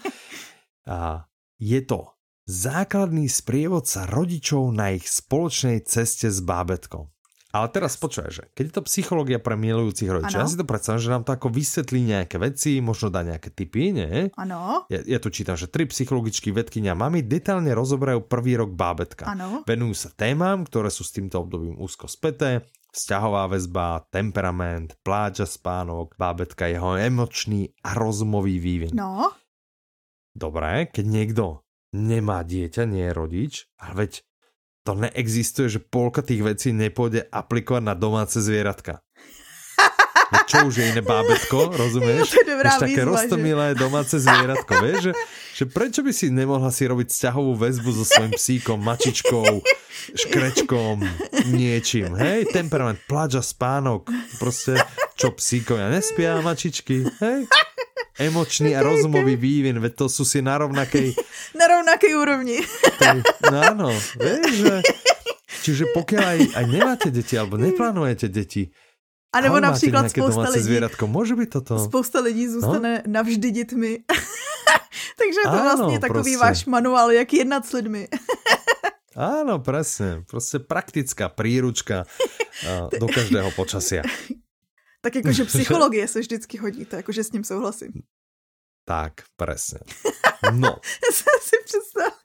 A 0.87 1.27
je 1.59 1.83
to 1.83 2.15
základný 2.47 3.27
sprievodca 3.27 4.07
rodičov 4.07 4.71
na 4.71 4.95
ich 4.95 5.11
spoločnej 5.11 5.83
ceste 5.83 6.31
s 6.31 6.39
bábetkom. 6.39 7.14
Ale 7.55 7.71
teraz 7.71 7.95
počúvaj, 7.95 8.31
že 8.35 8.43
keď 8.51 8.63
je 8.67 8.73
to 8.75 8.83
psychológia 8.83 9.39
pre 9.39 9.55
milujúcich 9.55 10.11
rodičov, 10.11 10.43
ja 10.43 10.51
si 10.51 10.59
to 10.59 10.67
predstavím, 10.67 10.99
že 10.99 11.13
nám 11.15 11.23
to 11.23 11.31
ako 11.31 11.47
vysvetlí 11.47 12.03
nejaké 12.03 12.35
veci, 12.35 12.83
možno 12.83 13.07
dá 13.07 13.23
nejaké 13.23 13.55
typy, 13.55 13.95
nie? 13.95 14.27
Ano, 14.35 14.83
Ja, 14.91 14.99
ja 14.99 15.23
tu 15.23 15.31
čítam, 15.31 15.55
že 15.55 15.71
tri 15.71 15.87
psychologičky 15.87 16.51
vedkynia 16.51 16.99
mami 16.99 17.23
detailne 17.23 17.71
rozoberajú 17.71 18.27
prvý 18.27 18.59
rok 18.59 18.75
bábetka. 18.75 19.31
ano. 19.31 19.63
Venujú 19.63 19.95
sa 19.95 20.11
témam, 20.11 20.67
ktoré 20.67 20.91
sú 20.91 21.07
s 21.07 21.15
týmto 21.15 21.39
obdobím 21.39 21.79
úzko 21.79 22.11
späté, 22.11 22.67
vzťahová 22.91 23.47
väzba, 23.47 24.03
temperament, 24.11 24.99
pláč 24.99 25.39
a 25.39 25.47
spánok, 25.47 26.19
bábetka, 26.19 26.67
jeho 26.67 26.99
emočný 26.99 27.71
a 27.87 27.95
rozumový 27.95 28.59
vývin. 28.59 28.91
No, 28.91 29.31
Dobré, 30.35 30.91
keď 30.91 31.05
niekto 31.07 31.43
nemá 31.95 32.43
dieťa, 32.43 32.83
nie 32.83 33.07
je 33.07 33.15
rodič, 33.15 33.53
ale 33.79 34.03
veď 34.03 34.11
to 34.85 34.93
neexistuje, 34.93 35.67
že 35.67 35.81
polka 35.81 36.21
tých 36.21 36.45
vecí 36.45 36.69
nepôjde 36.69 37.25
aplikovať 37.33 37.83
na 37.83 37.97
domáce 37.97 38.37
zvieratka. 38.37 39.01
No 40.25 40.41
čo 40.49 40.57
už 40.65 40.73
je 40.81 40.85
iné 40.89 41.01
bábetko, 41.05 41.69
rozumieš? 41.81 42.33
To 42.33 42.41
je 42.41 42.47
dobrá 42.49 42.77
také 42.77 42.97
výzva, 42.97 43.01
že? 43.01 43.09
roztomilé 43.09 43.67
domáce 43.77 44.15
zvieratko, 44.17 44.73
vieš? 44.81 44.97
Že, 45.01 45.11
že 45.53 45.63
prečo 45.69 45.99
by 46.01 46.11
si 46.13 46.25
nemohla 46.33 46.69
si 46.73 46.89
robiť 46.89 47.07
vzťahovú 47.13 47.53
väzbu 47.57 47.89
so 47.93 48.05
svojím 48.05 48.33
psíkom, 48.33 48.77
mačičkou, 48.81 49.61
škrečkom, 50.17 50.97
niečím, 51.53 52.17
hej? 52.17 52.49
Temperament, 52.49 52.97
pláč 53.05 53.37
a 53.37 53.43
spánok, 53.45 54.09
proste, 54.41 54.81
čo 55.13 55.33
psíkovia 55.33 55.93
nespia, 55.93 56.41
mačičky, 56.41 57.05
hej? 57.21 57.45
Emočný 58.15 58.71
a 58.75 58.79
rozumový 58.79 59.35
vývin, 59.35 59.75
veď 59.79 59.93
to 59.95 60.05
sú 60.07 60.23
si 60.23 60.39
na 60.39 60.55
rovnakej 60.55 61.11
na 61.59 61.65
rovnaké 61.67 62.15
úrovni. 62.15 62.63
tej, 62.99 63.19
no 63.51 63.57
áno, 63.59 63.87
vieš, 64.15 64.51
že, 64.63 64.75
čiže 65.67 65.83
pokiaľ 65.91 66.23
aj, 66.23 66.39
aj 66.55 66.65
nemáte 66.71 67.09
deti, 67.11 67.35
alebo 67.35 67.59
neplánujete 67.59 68.31
deti, 68.31 68.71
A 69.35 69.43
nebo 69.43 69.59
například 69.59 70.07
spousta 70.07 70.47
lidí, 70.47 70.63
zvieratko, 70.63 71.11
môže 71.11 71.35
byť 71.35 71.49
toto? 71.51 71.75
spousta 71.75 72.23
lidí 72.23 72.47
zůstane 72.47 73.03
no? 73.03 73.19
navždy 73.19 73.51
dětmi. 73.51 73.91
Takže 75.19 75.39
je 75.39 75.49
to 75.51 75.59
Áno, 75.59 75.63
vlastně 75.63 75.99
takový 75.99 76.31
prostě. 76.31 76.37
váš 76.37 76.65
manuál, 76.65 77.11
jak 77.11 77.33
jednat 77.33 77.65
s 77.65 77.71
lidmi. 77.71 78.07
Áno, 79.15 79.63
presne, 79.63 80.27
proste 80.27 80.59
praktická 80.59 81.31
príručka 81.31 82.03
a, 82.67 82.91
do 82.91 83.07
každého 83.07 83.47
počasia. 83.55 84.03
Tak 85.05 85.15
jakože 85.15 85.45
psychologie 85.53 86.07
se 86.07 86.19
vždycky 86.19 86.57
hodí, 86.57 86.85
to 86.85 86.95
jakože 86.95 87.23
s 87.23 87.31
ním 87.31 87.43
souhlasím. 87.43 87.91
Tak, 88.85 89.13
presne. 89.37 89.79
No, 90.53 90.77
Já 90.83 91.11
jsem 91.11 91.39
si 91.41 91.55
představila, 91.65 92.17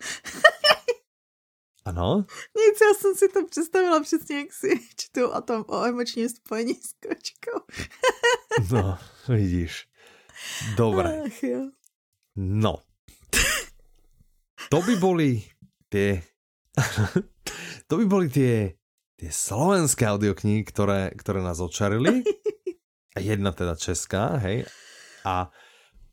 ano, 1.85 2.25
nic, 2.57 2.79
já 2.81 2.95
jsem 3.01 3.15
si 3.15 3.29
to 3.29 3.47
představila 3.47 4.01
přesně, 4.03 4.39
jak 4.39 4.53
si 4.53 4.81
čtu 4.97 5.35
a 5.35 5.41
tam 5.41 5.65
o 5.69 5.85
emočním 5.85 6.29
spojení 6.29 6.75
s 6.75 6.93
kočkou. 6.93 7.61
no, 8.73 8.99
vidíš. 9.29 9.89
Dobre, 10.77 11.23
Ach, 11.27 11.43
jo. 11.43 11.71
no. 12.37 12.77
To 14.69 14.83
by 14.83 14.97
boli 14.97 15.43
tie... 15.89 16.23
to 17.89 17.97
by 17.97 18.05
boli 18.07 18.29
tie, 18.29 18.77
tie 19.17 19.31
slovenské 19.33 20.07
audioknihy, 20.07 20.63
ktoré, 20.63 21.11
ktoré 21.17 21.41
nás 21.43 21.59
očarili. 21.59 22.23
A 23.15 23.19
jedna 23.19 23.51
teda 23.51 23.75
česká, 23.75 24.39
hej. 24.39 24.71
A 25.27 25.51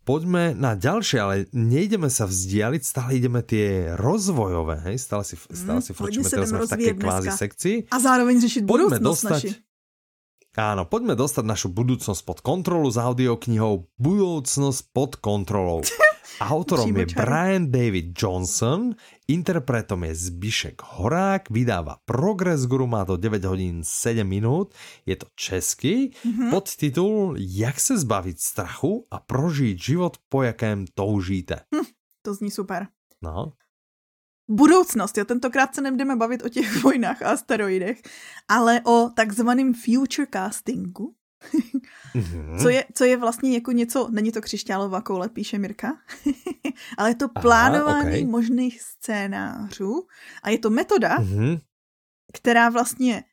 poďme 0.01 0.57
na 0.57 0.73
ďalšie, 0.73 1.17
ale 1.21 1.35
nejdeme 1.53 2.09
sa 2.09 2.25
vzdialiť, 2.25 2.81
stále 2.81 3.21
ideme 3.21 3.45
tie 3.45 3.93
rozvojové, 3.93 4.81
hej. 4.89 4.97
Stále 4.97 5.23
si, 5.27 5.37
stále 5.37 5.83
si 5.83 5.93
Mm, 5.93 6.23
se 6.23 6.33
teraz 6.33 6.49
sme 6.49 6.65
v 6.65 6.73
takej 6.73 6.93
kvázi 6.97 7.29
sekcii. 7.35 7.75
A 7.93 7.97
zároveň 7.99 8.41
řešit 8.41 8.63
Poďme 8.65 8.97
budoucnost 8.97 9.21
dostať... 9.23 9.31
naši. 9.31 9.51
Áno, 10.57 10.89
poďme 10.89 11.13
dostať 11.13 11.45
našu 11.45 11.69
budúcnosť 11.69 12.21
pod 12.25 12.41
kontrolu 12.41 12.89
s 12.89 12.97
audioknihou 12.97 13.93
Budúcnosť 14.01 14.89
pod 14.89 15.21
kontrolou. 15.21 15.85
Autorom 16.39 16.97
je 16.97 17.05
Brian 17.15 17.71
David 17.71 18.13
Johnson, 18.17 18.95
interpretom 19.27 20.03
je 20.03 20.15
Zbišek 20.15 20.81
Horák, 20.83 21.49
vydává 21.49 21.97
Progress 22.05 22.65
Guru, 22.65 22.87
má 22.87 23.05
to 23.05 23.17
9 23.17 23.45
hodin 23.45 23.81
7 23.83 24.27
minut, 24.27 24.73
je 25.05 25.15
to 25.15 25.27
český, 25.35 26.09
mm-hmm. 26.09 26.49
podtitul 26.49 27.35
Jak 27.39 27.79
se 27.79 27.97
zbavit 27.97 28.39
strachu 28.39 29.07
a 29.11 29.19
prožít 29.19 29.83
život, 29.83 30.17
po 30.29 30.43
jakém 30.43 30.85
toužíte. 30.93 31.55
Hm, 31.75 31.85
to 32.21 32.33
zní 32.33 32.51
super. 32.51 32.87
No. 33.21 33.53
Budoucnost, 34.49 35.17
jo, 35.17 35.25
tentokrát 35.25 35.75
se 35.75 35.81
nebudeme 35.81 36.15
bavit 36.15 36.45
o 36.45 36.49
těch 36.49 36.75
vojnách 36.83 37.21
a 37.21 37.31
asteroidech, 37.31 38.01
ale 38.47 38.81
o 38.85 39.09
takzvaném 39.15 39.73
future 39.73 40.27
castingu, 40.33 41.15
mm-hmm. 42.15 42.61
co, 42.61 42.69
je, 42.69 42.85
co 42.93 43.03
je 43.03 43.17
vlastně 43.17 43.53
jako 43.53 43.71
něco, 43.71 44.09
není 44.11 44.31
to 44.31 44.41
křišťálová 44.41 45.01
koule, 45.01 45.29
píše 45.29 45.57
Mirka, 45.57 45.97
ale 46.97 47.09
je 47.09 47.15
to 47.15 47.29
plánování 47.29 48.09
okay. 48.09 48.25
možných 48.25 48.81
scénářů 48.81 50.07
a 50.43 50.49
je 50.49 50.57
to 50.57 50.69
metoda, 50.69 51.17
mm-hmm. 51.17 51.59
která 52.33 52.69
vlastně 52.69 53.23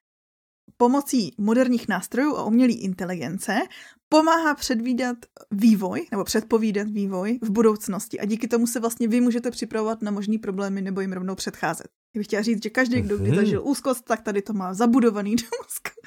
pomocí 0.77 1.35
moderních 1.39 1.89
nástrojů 1.89 2.37
a 2.37 2.45
umělé 2.45 2.73
inteligence 2.73 3.61
pomáhá 4.09 4.55
předvídat 4.55 5.17
vývoj 5.51 6.07
nebo 6.11 6.25
předpovídat 6.25 6.89
vývoj 6.89 7.39
v 7.43 7.51
budoucnosti 7.51 8.21
a 8.21 8.25
díky 8.25 8.49
tomu 8.49 8.67
se 8.67 8.81
vlastně 8.81 9.09
vy 9.09 9.21
můžete 9.21 9.51
připravovat 9.51 10.03
na 10.03 10.11
možný 10.11 10.39
problémy 10.39 10.83
nebo 10.83 11.01
jim 11.01 11.13
rovnou 11.13 11.35
předcházet. 11.35 11.87
Já 12.15 12.19
bych 12.19 12.27
chtěla 12.27 12.43
říct, 12.43 12.63
že 12.63 12.71
každý, 12.71 13.01
kdo 13.01 13.19
kdy 13.19 13.29
mhm. 13.29 13.37
zažil 13.37 13.63
úzkost, 13.65 14.05
tak 14.05 14.23
tady 14.23 14.43
to 14.43 14.53
má 14.53 14.75
zabudovaný 14.75 15.37
do 15.37 15.43
mozku. 15.63 16.01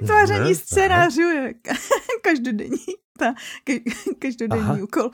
Vytváření 0.00 0.54
scénářů 0.54 1.20
je 1.20 1.54
každodenní, 2.22 2.86
ta, 3.18 3.34
každodenní 4.18 4.62
aha. 4.62 4.78
úkol. 4.82 5.10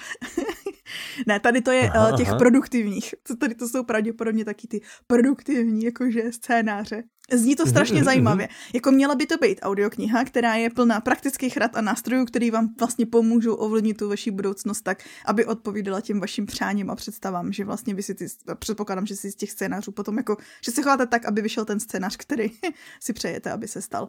ne, 1.26 1.40
tady 1.40 1.60
to 1.60 1.70
je 1.70 1.90
aha, 1.90 2.16
těch 2.16 2.28
aha. 2.28 2.38
produktivních. 2.38 3.14
Tady 3.40 3.54
to 3.54 3.68
jsou 3.68 3.84
pravděpodobně 3.84 4.44
taky 4.44 4.68
ty 4.68 4.80
produktivní 5.06 5.84
jakože 5.84 6.32
scénáře. 6.32 7.02
Zní 7.32 7.56
to 7.56 7.62
mhm, 7.62 7.70
strašně 7.70 8.00
mm-hmm. 8.00 8.04
zajímavě. 8.04 8.48
Jako 8.74 8.90
měla 8.90 9.14
by 9.14 9.26
to 9.26 9.36
být 9.36 9.60
audiokniha, 9.62 10.24
která 10.24 10.54
je 10.54 10.70
plná 10.70 11.00
praktických 11.00 11.56
rad 11.56 11.76
a 11.76 11.80
nástrojů, 11.80 12.24
který 12.24 12.50
vám 12.50 12.68
vlastně 12.78 13.06
pomůžou 13.06 13.54
ovlivnit 13.54 13.96
tu 13.96 14.08
vaši 14.08 14.30
budoucnost 14.30 14.82
tak, 14.82 15.02
aby 15.26 15.46
odpovídala 15.46 16.00
těm 16.00 16.20
vašim 16.20 16.46
přáním 16.46 16.90
a 16.90 16.94
představám, 16.94 17.52
že 17.52 17.64
vlastně 17.64 17.94
vy 17.94 18.02
si 18.02 18.14
ty, 18.14 18.26
předpokládám, 18.58 19.06
že 19.06 19.16
si 19.16 19.30
z 19.30 19.34
těch 19.36 19.50
scénářů 19.50 19.92
potom 19.92 20.16
jako, 20.16 20.36
že 20.64 20.72
se 20.72 20.82
chováte 20.82 21.06
tak, 21.06 21.24
aby 21.24 21.42
vyšel 21.42 21.64
ten 21.64 21.80
scénář, 21.80 22.16
který 22.16 22.50
si 23.00 23.12
přejete, 23.12 23.50
aby 23.50 23.68
se 23.68 23.82
stal. 23.82 24.08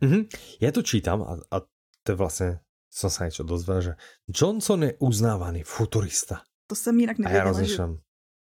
Mm-hmm. 0.00 0.22
Ja 0.64 0.70
to 0.72 0.80
čítam 0.80 1.20
a, 1.22 1.36
a 1.52 1.56
to 2.04 2.08
je 2.12 2.16
vlastne, 2.16 2.48
som 2.88 3.12
sa 3.12 3.28
niečo 3.28 3.44
dozvedel, 3.44 3.92
že 3.92 3.94
Johnson 4.32 4.80
je 4.88 4.96
uznávaný 4.98 5.62
futurista. 5.62 6.42
To 6.66 6.74
jsem 6.74 7.00
jinak 7.00 7.18
nevěděla, 7.18 7.42
a 7.42 7.46
ja 7.46 7.50
rozlišam, 7.50 7.90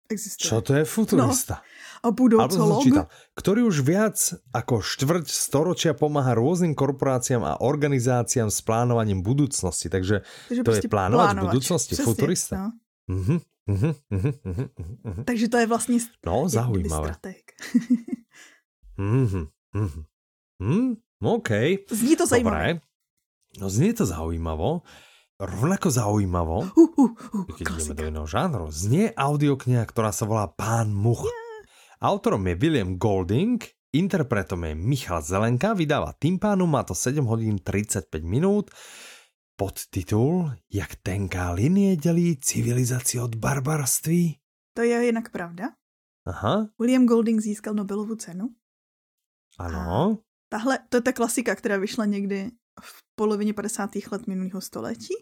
existuje. 0.10 0.48
Čo 0.48 0.58
to 0.64 0.72
je 0.78 0.84
futurista? 0.86 1.56
No, 1.60 2.08
a 2.08 2.08
budoucolog? 2.12 2.84
Čítal, 2.84 3.06
ktorý 3.36 3.62
už 3.68 3.84
viac 3.84 4.18
ako 4.56 4.80
štvrť 4.80 5.26
storočia 5.28 5.92
pomáha 5.98 6.38
rôznym 6.38 6.78
korporáciám 6.78 7.44
a 7.44 7.60
organizáciám 7.60 8.48
s 8.48 8.64
plánovaním 8.64 9.20
budúcnosti. 9.24 9.92
Takže, 9.92 10.24
Takže 10.48 10.64
to 10.64 10.72
je 10.78 10.82
plánovať 10.88 11.36
v 11.36 11.44
budúcnosti, 11.52 11.94
Přesně, 11.96 12.06
futurista. 12.06 12.56
No. 12.58 12.72
Uh-huh, 13.08 13.40
uh-huh, 13.70 13.96
uh-huh, 14.12 14.70
uh-huh. 15.06 15.24
Takže 15.24 15.48
to 15.48 15.58
je 15.58 15.68
vlastně 15.68 15.98
no, 16.26 16.50
zaujímavé. 16.50 17.16
uh-huh, 19.00 19.48
uh-huh. 19.76 20.04
Hmm, 20.62 20.94
OK. 21.22 21.50
Zní 21.90 22.16
to 22.16 22.26
zajímavé. 22.28 22.68
Dobre. 22.68 22.88
No 23.58 23.70
znie 23.70 23.94
to 23.94 24.06
zaujímavo. 24.06 24.82
Rovnako 25.38 25.92
zaujímavo, 25.94 26.58
uh, 26.66 26.90
uh, 26.98 27.14
uh, 27.14 27.46
keď 27.46 27.66
ideme 27.78 27.94
do 27.94 28.04
iného 28.10 28.26
žánru, 28.26 28.74
znie 28.74 29.14
audiokniha, 29.14 29.86
ktorá 29.86 30.10
sa 30.10 30.26
volá 30.26 30.50
Pán 30.50 30.90
Much. 30.90 31.30
Yeah. 31.30 31.38
Autorom 32.10 32.42
je 32.50 32.58
William 32.58 32.98
Golding, 32.98 33.62
interpretom 33.94 34.66
je 34.66 34.74
Michal 34.74 35.22
Zelenka, 35.22 35.78
vydáva 35.78 36.18
Timpánu, 36.18 36.66
má 36.66 36.82
to 36.82 36.98
7 36.98 37.22
hodín 37.30 37.62
35 37.62 38.26
minút. 38.26 38.74
Podtitul 39.58 40.54
Jak 40.74 40.96
tenká 41.06 41.54
linie 41.54 41.96
dělí 41.96 42.38
civilizaci 42.42 43.20
od 43.20 43.36
barbarství? 43.36 44.42
To 44.74 44.82
je 44.82 45.06
jinak 45.06 45.30
pravda. 45.30 45.70
Aha. 46.26 46.70
William 46.82 47.06
Golding 47.06 47.42
získal 47.42 47.74
Nobelovu 47.74 48.16
cenu. 48.16 48.50
Ano. 49.60 50.18
Tahle, 50.50 50.80
to 50.90 50.98
je 50.98 51.02
ta 51.02 51.14
klasika, 51.14 51.56
která 51.56 51.78
vyšla 51.78 52.06
někdy 52.06 52.52
v 52.82 53.04
polovině 53.16 53.54
50. 53.54 53.90
let 54.12 54.28
minulého 54.28 54.62
století 54.62 55.14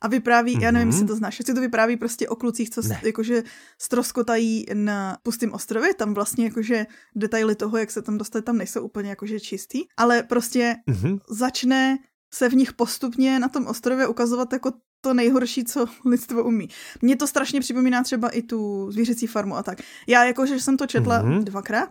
a 0.00 0.08
vypráví, 0.08 0.56
mm-hmm. 0.56 0.62
já 0.62 0.70
nevím, 0.70 0.88
jestli 0.88 1.02
mhm. 1.02 1.08
to 1.08 1.16
znáš, 1.16 1.38
jestli 1.38 1.54
to 1.54 1.60
vypráví 1.60 1.96
prostě 1.96 2.28
o 2.28 2.36
klucích, 2.36 2.70
co 2.70 2.82
ne. 2.82 3.00
jakože 3.02 3.42
stroskotají 3.80 4.66
na 4.74 5.18
pustém 5.22 5.52
ostrově, 5.52 5.94
tam 5.94 6.14
vlastně 6.14 6.44
jakože 6.44 6.86
detaily 7.16 7.54
toho, 7.54 7.78
jak 7.78 7.90
se 7.90 8.02
tam 8.02 8.18
dostali, 8.18 8.42
tam 8.42 8.58
nejsou 8.58 8.82
úplně 8.82 9.10
jakože 9.10 9.40
čistý, 9.40 9.84
ale 9.96 10.22
prostě 10.22 10.76
mm-hmm. 10.88 11.20
začne 11.28 11.98
se 12.34 12.48
v 12.48 12.54
nich 12.54 12.72
postupně 12.72 13.38
na 13.38 13.48
tom 13.48 13.66
ostrově 13.66 14.06
ukazovat 14.06 14.52
jako 14.52 14.72
to 15.00 15.14
nejhorší, 15.14 15.64
co 15.64 15.86
lidstvo 16.04 16.44
umí. 16.44 16.68
Mně 17.02 17.16
to 17.16 17.26
strašně 17.26 17.60
připomíná 17.60 18.02
třeba 18.02 18.28
i 18.28 18.42
tu 18.42 18.90
zvířecí 18.90 19.26
farmu 19.26 19.56
a 19.56 19.62
tak. 19.62 19.78
Já 20.08 20.24
jakože 20.24 20.60
jsem 20.60 20.76
to 20.76 20.86
četla 20.86 21.22
mm-hmm. 21.22 21.44
dvakrát 21.44 21.90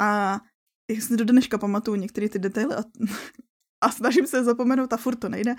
a 0.00 0.40
jak 0.92 1.02
si 1.02 1.16
do 1.16 1.24
dneška 1.24 1.58
pamatuju 1.58 1.96
některé 1.96 2.28
ty 2.28 2.38
detaily 2.38 2.74
a, 2.74 2.82
a 3.80 3.90
snažím 3.90 4.26
se 4.26 4.44
zapomenout 4.44 4.92
a 4.92 4.96
furt 4.96 5.16
to 5.16 5.28
nejde. 5.28 5.54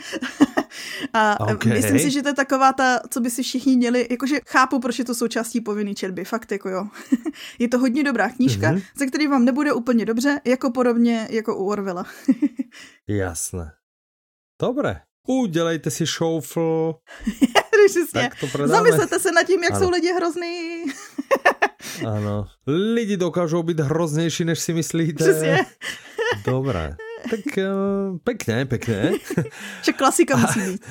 a 1.13 1.39
okay. 1.39 1.73
myslím 1.73 1.99
si, 1.99 2.11
že 2.11 2.21
to 2.21 2.27
je 2.27 2.33
taková 2.33 2.73
ta, 2.73 2.99
co 3.09 3.21
by 3.21 3.29
si 3.29 3.43
všichni 3.43 3.77
měli, 3.77 4.07
jakože 4.11 4.39
chápu, 4.47 4.79
proč 4.79 4.99
je 4.99 5.05
to 5.05 5.15
součástí 5.15 5.61
povinný 5.61 5.95
četby, 5.95 6.25
fakt 6.25 6.51
jako 6.51 6.69
jo. 6.69 6.87
je 7.59 7.67
to 7.67 7.79
hodně 7.79 8.03
dobrá 8.03 8.29
knížka, 8.29 8.71
mm-hmm. 8.71 8.83
ze 8.95 9.07
který 9.07 9.27
vám 9.27 9.45
nebude 9.45 9.73
úplně 9.73 10.05
dobře, 10.05 10.41
jako 10.45 10.71
podobně 10.71 11.27
jako 11.31 11.57
u 11.57 11.65
Orvela. 11.65 12.05
Jasné. 13.07 13.71
Dobré. 14.61 15.01
Udělejte 15.27 15.91
si 15.91 16.07
šoufl. 16.07 16.93
To 18.39 18.67
Zamyslete 18.67 19.19
se 19.19 19.31
nad 19.31 19.43
tím, 19.43 19.63
jak 19.63 19.73
ano. 19.73 19.79
jsou 19.79 19.89
lidi 19.89 20.13
hrozný. 20.13 20.83
Ano. 22.07 22.47
Lidi 22.67 23.17
dokážou 23.17 23.63
být 23.63 23.79
hroznější, 23.79 24.45
než 24.45 24.59
si 24.59 24.73
myslíte. 24.73 25.23
Přesně. 25.23 25.65
Dobré. 26.45 26.95
Tak 27.29 27.57
uh, 27.57 28.17
pekné, 28.23 28.65
pekné. 28.65 29.11
Že 29.81 29.91
klasika 29.93 30.37
musí 30.37 30.59
být. 30.59 30.85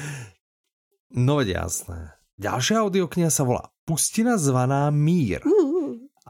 No 1.16 1.36
veď 1.36 1.48
jasné. 1.48 2.12
Ďalšia 2.40 2.82
audiokniha 2.82 3.30
sa 3.30 3.44
volá 3.44 3.62
Pustina 3.84 4.36
zvaná 4.40 4.90
Mír. 4.90 5.44
Uh. 5.44 5.71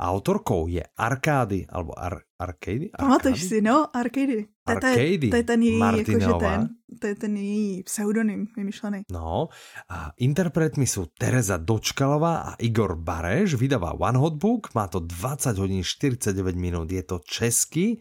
Autorkou 0.03 0.67
je 0.67 0.83
Arkády, 0.97 1.67
alebo 1.69 1.95
Ar 1.99 2.27
Arcady? 2.39 2.91
Pamatuješ 2.99 3.43
si, 3.43 3.59
no, 3.63 3.87
Arcady. 3.97 4.51
To, 4.67 4.73
Arcady. 4.73 5.31
To 5.31 5.37
je 5.37 5.43
ten 5.43 5.63
její, 5.63 5.79
jakože 5.79 6.29
ten, 6.39 6.69
to 7.01 7.07
je 7.07 7.15
ten 7.15 7.37
její 7.37 7.83
pseudonym 7.83 8.47
vymyšlený. 8.57 9.03
No, 9.13 9.49
a 9.89 10.11
interpretmi 10.17 10.87
jsou 10.87 11.07
Tereza 11.19 11.57
Dočkalová 11.57 12.37
a 12.37 12.55
Igor 12.55 12.97
Bareš, 12.97 13.55
vydává 13.55 13.93
One 13.93 14.19
Hot 14.19 14.35
Book, 14.35 14.75
má 14.75 14.89
to 14.89 15.01
20 15.01 15.59
hodin 15.59 15.83
49 15.83 16.57
minut, 16.57 16.93
je 16.93 17.03
to 17.03 17.21
český, 17.25 18.01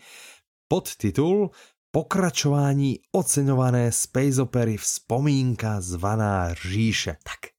podtitul 0.67 1.49
Pokračování 1.91 2.99
oceňované 3.11 3.91
space 3.91 4.41
opery 4.41 4.77
Vzpomínka 4.77 5.81
zvaná 5.81 6.53
Říše. 6.53 7.15
Tak, 7.23 7.51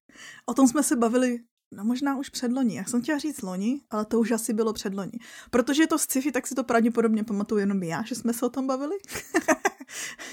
o 0.47 0.55
tom 0.55 0.69
jsme 0.69 0.83
se 0.83 0.97
bavili 0.97 1.39
No 1.73 1.85
možná 1.85 2.19
už 2.19 2.29
předloni. 2.29 2.77
Já 2.77 2.85
jsem 2.85 3.03
chtěla 3.03 3.19
říct 3.19 3.43
loni, 3.43 3.81
ale 3.91 4.05
to 4.05 4.21
už 4.21 4.31
asi 4.31 4.53
bylo 4.53 4.73
předloni. 4.73 5.13
Protože 5.51 5.83
je 5.83 5.87
to 5.87 5.99
sci-fi, 5.99 6.33
tak 6.33 6.47
si 6.47 6.55
to 6.55 6.65
pravděpodobně 6.65 7.25
pamatuju 7.25 7.59
jenom 7.59 7.83
já, 7.83 8.03
že 8.03 8.15
jsme 8.15 8.33
se 8.33 8.47
o 8.47 8.49
tom 8.49 8.67
bavili. 8.67 8.97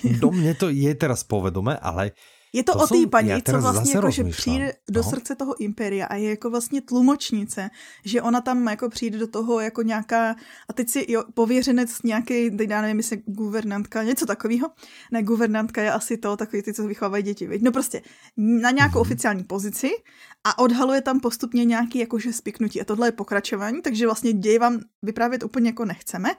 Do 0.20 0.32
mě 0.32 0.56
to 0.56 0.70
je 0.70 0.96
teraz 0.96 1.24
povedome, 1.24 1.78
ale 1.78 2.12
je 2.54 2.64
to, 2.64 2.74
to 2.74 2.80
o 2.80 2.88
té 2.88 3.08
paní, 3.10 3.32
co 3.46 3.62
vlastně 3.62 3.92
jako, 3.96 4.12
že 4.12 4.24
přijde 4.24 4.74
do 4.90 5.02
no. 5.04 5.10
srdce 5.10 5.36
toho 5.36 5.62
impéria 5.62 6.06
a 6.06 6.16
je 6.16 6.30
jako 6.30 6.50
vlastně 6.50 6.82
tlumočnice, 6.82 7.70
že 8.06 8.22
ona 8.22 8.42
tam 8.42 8.68
jako 8.68 8.90
přijde 8.90 9.18
do 9.18 9.28
toho 9.28 9.60
jako 9.60 9.82
nějaká, 9.82 10.36
a 10.70 10.74
teď 10.74 10.90
si 10.90 11.06
jo, 11.08 11.24
pověřenec 11.34 12.02
nějaký, 12.04 12.52
teď 12.52 12.70
já 12.70 12.82
nevím, 12.82 12.98
jestli 12.98 13.22
guvernantka, 13.26 14.04
něco 14.04 14.26
takového. 14.26 14.70
Ne, 15.12 15.24
guvernantka 15.24 15.82
je 15.82 15.92
asi 15.92 16.18
to, 16.18 16.38
takový 16.38 16.62
ty, 16.62 16.74
co 16.74 16.88
vychovávají 16.88 17.24
děti, 17.24 17.48
viď? 17.48 17.62
No 17.62 17.72
prostě 17.72 18.02
na 18.38 18.72
nějakou 18.72 18.98
mm-hmm. 18.98 19.02
oficiální 19.02 19.44
pozici 19.44 19.92
a 20.44 20.60
odhaluje 20.60 21.02
tam 21.02 21.20
postupně 21.20 21.66
nějaký 21.66 22.00
jakože 22.00 22.34
spiknutí. 22.34 22.82
A 22.82 22.86
tohle 22.86 23.08
je 23.08 23.12
pokračování, 23.12 23.82
takže 23.82 24.06
vlastně 24.06 24.34
děj 24.34 24.60
vám 24.60 24.80
vyprávět 25.02 25.44
úplně 25.44 25.70
jako 25.70 25.86
nechceme, 25.86 26.30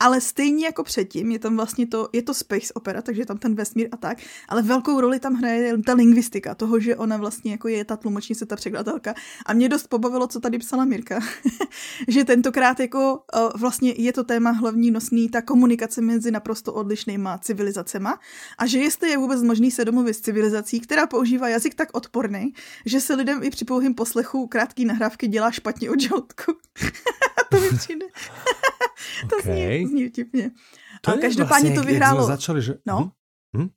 ale 0.00 0.20
stejně 0.20 0.64
jako 0.64 0.84
předtím 0.84 1.30
je 1.30 1.38
tam 1.38 1.56
vlastně 1.56 1.86
to, 1.86 2.08
je 2.12 2.22
to 2.22 2.34
space 2.34 2.72
opera, 2.74 3.02
takže 3.02 3.26
tam 3.26 3.38
ten 3.38 3.54
vesmír 3.54 3.88
a 3.92 3.96
tak, 3.96 4.18
ale 4.48 4.62
velkou 4.62 5.00
roli 5.00 5.20
tam 5.20 5.34
hraje 5.34 5.59
je 5.60 5.78
ta 5.78 5.94
lingvistika 5.94 6.54
toho, 6.54 6.80
že 6.80 6.96
ona 6.96 7.16
vlastně 7.16 7.50
jako 7.52 7.68
je 7.68 7.84
ta 7.84 7.96
tlumočnice, 7.96 8.46
ta 8.46 8.56
překladatelka. 8.56 9.14
A 9.46 9.52
mě 9.52 9.68
dost 9.68 9.86
pobavilo, 9.86 10.26
co 10.26 10.40
tady 10.40 10.58
psala 10.58 10.84
Mirka, 10.84 11.20
že 12.08 12.24
tentokrát 12.24 12.80
jako 12.80 13.22
uh, 13.34 13.60
vlastně 13.60 13.94
je 13.96 14.12
to 14.12 14.24
téma 14.24 14.50
hlavní 14.50 14.90
nosný, 14.90 15.28
ta 15.28 15.42
komunikace 15.42 16.00
mezi 16.00 16.30
naprosto 16.30 16.72
odlišnýma 16.72 17.38
civilizacema 17.38 18.18
a 18.58 18.66
že 18.66 18.78
jestli 18.78 19.10
je 19.10 19.18
vůbec 19.18 19.42
možný 19.42 19.70
se 19.70 19.84
domluvit 19.84 20.14
s 20.14 20.20
civilizací, 20.20 20.80
která 20.80 21.06
používá 21.06 21.48
jazyk 21.48 21.74
tak 21.74 21.88
odporný, 21.92 22.52
že 22.86 23.00
se 23.00 23.14
lidem 23.14 23.42
i 23.42 23.50
při 23.50 23.64
pouhým 23.64 23.94
poslechu 23.94 24.46
krátký 24.46 24.84
nahrávky 24.84 25.28
dělá 25.28 25.50
špatně 25.50 25.90
od 25.90 26.00
žaludku. 26.00 26.52
to 27.50 27.60
mi 27.60 27.68
přijde. 27.68 28.06
to 29.30 29.36
okay. 29.36 29.78
zní, 29.78 29.86
zní 29.86 30.08
vtipně. 30.08 30.50
To 31.00 31.10
a 31.10 31.16
každopádně 31.16 31.70
vlastně, 31.70 31.80
to 31.80 31.86
vyhrálo. 31.86 32.26
začali, 32.26 32.62
že... 32.62 32.74
No. 32.86 33.12
Hm? 33.56 33.62
Hm? 33.62 33.68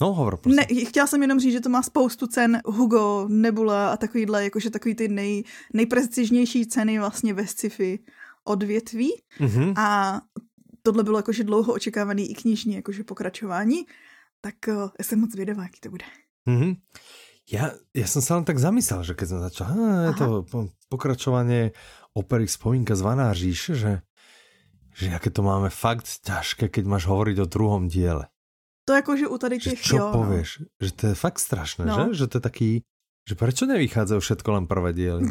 No, 0.00 0.12
hovor, 0.12 0.36
prosím. 0.36 0.56
Ne, 0.56 0.66
chtěla 0.84 1.06
jsem 1.06 1.22
jenom 1.22 1.40
říct, 1.40 1.52
že 1.52 1.60
to 1.60 1.68
má 1.68 1.82
spoustu 1.82 2.26
cen, 2.26 2.60
Hugo, 2.64 3.28
Nebula 3.28 3.92
a 3.92 3.96
takovýhle, 3.96 4.44
jakože 4.44 4.70
takový 4.70 4.94
ty 4.94 5.08
nej, 5.08 5.44
nejprestižnější 5.72 6.66
ceny 6.66 6.98
vlastně 6.98 7.34
ve 7.34 7.46
sci-fi 7.46 7.98
odvětví. 8.44 9.12
Mm-hmm. 9.40 9.74
A 9.76 10.20
tohle 10.82 11.04
bylo 11.04 11.18
jakože 11.18 11.44
dlouho 11.44 11.72
očekávaný 11.72 12.30
i 12.30 12.34
knižní 12.34 12.74
jakože 12.74 13.04
pokračování, 13.04 13.84
tak 14.40 14.54
uh, 14.68 14.74
já 14.74 15.04
jsem 15.04 15.20
moc 15.20 15.34
vědavá, 15.34 15.62
jaký 15.62 15.80
to 15.80 15.90
bude. 15.90 16.04
Mm-hmm. 16.48 16.76
Ja, 17.50 17.74
ja 17.90 18.06
som 18.06 18.22
sa 18.22 18.38
len 18.38 18.46
tak 18.46 18.62
zamyslel, 18.62 19.02
že 19.02 19.18
keď 19.18 19.26
som 19.26 19.40
začal, 19.42 19.66
je 19.74 20.14
to 20.14 20.28
pokračovanie 20.86 21.74
opery 22.14 22.46
Spomínka 22.46 22.94
zvaná 22.94 23.34
říše, 23.34 23.74
že, 23.74 23.92
že 24.94 25.10
aké 25.10 25.34
to 25.34 25.42
máme 25.42 25.66
fakt 25.66 26.06
ťažké, 26.22 26.70
keď 26.70 26.86
máš 26.86 27.10
hovoriť 27.10 27.42
o 27.42 27.50
druhom 27.50 27.90
diele. 27.90 28.30
To 28.88 28.92
jakože 28.92 29.28
u 29.28 29.38
tady 29.38 29.58
těch, 29.58 29.78
že 29.78 29.84
čo 29.84 29.96
jo, 29.96 30.06
no. 30.06 30.12
povieš? 30.12 30.58
No. 30.58 30.66
Že 30.80 30.90
to 30.92 31.06
je 31.06 31.14
fakt 31.14 31.38
strašné, 31.38 31.84
no. 31.86 31.94
že? 31.94 32.24
Že 32.24 32.26
to 32.26 32.34
je 32.38 32.42
taký, 32.42 32.70
že 33.28 33.34
prečo 33.38 33.64
nevychádzajú 33.68 34.20
všetko 34.20 34.48
len 34.52 34.64
prvé 34.66 34.90
diely? 34.92 35.24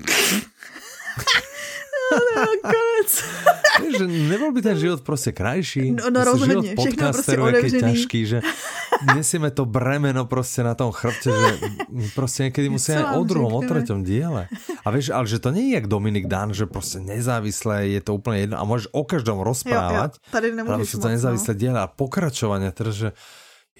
no, 2.13 2.45
konec. 2.63 3.11
že 3.97 4.05
nebol 4.07 4.51
by 4.51 4.61
ten 4.61 4.77
život 4.79 5.01
prostě 5.01 5.31
krajší? 5.31 5.91
No, 5.91 6.09
no 6.09 6.23
rozhodně, 6.23 6.75
všechno 6.75 7.11
prostě 7.13 7.37
otevřený. 7.37 7.81
ťažký, 7.81 8.19
že 8.25 8.41
nesieme 9.15 9.51
to 9.51 9.65
bremeno 9.65 10.25
prostě 10.25 10.63
na 10.63 10.75
tom 10.75 10.91
chrbte, 10.91 11.31
že 11.31 11.51
prostě 12.15 12.43
někdy 12.43 12.69
musí 12.69 12.91
aj 12.91 13.17
o 13.17 13.23
druhom, 13.23 13.53
o 13.53 13.61
treťom 13.61 14.03
diele. 14.03 14.47
A 14.85 14.87
vieš, 14.91 15.09
ale 15.09 15.27
že 15.27 15.39
to 15.39 15.51
nie 15.51 15.71
je 15.71 15.79
jak 15.79 15.87
Dominik 15.87 16.27
Dan, 16.27 16.53
že 16.53 16.65
prostě 16.65 16.99
nezávislé 16.99 17.87
je 17.87 18.01
to 18.01 18.15
úplně 18.15 18.39
jedno 18.39 18.59
a 18.59 18.63
můžeš 18.63 18.87
o 18.91 19.03
každom 19.03 19.39
rozprávať. 19.39 20.11
Jo, 20.11 20.19
jo, 20.19 20.31
tady 20.31 20.47
nemůžeš 20.55 20.93
ale 20.95 21.01
to 21.01 21.07
nezávislé 21.07 21.53
no. 21.53 21.59
diele 21.59 21.79
a 21.79 21.87
pokračovanie, 21.87 22.71
teda, 22.71 22.91
že 22.91 23.09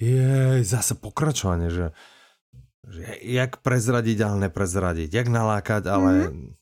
je 0.00 0.64
zase 0.64 0.96
pokračovanie, 0.96 1.68
že, 1.68 1.92
že 2.88 3.04
jak 3.20 3.60
prezradiť, 3.60 4.18
ale 4.24 4.48
neprezradiť, 4.48 5.12
jak 5.12 5.28
nalákať, 5.28 5.84
ale 5.86 6.32
mm 6.32 6.56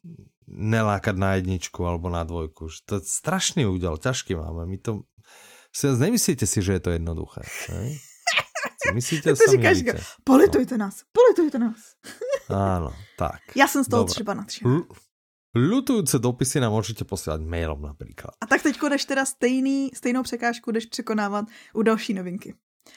nelákať 0.49 1.17
na 1.17 1.37
jedničku 1.37 1.85
alebo 1.85 2.09
na 2.09 2.25
dvojku. 2.25 2.73
To 2.89 2.99
je 2.99 3.03
strašný 3.05 3.69
údel, 3.69 4.01
ťažký 4.01 4.35
máme. 4.35 4.65
My 4.65 4.79
to... 4.81 5.05
Nemyslíte 5.79 6.49
si, 6.49 6.65
že 6.65 6.81
je 6.81 6.83
to 6.83 6.91
jednoduché. 6.91 7.45
Ne? 7.69 8.01
Myslíte, 8.95 9.35
to 9.37 9.51
říkáš, 9.51 9.79
politujte 10.25 10.79
no. 10.79 10.85
nás, 10.85 11.03
politujte 11.13 11.59
nás. 11.59 11.77
Áno, 12.49 12.93
tak. 13.17 13.41
Já 13.55 13.69
jsem 13.69 13.85
z 13.85 13.89
toho 13.89 14.03
Dobre. 14.03 14.11
třeba 14.11 14.35
nadšená. 14.35 14.81
Lutujúce 15.55 16.19
dopisy 16.19 16.61
nám 16.61 16.73
můžete 16.73 17.05
posílat 17.05 17.41
mailom 17.41 17.83
například. 17.83 18.35
A 18.41 18.47
tak 18.47 18.63
teď 18.63 18.79
jdeš 18.89 19.05
teda 19.05 19.25
stejný, 19.25 19.91
stejnou 19.95 20.23
překážku 20.23 20.73
jdeš 20.73 20.87
překonávat 20.87 21.45
u 21.75 21.83
další 21.83 22.15
novinky. 22.15 22.55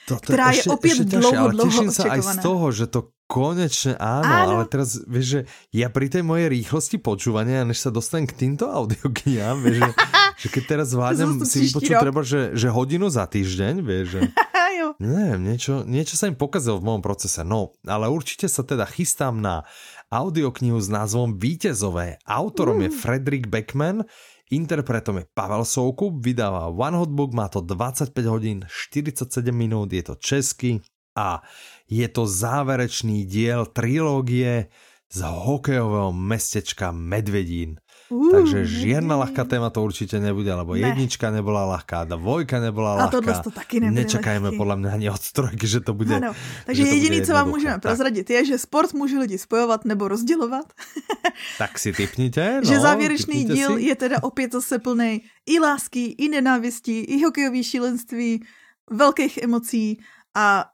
To, 0.08 0.16
to 0.16 0.20
která 0.20 0.52
je, 0.52 0.58
je 0.58 0.64
opět 0.72 0.92
ešte 0.92 1.04
dlouho, 1.04 1.38
ale 1.38 1.52
dlouho 1.52 1.72
teším 1.72 1.92
sa 1.92 2.04
aj 2.16 2.22
z 2.22 2.36
toho, 2.40 2.72
že 2.72 2.86
to 2.88 3.12
konečne 3.32 3.96
áno, 3.96 4.28
áno, 4.28 4.52
ale 4.60 4.66
teraz 4.68 5.00
vieš, 5.08 5.26
že 5.32 5.42
ja 5.72 5.88
pri 5.88 6.12
tej 6.12 6.28
mojej 6.28 6.52
rýchlosti 6.52 7.00
počúvania, 7.00 7.64
než 7.64 7.80
sa 7.80 7.88
dostanem 7.88 8.28
k 8.28 8.36
týmto 8.36 8.68
audioknihám, 8.68 9.64
vieš, 9.64 9.88
že, 9.88 9.92
že 10.44 10.48
keď 10.52 10.64
teraz 10.68 10.88
zvládnem 10.92 11.40
si 11.48 11.72
vypočuť 11.72 11.96
treba, 11.96 12.22
že, 12.28 12.52
že 12.60 12.68
hodinu 12.68 13.08
za 13.08 13.24
týždeň, 13.32 13.74
vieš, 13.80 14.20
že 14.20 14.22
neviem, 15.08 15.40
niečo, 15.40 15.88
niečo 15.88 16.20
sa 16.20 16.28
im 16.28 16.36
pokazilo 16.36 16.84
v 16.84 16.92
mojom 16.92 17.04
procese. 17.06 17.48
No, 17.48 17.72
ale 17.88 18.12
určite 18.12 18.52
sa 18.52 18.68
teda 18.68 18.84
chystám 18.84 19.40
na 19.40 19.64
audioknihu 20.12 20.76
s 20.76 20.92
názvom 20.92 21.40
Výtezové. 21.40 22.20
Autorom 22.28 22.84
mm. 22.84 22.84
je 22.84 22.90
Frederick 22.92 23.48
Beckman, 23.48 24.04
Interpretom 24.52 25.24
je 25.24 25.26
Pavel 25.32 25.64
Soukup, 25.64 26.20
vydáva 26.20 26.68
One 26.68 27.00
Hot 27.00 27.08
Book, 27.08 27.32
má 27.32 27.48
to 27.48 27.64
25 27.64 28.12
hodín 28.28 28.68
47 28.68 29.32
minút, 29.56 29.96
je 29.96 30.04
to 30.04 30.20
český 30.20 30.84
a 31.16 31.44
je 31.92 32.08
to 32.08 32.24
záverečný 32.24 33.28
diel 33.28 33.68
trilógie 33.68 34.72
z 35.12 35.20
hokejového 35.28 36.16
mestečka 36.16 36.96
Medvedín. 36.96 37.76
Uh, 38.12 38.32
Takže 38.32 38.68
žiadna 38.68 39.16
ľahká 39.24 39.48
téma 39.48 39.72
to 39.72 39.84
určite 39.84 40.20
nebude, 40.20 40.52
lebo 40.52 40.76
ne. 40.76 40.84
jednička 40.84 41.32
nebola 41.32 41.64
ľahká, 41.64 42.04
dvojka 42.08 42.60
nebola 42.60 43.08
ľahká. 43.08 43.24
A 43.24 43.40
to 43.40 43.52
taky 43.52 43.80
nebude 43.80 44.04
Nečakajme 44.04 44.52
lehký. 44.52 44.60
podľa 44.60 44.76
mňa 44.84 44.90
ani 44.92 45.08
od 45.08 45.24
trojky, 45.32 45.68
že 45.68 45.80
to 45.80 45.96
bude 45.96 46.16
ano. 46.16 46.36
Takže 46.68 46.84
jediný, 46.84 47.24
co 47.24 47.32
vám 47.34 47.48
můžeme 47.50 47.74
tak. 47.80 47.82
prozradit, 47.82 48.30
je, 48.30 48.46
že 48.46 48.58
sport 48.58 48.94
může 48.94 49.20
lidi 49.20 49.38
spojovat 49.38 49.86
nebo 49.86 50.08
rozdělovat. 50.08 50.68
tak 51.58 51.80
si 51.80 51.94
typněte. 51.94 52.44
No, 52.62 52.68
že 52.68 52.80
závěrečný 52.80 53.44
díl 53.44 53.78
si. 53.78 53.84
je 53.84 53.96
teda 53.96 54.24
opět 54.24 54.52
zase 54.52 54.80
plný 54.80 55.22
i 55.48 55.60
lásky, 55.60 56.06
i 56.06 56.30
nenávistí, 56.30 57.00
i 57.00 57.24
hokejový 57.24 57.64
šílenství, 57.64 58.44
velkých 58.92 59.38
emocí 59.38 60.00
a 60.36 60.71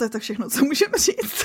to 0.00 0.04
je 0.04 0.10
tak 0.10 0.22
všechno, 0.22 0.50
co 0.50 0.64
můžeme 0.64 0.98
říct. 0.98 1.44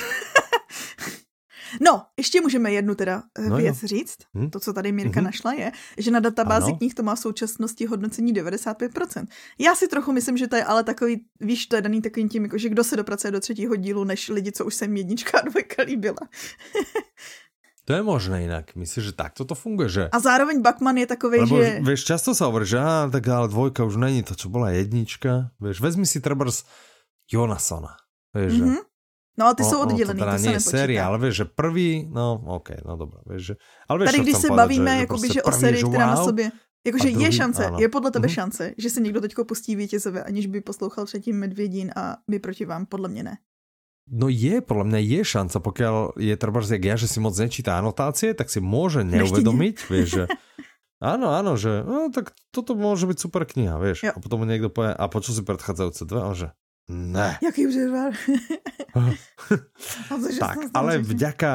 No, 1.80 2.02
ještě 2.16 2.40
můžeme 2.40 2.72
jednu 2.72 2.94
teda 2.94 3.22
eh, 3.38 3.50
no 3.50 3.56
věc 3.56 3.82
jo. 3.82 3.88
říct. 3.88 4.16
Hm? 4.34 4.50
To, 4.50 4.60
co 4.60 4.72
tady 4.72 4.92
Mirka 4.92 5.20
mm-hmm. 5.20 5.24
našla, 5.24 5.52
je, 5.52 5.72
že 5.98 6.10
na 6.10 6.20
databázi 6.20 6.70
ano. 6.70 6.78
knih 6.78 6.94
to 6.94 7.02
má 7.02 7.14
v 7.14 7.18
současnosti 7.18 7.86
hodnocení 7.86 8.34
95%. 8.34 9.26
Já 9.58 9.74
si 9.74 9.88
trochu 9.88 10.12
myslím, 10.12 10.36
že 10.36 10.48
to 10.48 10.56
je 10.56 10.64
ale 10.64 10.84
takový, 10.84 11.26
víš, 11.40 11.66
to 11.66 11.76
je 11.76 11.82
daný 11.82 12.02
takovým 12.02 12.28
tím, 12.28 12.42
jako, 12.42 12.58
že 12.58 12.68
kdo 12.68 12.84
se 12.84 12.96
dopracuje 12.96 13.30
do 13.30 13.40
třetího 13.40 13.76
dílu, 13.76 14.04
než 14.04 14.28
lidi, 14.28 14.52
co 14.52 14.64
už 14.64 14.74
jsem 14.74 14.96
jednička 14.96 15.38
a 15.38 15.48
dvojka 15.48 15.82
líbila. 15.82 16.22
To 17.86 17.94
je 17.94 18.02
možné 18.02 18.42
jinak. 18.42 18.74
Myslíš, 18.74 19.04
že 19.04 19.12
takto 19.14 19.46
to 19.46 19.54
funguje? 19.54 19.88
Že... 19.88 20.04
A 20.10 20.18
zároveň 20.18 20.58
Bakman 20.58 20.98
je 20.98 21.06
takový, 21.06 21.46
Lebo, 21.46 21.54
že... 21.54 21.78
Vieš, 21.86 22.02
často 22.02 22.34
sa 22.34 22.50
hovorí, 22.50 22.66
že 22.66 22.82
á, 22.82 23.06
tak 23.06 23.22
ale 23.30 23.46
dvojka 23.46 23.86
už 23.86 24.02
není 24.02 24.26
to, 24.26 24.34
čo 24.34 24.50
bola 24.50 24.74
jednička. 24.74 25.54
Vieš, 25.62 25.78
vezmi 25.78 26.02
si 26.02 26.18
trebárs 26.18 26.66
Jonasona. 27.30 27.94
Vieš, 28.36 28.52
mm-hmm. 28.52 28.74
že 28.76 28.84
No, 29.38 29.54
ty 29.54 29.62
o, 29.62 29.66
jsou 29.66 29.80
oddělený, 29.80 30.18
to, 30.18 30.24
teda 30.24 30.32
to 30.32 30.42
se 30.42 30.60
série, 30.60 31.02
ale 31.02 31.18
vieš, 31.18 31.34
že 31.36 31.44
prvý, 31.44 32.08
no, 32.08 32.40
ok, 32.56 32.80
no 32.88 32.96
dobré, 32.96 33.20
vieš, 33.28 33.42
že... 33.44 33.54
Ale 33.88 33.98
vieš, 33.98 34.10
Tady, 34.10 34.22
když 34.22 34.36
se 34.36 34.48
bavíme, 34.48 34.92
že, 34.96 35.00
jakoby, 35.00 35.28
že 35.28 35.42
o 35.42 35.52
sérii, 35.52 35.84
která 35.84 36.06
na 36.06 36.16
sobě... 36.16 36.50
Jakože 36.86 37.08
je 37.08 37.32
šance, 37.32 37.66
ano. 37.66 37.78
je 37.80 37.88
podle 37.88 38.10
tebe 38.10 38.28
mm-hmm. 38.28 38.34
šance, 38.34 38.72
že 38.78 38.90
se 38.90 39.00
někdo 39.00 39.20
teďko 39.20 39.44
pustí 39.44 39.76
vítězové, 39.76 40.24
aniž 40.24 40.46
by 40.46 40.60
poslouchal 40.60 41.04
předtím 41.04 41.36
Medvědín 41.36 41.92
a 41.96 42.16
by 42.30 42.38
proti 42.38 42.64
vám, 42.64 42.86
podle 42.86 43.08
mě 43.08 43.22
ne. 43.22 43.34
No 44.10 44.28
je, 44.30 44.60
podle 44.60 44.84
mě 44.84 45.00
je 45.00 45.24
šanca, 45.24 45.60
pokud 45.60 45.84
je 46.16 46.36
třeba 46.36 46.60
jak 46.70 46.84
ja, 46.84 46.96
že 46.96 47.08
si 47.08 47.20
moc 47.20 47.38
nečítá 47.38 47.78
anotácie, 47.78 48.34
tak 48.34 48.50
si 48.50 48.60
může 48.60 49.04
neuvedomiť, 49.04 49.90
vieš, 49.90 50.08
že 50.08 50.24
Áno, 50.96 51.28
áno, 51.28 51.60
že 51.60 51.84
no, 51.84 52.08
tak 52.08 52.32
toto 52.48 52.72
môže 52.72 53.04
byť 53.04 53.18
super 53.20 53.44
kniha, 53.44 53.76
vieš. 53.76 54.08
Jo. 54.08 54.12
A 54.16 54.18
potom 54.18 54.40
mu 54.40 54.48
niekto 54.48 54.72
povie, 54.72 54.96
a 54.96 55.04
počul 55.12 55.36
si 55.36 55.44
predchádzajúce 55.44 56.08
dve? 56.08 56.20
A 56.24 56.32
že 56.32 56.48
ne. 56.88 57.38
Jaký 57.42 57.66
přežvar? 57.66 58.12
tak, 60.38 60.58
ale 60.74 60.98
vďaka, 60.98 61.52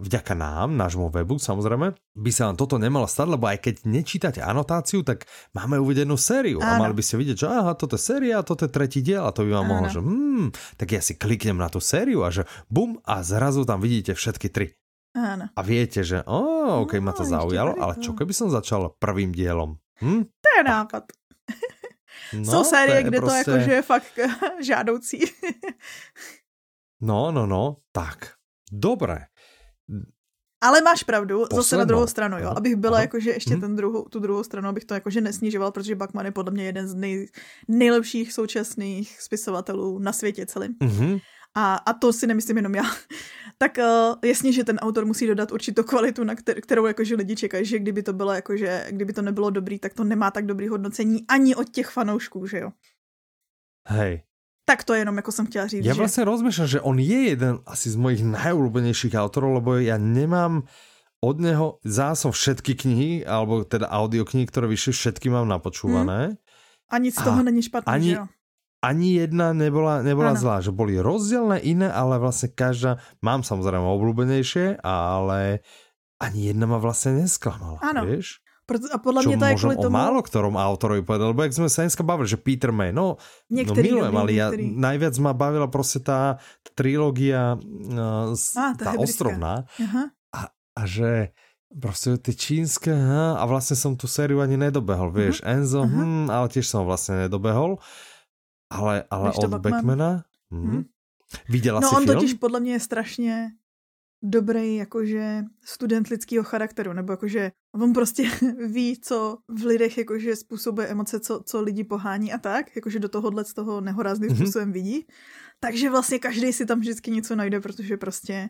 vďaka 0.00 0.34
nám, 0.34 0.76
nášmu 0.76 1.08
webu, 1.10 1.38
samozrejme, 1.38 1.94
by 1.94 2.30
sa 2.30 2.50
vám 2.50 2.56
toto 2.58 2.76
nemalo 2.78 3.06
stať, 3.08 3.26
lebo 3.38 3.46
aj 3.46 3.58
keď 3.62 3.74
nečítate 3.86 4.40
anotáciu, 4.42 5.02
tak 5.06 5.26
máme 5.54 5.78
uvedenú 5.78 6.18
sériu 6.18 6.58
Áno. 6.60 6.78
a 6.78 6.82
mali 6.82 6.94
by 6.94 7.02
ste 7.02 7.18
vidieť, 7.18 7.36
že 7.38 7.46
aha, 7.46 7.72
toto 7.78 7.96
je 7.98 8.02
séria, 8.02 8.42
toto 8.42 8.66
je 8.66 8.70
tretí 8.70 9.00
diel 9.02 9.24
a 9.24 9.34
to 9.34 9.46
by 9.46 9.50
vám 9.54 9.66
Áno. 9.66 9.72
mohlo, 9.72 9.86
že 9.90 10.00
hmm, 10.02 10.46
tak 10.78 10.88
ja 10.92 11.00
si 11.00 11.14
kliknem 11.14 11.58
na 11.58 11.70
tú 11.70 11.78
sériu 11.78 12.26
a 12.26 12.34
že 12.34 12.44
bum 12.66 12.98
a 13.06 13.22
zrazu 13.22 13.66
tam 13.66 13.78
vidíte 13.82 14.14
všetky 14.14 14.48
tri. 14.50 14.74
Áno. 15.14 15.46
A 15.54 15.60
viete, 15.62 16.02
že 16.02 16.26
oh, 16.26 16.82
ok, 16.82 16.98
no, 16.98 17.06
ma 17.06 17.12
to 17.14 17.22
zaujalo, 17.22 17.78
ale 17.78 18.02
čo 18.02 18.18
keby 18.18 18.34
som 18.34 18.50
začal 18.50 18.98
prvým 18.98 19.30
dielom? 19.30 19.78
Hm? 20.02 20.26
To 20.26 20.48
je 20.58 20.62
nápad. 20.66 21.04
No, 22.38 22.44
Jsou 22.52 22.64
série, 22.64 23.02
kde 23.02 23.20
prostě... 23.20 23.44
to 23.44 23.50
jakože 23.50 23.72
je 23.72 23.82
fakt 23.82 24.18
žádoucí. 24.60 25.20
no, 27.00 27.32
no, 27.32 27.46
no, 27.46 27.76
tak. 27.92 28.32
Dobré. 28.72 29.18
Ale 30.64 30.80
máš 30.80 31.02
pravdu, 31.02 31.38
Posledno. 31.38 31.62
zase 31.62 31.76
na 31.76 31.84
druhou 31.84 32.06
stranu, 32.06 32.38
jo. 32.38 32.52
Abych 32.56 32.76
byla 32.76 33.00
jakože 33.00 33.30
ještě 33.30 33.50
hmm. 33.50 33.60
ten 33.60 33.76
druhou, 33.76 34.02
tu 34.02 34.20
druhou 34.20 34.44
stranu, 34.44 34.68
abych 34.68 34.84
to 34.84 34.94
jakože 34.94 35.20
nesnižoval, 35.20 35.72
protože 35.72 35.94
Bachman 35.94 36.26
je 36.26 36.32
podle 36.32 36.52
mě 36.52 36.64
jeden 36.64 36.88
z 36.88 36.94
nej, 36.94 37.28
nejlepších 37.68 38.32
současných 38.32 39.22
spisovatelů 39.22 39.98
na 39.98 40.12
světě 40.12 40.46
celým. 40.46 40.72
Mm-hmm. 40.72 41.20
A, 41.54 41.74
a 41.74 41.92
to 41.92 42.12
si 42.12 42.26
nemyslím 42.26 42.56
jenom 42.56 42.74
já. 42.74 42.82
tak 43.58 43.78
uh, 43.78 44.18
jasně, 44.24 44.52
že 44.52 44.64
ten 44.64 44.78
autor 44.78 45.06
musí 45.06 45.26
dodat 45.26 45.52
určitou 45.52 45.82
kvalitu, 45.82 46.24
na 46.24 46.34
kter- 46.34 46.60
kterou 46.60 46.86
jakože 46.86 47.14
lidi 47.16 47.36
čekají, 47.36 47.64
že 47.64 47.78
kdyby 47.78 48.02
to 48.02 48.12
bylo 48.12 48.32
jakože, 48.32 48.86
kdyby 48.90 49.12
to 49.12 49.22
nebylo 49.22 49.50
dobrý, 49.50 49.78
tak 49.78 49.94
to 49.94 50.04
nemá 50.04 50.30
tak 50.30 50.46
dobrý 50.46 50.68
hodnocení 50.68 51.24
ani 51.28 51.54
od 51.54 51.70
těch 51.70 51.88
fanoušků, 51.88 52.46
že 52.46 52.58
jo. 52.58 52.70
Hej, 53.88 54.22
Tak 54.64 54.84
to 54.84 54.94
jenom 54.94 55.16
jako 55.16 55.32
jsem 55.32 55.46
chtěla 55.46 55.66
říct. 55.66 55.84
Já 55.84 55.94
že... 55.94 55.98
vlastně 55.98 56.24
že 56.66 56.80
on 56.80 56.98
je 56.98 57.28
jeden 57.28 57.58
asi 57.66 57.90
z 57.90 57.96
mojich 57.96 58.24
najobľúbenejších 58.24 59.12
autorov, 59.12 59.60
lebo 59.60 59.76
ja 59.76 60.00
nemám 60.00 60.64
od 61.20 61.36
neho, 61.40 61.66
zá 61.84 62.16
som 62.16 62.32
všetky 62.32 62.76
knihy, 62.76 63.10
alebo 63.24 63.64
teda 63.64 63.88
audioknihy, 63.88 64.44
ktoré 64.48 64.68
vyšli, 64.68 64.92
všetky 64.92 65.32
mám 65.32 65.48
napočúvané. 65.48 66.36
Hmm. 66.36 66.92
A 66.92 66.94
nic 67.00 67.16
z 67.16 67.24
toho 67.24 67.40
není 67.40 67.64
špatný, 67.64 67.92
ani, 67.92 68.10
že 68.12 68.16
jo? 68.16 68.26
Ani 68.84 69.16
jedna 69.16 69.56
nebola, 69.56 70.04
nebola 70.04 70.36
Ano. 70.36 70.40
zlá, 70.40 70.56
že 70.60 70.68
boli 70.68 71.00
rozdielne 71.00 71.56
iné, 71.64 71.88
ale 71.88 72.20
vlastne 72.20 72.52
každá, 72.52 73.00
mám 73.24 73.40
samozrejme 73.40 73.80
obľúbenejšie, 73.80 74.84
ale 74.84 75.64
ani 76.20 76.52
jedna 76.52 76.68
ma 76.68 76.76
vlastne 76.76 77.24
nesklamala, 77.24 77.80
Ano. 77.80 78.04
vieš? 78.04 78.44
Proto, 78.64 78.88
a 78.92 78.96
podle 78.96 79.20
Čo 79.22 79.28
mě 79.28 79.38
to 79.38 79.44
je 79.44 79.54
kvůli 79.54 79.76
o 79.76 79.82
tomu... 79.82 79.92
málo 79.92 80.22
ktorom 80.24 80.56
autorovi 80.56 81.04
povedal, 81.04 81.36
lebo 81.36 81.44
jak 81.44 81.52
sme 81.52 81.68
sa 81.68 81.84
dneska 81.84 82.00
bavili, 82.00 82.32
že 82.32 82.40
Peter 82.40 82.72
May, 82.72 82.96
no, 82.96 83.20
Některý 83.52 83.92
no 83.92 84.08
milujem, 84.08 84.16
ale 84.16 84.30
ja, 84.32 84.48
najviac 84.56 85.14
ma 85.20 85.36
bavila 85.36 85.68
proste 85.68 86.00
tá 86.00 86.40
trilógia 86.72 87.60
uh, 87.60 88.32
tá 88.80 88.96
ostrovná 88.96 89.68
Aha. 89.76 90.16
a, 90.32 90.40
a 90.80 90.82
že 90.88 91.36
proste 91.76 92.16
tie 92.16 92.32
čínske, 92.32 92.88
aha, 92.88 93.36
a 93.36 93.44
vlastne 93.44 93.76
som 93.76 94.00
tú 94.00 94.08
sériu 94.08 94.40
ani 94.40 94.56
nedobehol, 94.56 95.12
vieš, 95.12 95.44
Enzo, 95.44 95.84
aha. 95.84 95.90
hm, 95.90 96.26
ale 96.32 96.46
tiež 96.48 96.64
som 96.64 96.88
vlastne 96.88 97.28
nedobehol, 97.28 97.76
ale, 98.74 99.04
ale 99.10 99.32
od 99.32 99.50
Batman? 99.50 99.72
Backmana, 99.72 100.24
hm. 100.50 100.70
Hm. 100.70 100.84
Viděla 101.48 101.80
No 101.80 101.88
si 101.88 101.94
on 101.96 102.04
film? 102.04 102.14
totiž 102.16 102.34
podle 102.34 102.60
mě 102.60 102.72
je 102.72 102.80
strašně 102.80 103.50
dobrý 104.22 104.76
jakože 104.76 105.44
student 105.64 106.08
lidského 106.08 106.44
charakteru, 106.44 106.92
nebo 106.92 107.12
jakože 107.12 107.52
on 107.74 107.92
prostě 107.92 108.30
ví, 108.68 109.00
co 109.00 109.38
v 109.48 109.64
lidech 109.64 109.98
jakože 109.98 110.36
způsobuje 110.36 110.86
emoce, 110.88 111.20
co, 111.20 111.42
co 111.46 111.60
lidi 111.62 111.84
pohání 111.84 112.32
a 112.32 112.38
tak, 112.38 112.76
jakože 112.76 112.98
do 112.98 113.08
tohohle 113.08 113.44
z 113.44 113.54
toho 113.54 113.80
nehorázným 113.80 114.30
Mhm. 114.30 114.36
způsobem 114.38 114.72
vidí. 114.72 115.06
Takže 115.60 115.90
vlastně 115.90 116.18
každý 116.18 116.52
si 116.52 116.66
tam 116.66 116.80
vždycky 116.80 117.10
něco 117.10 117.36
najde, 117.36 117.60
protože 117.60 117.96
prostě 117.96 118.48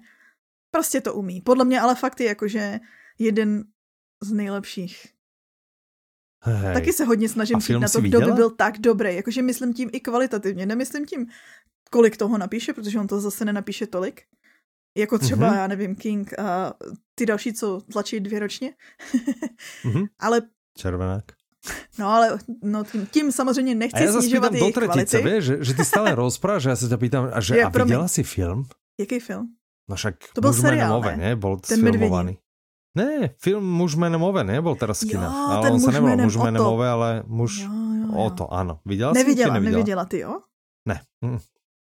prostě 0.70 1.00
to 1.00 1.14
umí. 1.14 1.40
Podle 1.40 1.64
mě 1.64 1.80
ale 1.80 1.94
fakt 1.94 2.20
je 2.20 2.26
jakože 2.26 2.80
jeden 3.18 3.64
z 4.22 4.32
nejlepších. 4.32 5.06
Hej. 6.44 6.74
Taky 6.74 6.92
se 6.92 7.04
hodně 7.04 7.28
snažím 7.28 7.56
A 7.56 7.58
přijít 7.58 7.78
na 7.78 7.88
to, 7.88 8.00
kdo 8.00 8.10
by 8.10 8.16
viděla? 8.18 8.36
byl 8.36 8.50
tak 8.50 8.78
dobrý. 8.78 9.16
Jakože 9.16 9.42
myslím 9.42 9.74
tím 9.74 9.88
i 9.92 10.00
kvalitativně. 10.00 10.66
Nemyslím 10.66 11.06
tím, 11.06 11.26
kolik 11.90 12.16
toho 12.16 12.38
napíše, 12.38 12.72
protože 12.72 12.98
on 13.00 13.06
to 13.06 13.20
zase 13.20 13.44
nenapíše 13.44 13.86
tolik. 13.86 14.22
Jako 14.98 15.18
třeba, 15.18 15.46
Mhm. 15.48 15.56
já 15.56 15.66
nevím, 15.66 15.94
King 15.96 16.38
a 16.38 16.74
ty 17.14 17.26
další, 17.26 17.52
co 17.52 17.80
tlačí 17.92 18.20
dvě 18.20 18.38
ročně. 18.40 18.74
Mhm. 19.84 20.04
ale, 20.20 20.42
Červenák. 20.78 21.24
no 21.98 22.08
ale 22.08 22.38
no, 22.62 22.84
tím, 22.84 23.06
tím 23.06 23.32
samozřejmě 23.32 23.72
A 23.72 23.74
nechci 23.74 24.02
ja 24.04 24.12
sa 24.12 24.20
snižovat 24.20 24.52
spýtam 24.52 24.60
do 24.60 24.64
jejich 24.64 24.74
tretice, 24.74 25.16
kvality. 25.18 25.28
vieš, 25.30 25.44
že, 25.44 25.54
že 25.64 25.72
ty 25.74 25.84
stále 25.84 26.08
rozprávaš, 26.20 26.62
že 26.62 26.68
ja 26.70 26.76
sa 26.76 26.86
ťa 26.92 26.98
pýtam, 27.00 27.22
a, 27.32 27.38
že, 27.40 27.52
Je, 27.56 27.64
a 27.64 27.70
promiň. 27.72 27.88
videla 27.88 28.08
si 28.12 28.22
film? 28.22 28.68
Jaký 29.00 29.16
film? 29.20 29.48
No 29.88 29.96
však 29.96 30.14
To 30.36 30.40
byl 30.40 30.52
seriál, 30.52 31.00
ne? 31.00 31.16
ne? 31.16 31.30
Bol 31.36 31.56
Ten 31.60 31.80
sfilmovaný. 31.80 32.36
Ne, 32.94 33.34
film 33.42 33.64
Muž 33.66 33.94
jménem 33.98 34.22
Ove 34.22 34.44
nebol 34.46 34.78
teraz 34.78 35.02
z 35.02 35.10
kina. 35.10 35.26
Jo, 35.26 35.34
ale 35.50 35.62
ten 35.66 35.72
on 35.74 35.80
Muž 35.82 35.92
nevolal 35.92 36.02
jménem 36.14 36.26
Muž 36.26 36.36
jménem. 36.36 36.62
Ove, 36.62 36.86
ale 36.88 37.10
muž 37.26 37.52
Jo, 37.60 37.70
jo, 37.74 38.06
jo. 38.06 38.14
o 38.14 38.30
to, 38.30 38.44
áno. 38.54 38.78
Videla 38.86 39.10
si? 39.14 39.18
Neviděla, 39.18 39.50
či 39.50 39.54
neviděla? 39.58 39.76
neviděla 39.78 40.04
ty, 40.04 40.18
jo? 40.18 40.32
Ne. 40.86 40.96
Mm. 41.24 41.38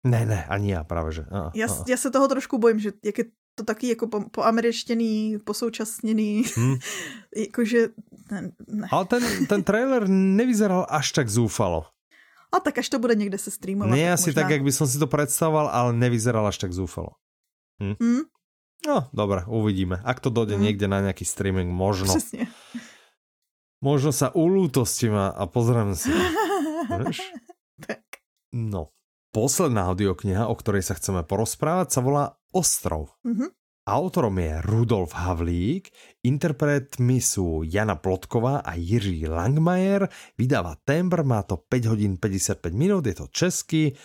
Ne, 0.07 0.25
ne, 0.25 0.39
ani 0.47 0.71
já 0.71 0.83
právě, 0.83 1.11
že. 1.11 1.23
A, 1.31 1.51
Já, 1.53 1.67
a. 1.67 1.83
já 1.87 1.97
se 1.97 2.11
toho 2.11 2.27
trošku 2.27 2.57
bojím, 2.57 2.79
že 2.79 2.91
jak 3.05 3.17
je 3.17 3.25
to 3.55 3.63
taky 3.63 3.87
jako 3.87 4.07
po, 4.07 4.19
poameričtěný, 4.31 5.37
posoučasněný, 5.43 6.43
Hm. 6.57 6.75
jakože 7.35 7.87
ne, 8.31 8.51
ne. 8.67 8.87
Ale 8.91 9.05
ten, 9.05 9.23
ten 9.47 9.63
trailer 9.63 10.07
nevyzeral 10.09 10.87
až 10.89 11.11
tak 11.11 11.29
zúfalo. 11.29 11.85
A 12.51 12.59
tak 12.59 12.77
až 12.77 12.89
to 12.89 12.99
bude 12.99 13.15
někde 13.15 13.37
se 13.37 13.51
streamovat. 13.51 13.91
Tak 13.99 13.99
asi 14.13 14.29
možná. 14.29 14.41
tak, 14.41 14.51
jak 14.51 14.63
by 14.63 14.71
som 14.71 14.87
si 14.87 14.99
to 14.99 15.07
predstavoval, 15.07 15.67
ale 15.71 15.93
nevyzeral 15.93 16.47
až 16.47 16.57
tak 16.57 16.71
zúfalo. 16.73 17.15
Hm? 17.83 17.95
No, 18.81 19.05
dobre, 19.13 19.45
uvidíme. 19.45 20.01
Ak 20.01 20.19
to 20.19 20.33
dojde 20.33 20.57
Hm. 20.57 20.61
niekde 20.61 20.87
na 20.89 21.05
nejaký 21.05 21.25
streaming, 21.25 21.69
možno. 21.69 22.09
Přesně. 22.17 22.47
Možno 23.81 24.13
sa 24.13 24.29
ulútostím 24.29 25.17
a, 25.17 25.33
a 25.33 25.49
pozriem 25.49 25.95
si. 25.97 26.09
Tak. 27.81 28.21
No. 28.53 28.93
Posledná 29.33 29.89
audiokniha, 29.89 30.45
o 30.45 30.53
ktorej 30.53 30.85
sa 30.85 30.93
chceme 30.93 31.25
porozprávať, 31.25 31.87
sa 31.89 32.01
volá 32.05 32.25
Ostrov. 32.53 33.15
Mhm. 33.25 33.49
Autorom 33.81 34.37
je 34.37 34.61
Rudolf 34.61 35.17
Havlík, 35.17 35.89
interpretmi 36.21 37.17
sú 37.17 37.65
Jana 37.65 37.97
Plotková 37.97 38.61
a 38.61 38.77
Jiří 38.77 39.25
Langmajer, 39.25 40.05
vydáva 40.37 40.77
Tembr, 40.85 41.25
má 41.25 41.41
to 41.41 41.57
5 41.57 41.89
hodín 41.89 42.21
55 42.21 42.61
minút, 42.77 43.09
je 43.09 43.17
to 43.17 43.25
český. 43.33 43.97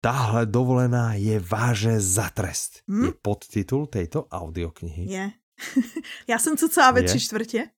Táhle 0.00 0.46
dovolená 0.46 1.14
je 1.14 1.40
vážne 1.40 2.00
za 2.00 2.30
trest. 2.30 2.80
Hm? 2.88 3.04
Je 3.04 3.12
podtitul 3.22 3.86
tejto 3.86 4.24
audioknihy. 4.26 5.12
Je. 5.12 5.32
Já 6.28 6.38
jsem 6.38 6.56
cca 6.56 6.90
ve 6.90 7.00
Je. 7.00 7.06
tři 7.08 7.20
čtvrtě. 7.20 7.68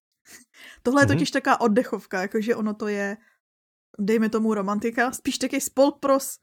Tohle 0.82 1.02
je 1.02 1.06
Mhm. 1.06 1.14
totiž 1.14 1.30
taková 1.30 1.60
oddechovka, 1.60 2.22
jakože 2.22 2.54
ono 2.56 2.74
to 2.74 2.88
je, 2.88 3.16
dejme 3.98 4.28
tomu 4.28 4.54
romantika, 4.54 5.12
spíš 5.12 5.38
taky 5.38 5.60
spolk 5.60 5.98
pros 6.00 6.38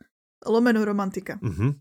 lomeno 0.48 0.86
romantika. 0.86 1.40
Mhm. 1.42 1.72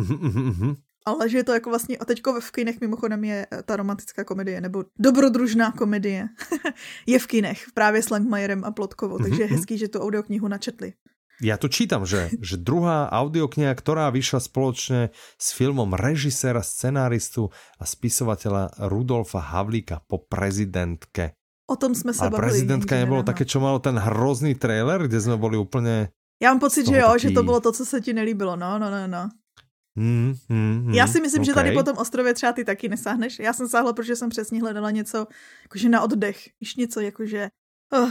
Mhm, 0.00 0.14
mhm, 0.14 0.42
mhm. 0.48 0.74
Ale 1.06 1.28
že 1.28 1.38
je 1.38 1.44
to 1.44 1.52
jako 1.52 1.70
vlastně, 1.70 1.98
a 1.98 2.04
teďko 2.04 2.40
v 2.40 2.50
kinech 2.50 2.80
mimochodem 2.80 3.24
je 3.24 3.46
eh, 3.52 3.62
ta 3.62 3.76
romantická 3.76 4.24
komedie, 4.24 4.60
nebo 4.60 4.84
dobrodružná 4.98 5.72
komedie. 5.72 6.28
je 7.06 7.18
v 7.18 7.26
kinech, 7.26 7.66
právě 7.74 8.02
s 8.02 8.10
Langmajerem 8.10 8.64
a 8.64 8.70
Plotkovou, 8.70 9.18
takže 9.18 9.42
je 9.42 9.48
hezký, 9.48 9.78
že 9.78 9.88
tu 9.88 10.00
audioknihu 10.00 10.48
načetli. 10.48 10.92
Ja 11.40 11.56
tu 11.56 11.68
čítam, 11.72 12.04
že, 12.04 12.28
že 12.48 12.60
druhá 12.60 13.08
audiokniha, 13.08 13.72
ktorá 13.72 14.12
vyšla 14.12 14.40
spoločne 14.40 15.00
s 15.40 15.56
filmom 15.56 15.96
režiséra, 15.96 16.60
scenáristu 16.60 17.48
a 17.80 17.84
spisovateľa 17.88 18.76
Rudolfa 18.88 19.40
Havlíka 19.40 20.04
po 20.04 20.20
prezidentke. 20.20 21.32
O 21.70 21.76
tom 21.76 21.94
jsme 21.94 22.14
se 22.14 22.20
Ale 22.20 22.30
bavili. 22.30 22.50
prezidentka 22.50 22.94
někdy 22.94 23.04
nebolo 23.06 23.22
také, 23.22 23.44
čo 23.44 23.60
malo 23.60 23.78
ten 23.78 23.94
hrozný 23.98 24.54
trailer, 24.54 25.06
kde 25.06 25.20
sme 25.20 25.36
boli 25.36 25.56
úplne... 25.56 26.08
Já 26.42 26.50
mám 26.50 26.60
pocit, 26.60 26.86
že 26.86 26.96
jo, 26.98 27.18
že 27.18 27.28
to 27.28 27.34
taký- 27.34 27.44
bylo 27.44 27.60
to, 27.60 27.72
co 27.72 27.86
se 27.86 28.00
ti 28.00 28.12
nelíbilo. 28.12 28.56
No, 28.56 28.78
no, 28.78 28.90
no, 28.90 29.06
no. 29.06 29.28
Hmm, 29.96 30.34
hmm, 30.48 30.82
hmm, 30.84 30.94
Já 30.94 31.06
si 31.06 31.20
myslím, 31.20 31.44
že 31.44 31.54
tady 31.54 31.72
po 31.72 31.82
tom 31.82 31.96
ostrově 31.98 32.34
třeba 32.34 32.52
ty 32.52 32.64
taky 32.64 32.88
nesáhneš. 32.88 33.38
Já 33.38 33.52
jsem 33.52 33.68
sáhla, 33.68 33.92
protože 33.92 34.16
jsem 34.16 34.28
přesně 34.28 34.60
hledala 34.60 34.90
něco 34.90 35.26
jakože 35.62 35.88
na 35.88 36.00
oddech. 36.02 36.48
Víš 36.60 36.76
něco 36.76 37.00
jakože... 37.00 37.48
Uh, 37.94 38.10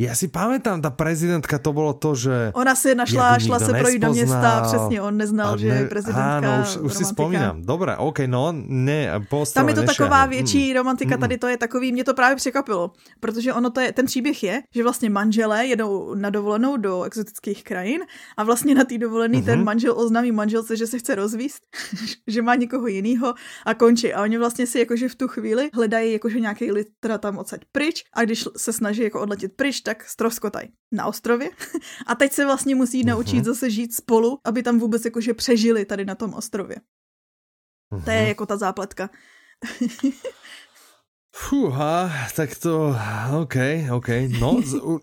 Ja 0.00 0.16
si 0.16 0.32
pamätám, 0.32 0.80
tá 0.80 0.88
prezidentka, 0.88 1.60
to 1.60 1.76
bolo 1.76 1.92
to, 1.92 2.16
že... 2.16 2.56
ona 2.56 2.72
si 2.72 2.96
našla, 2.96 3.36
šla 3.36 3.58
se 3.60 3.72
projít 3.76 4.00
do 4.00 4.16
města, 4.16 4.64
přesně, 4.64 5.02
on 5.02 5.16
neznal, 5.16 5.60
že 5.60 5.68
je 5.68 5.84
prezidentka 5.92 6.40
Áno, 6.40 6.64
už, 6.64 6.70
už 6.88 6.92
si 6.96 7.04
spomínam. 7.04 7.60
Dobre, 7.60 8.00
OK, 8.00 8.24
no, 8.24 8.48
ne, 8.56 9.12
po 9.28 9.44
Tam 9.44 9.68
je 9.68 9.76
to 9.76 9.84
ostrove 9.84 9.92
taková 9.92 10.26
větší 10.26 10.72
romantika, 10.72 11.16
mm. 11.16 11.20
tady 11.20 11.38
to 11.38 11.48
je 11.52 11.56
takový, 11.56 11.92
mě 11.92 12.04
to 12.04 12.14
právě 12.14 12.36
překvapilo, 12.36 12.96
protože 13.20 13.52
ono 13.52 13.70
to 13.70 13.80
je, 13.80 13.92
ten 13.92 14.06
příběh 14.06 14.42
je, 14.42 14.62
že 14.74 14.82
vlastně 14.82 15.10
manželé 15.10 15.66
jedou 15.66 16.14
na 16.14 16.30
dovolenou 16.30 16.76
do 16.76 17.02
exotických 17.04 17.64
krajin 17.64 18.00
a 18.36 18.44
vlastně 18.44 18.74
na 18.74 18.84
té 18.84 18.98
dovolený 18.98 19.42
ten 19.42 19.60
Mhm. 19.60 19.64
manžel 19.64 19.92
oznámí 20.00 20.32
manželce, 20.32 20.76
že 20.76 20.86
se 20.86 20.98
chce 20.98 21.14
rozvíst, 21.14 21.60
že 22.26 22.42
má 22.42 22.54
někoho 22.54 22.86
jiného 22.86 23.34
a 23.66 23.74
končí. 23.74 24.12
A 24.12 24.22
oni 24.22 24.38
vlastně 24.38 24.66
si 24.66 24.78
jakože 24.78 25.08
v 25.08 25.14
tu 25.14 25.28
chvíli 25.28 25.68
hledají 25.74 26.12
jakože 26.12 26.40
nějaký 26.40 26.72
lid 26.72 26.88
teda 27.00 27.18
tam 27.18 27.38
odsaď 27.38 27.60
pryč 27.72 28.04
a 28.14 28.24
když 28.24 28.48
se 28.56 28.72
snaží 28.72 29.02
jako 29.02 29.20
odletět 29.20 29.52
pryč, 29.56 29.89
tak 29.90 30.06
stroskotaj 30.06 30.70
na 30.94 31.06
ostrově. 31.10 31.50
A 32.06 32.14
teď 32.14 32.32
se 32.32 32.44
vlastně 32.46 32.74
musí 32.78 33.02
naučit 33.04 33.42
Mhm. 33.42 33.44
zase 33.44 33.70
žít 33.70 33.94
spolu, 33.94 34.38
aby 34.46 34.62
tam 34.62 34.78
vůbec 34.78 35.04
jakože 35.04 35.34
přežili 35.34 35.84
tady 35.84 36.04
na 36.04 36.14
tom 36.14 36.34
ostrově. 36.34 36.76
To 38.04 38.10
je 38.10 38.20
Mhm. 38.20 38.28
jako 38.28 38.46
ta 38.46 38.56
zápletka. 38.56 39.10
Fúha, 41.34 42.10
tak 42.36 42.54
to, 42.58 42.94
OK, 43.42 43.56
OK, 43.92 44.08
no, 44.40 44.58
z, 44.62 44.74
u, 44.82 44.98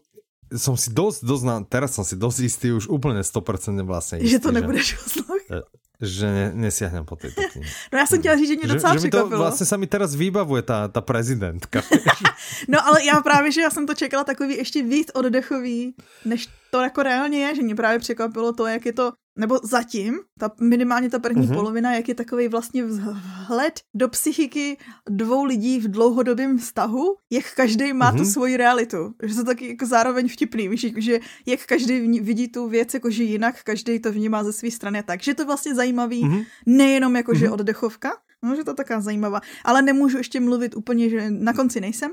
som 0.52 0.76
si 0.76 0.92
dosť, 0.92 1.24
dosť, 1.24 1.44
na, 1.48 1.56
teraz 1.64 1.96
som 1.96 2.04
si 2.04 2.20
dosť 2.20 2.40
istý, 2.44 2.68
už 2.76 2.92
úplne 2.92 3.24
100% 3.24 3.80
vlastne 3.88 4.20
istý, 4.20 4.36
že 4.36 4.44
to 4.44 4.52
nebudeš 4.52 4.88
poslouchat. 5.00 5.64
Že 5.98 6.26
ne, 6.30 6.46
nesiahnem 6.70 7.10
po 7.10 7.18
tejto 7.18 7.42
knihe. 7.42 7.66
No 7.90 7.98
já 7.98 8.06
jsem 8.06 8.20
chtěla 8.20 8.36
říct, 8.38 8.48
že 8.48 8.56
mě 8.56 8.68
Že, 8.68 8.74
docela 8.74 8.94
že 8.94 9.00
mi 9.02 9.10
to 9.10 9.22
vlastne 9.34 9.66
sa 9.66 9.76
mi 9.82 9.88
teraz 9.90 10.14
vybavuje 10.14 10.62
tá, 10.62 10.86
tá 10.94 11.02
prezidentka. 11.02 11.82
No 12.68 12.88
ale 12.88 13.06
já 13.06 13.22
právě, 13.22 13.52
že 13.52 13.62
já 13.62 13.70
jsem 13.70 13.86
to 13.86 13.94
čekala 13.94 14.24
takový 14.24 14.58
ještě 14.58 14.84
víc 14.84 15.08
oddechový, 15.14 15.96
než 16.26 16.48
to 16.72 16.82
jako 16.82 17.04
reálně 17.04 17.40
je, 17.40 17.56
že 17.56 17.62
mě 17.62 17.76
právě 17.76 18.00
překvapilo 18.00 18.54
to, 18.54 18.66
jak 18.66 18.86
je 18.86 18.94
to, 18.94 19.12
nebo 19.40 19.60
zatím, 19.64 20.20
ta, 20.40 20.52
minimálně 20.62 21.10
ta 21.10 21.20
první 21.20 21.42
Mhm. 21.42 21.52
mm-hmm. 21.52 21.56
polovina, 21.56 21.96
jak 21.96 22.08
je 22.08 22.16
takový 22.16 22.48
vlastně 22.48 22.84
vhled 22.86 23.80
do 23.96 24.10
psychiky 24.10 24.78
dvou 25.10 25.44
lidí 25.44 25.80
v 25.80 25.88
dlouhodobém 25.92 26.58
vztahu, 26.58 27.16
jak 27.32 27.54
každý 27.56 27.94
má 27.94 28.12
mm-hmm. 28.12 28.18
tu 28.18 28.24
Mhm. 28.24 28.32
svoji 28.32 28.58
realitu. 28.58 29.14
Že 29.24 29.36
to 29.36 29.44
taky 29.44 29.68
jako 29.68 29.86
zároveň 29.86 30.28
vtipný, 30.30 30.68
víš, 30.70 30.84
jako, 30.84 31.02
že 31.02 31.20
jak 31.46 31.66
každý 31.66 32.20
vidí 32.20 32.48
tu 32.48 32.68
věc 32.70 32.94
jakože 32.94 33.24
jinak, 33.24 33.64
každý 33.64 34.00
to 34.00 34.12
vnímá 34.12 34.44
ze 34.44 34.54
své 34.54 34.72
strany 34.72 35.04
tak. 35.04 35.22
Že 35.24 35.32
je 35.32 35.36
to 35.36 35.46
vlastně 35.46 35.76
zajímavý, 35.76 36.26
Mhm. 36.26 36.42
nejenom 36.66 37.16
jakože 37.16 37.46
Mhm. 37.46 37.54
oddechovka, 37.54 38.12
No, 38.46 38.56
že 38.56 38.64
to 38.64 38.74
taká 38.74 39.02
zajímavá. 39.02 39.42
Ale 39.66 39.82
nemůžu 39.82 40.18
ještě 40.18 40.40
mluvit 40.40 40.76
úplně, 40.76 41.10
že 41.10 41.32
na 41.32 41.54
konci 41.54 41.82
nejsem. 41.82 42.12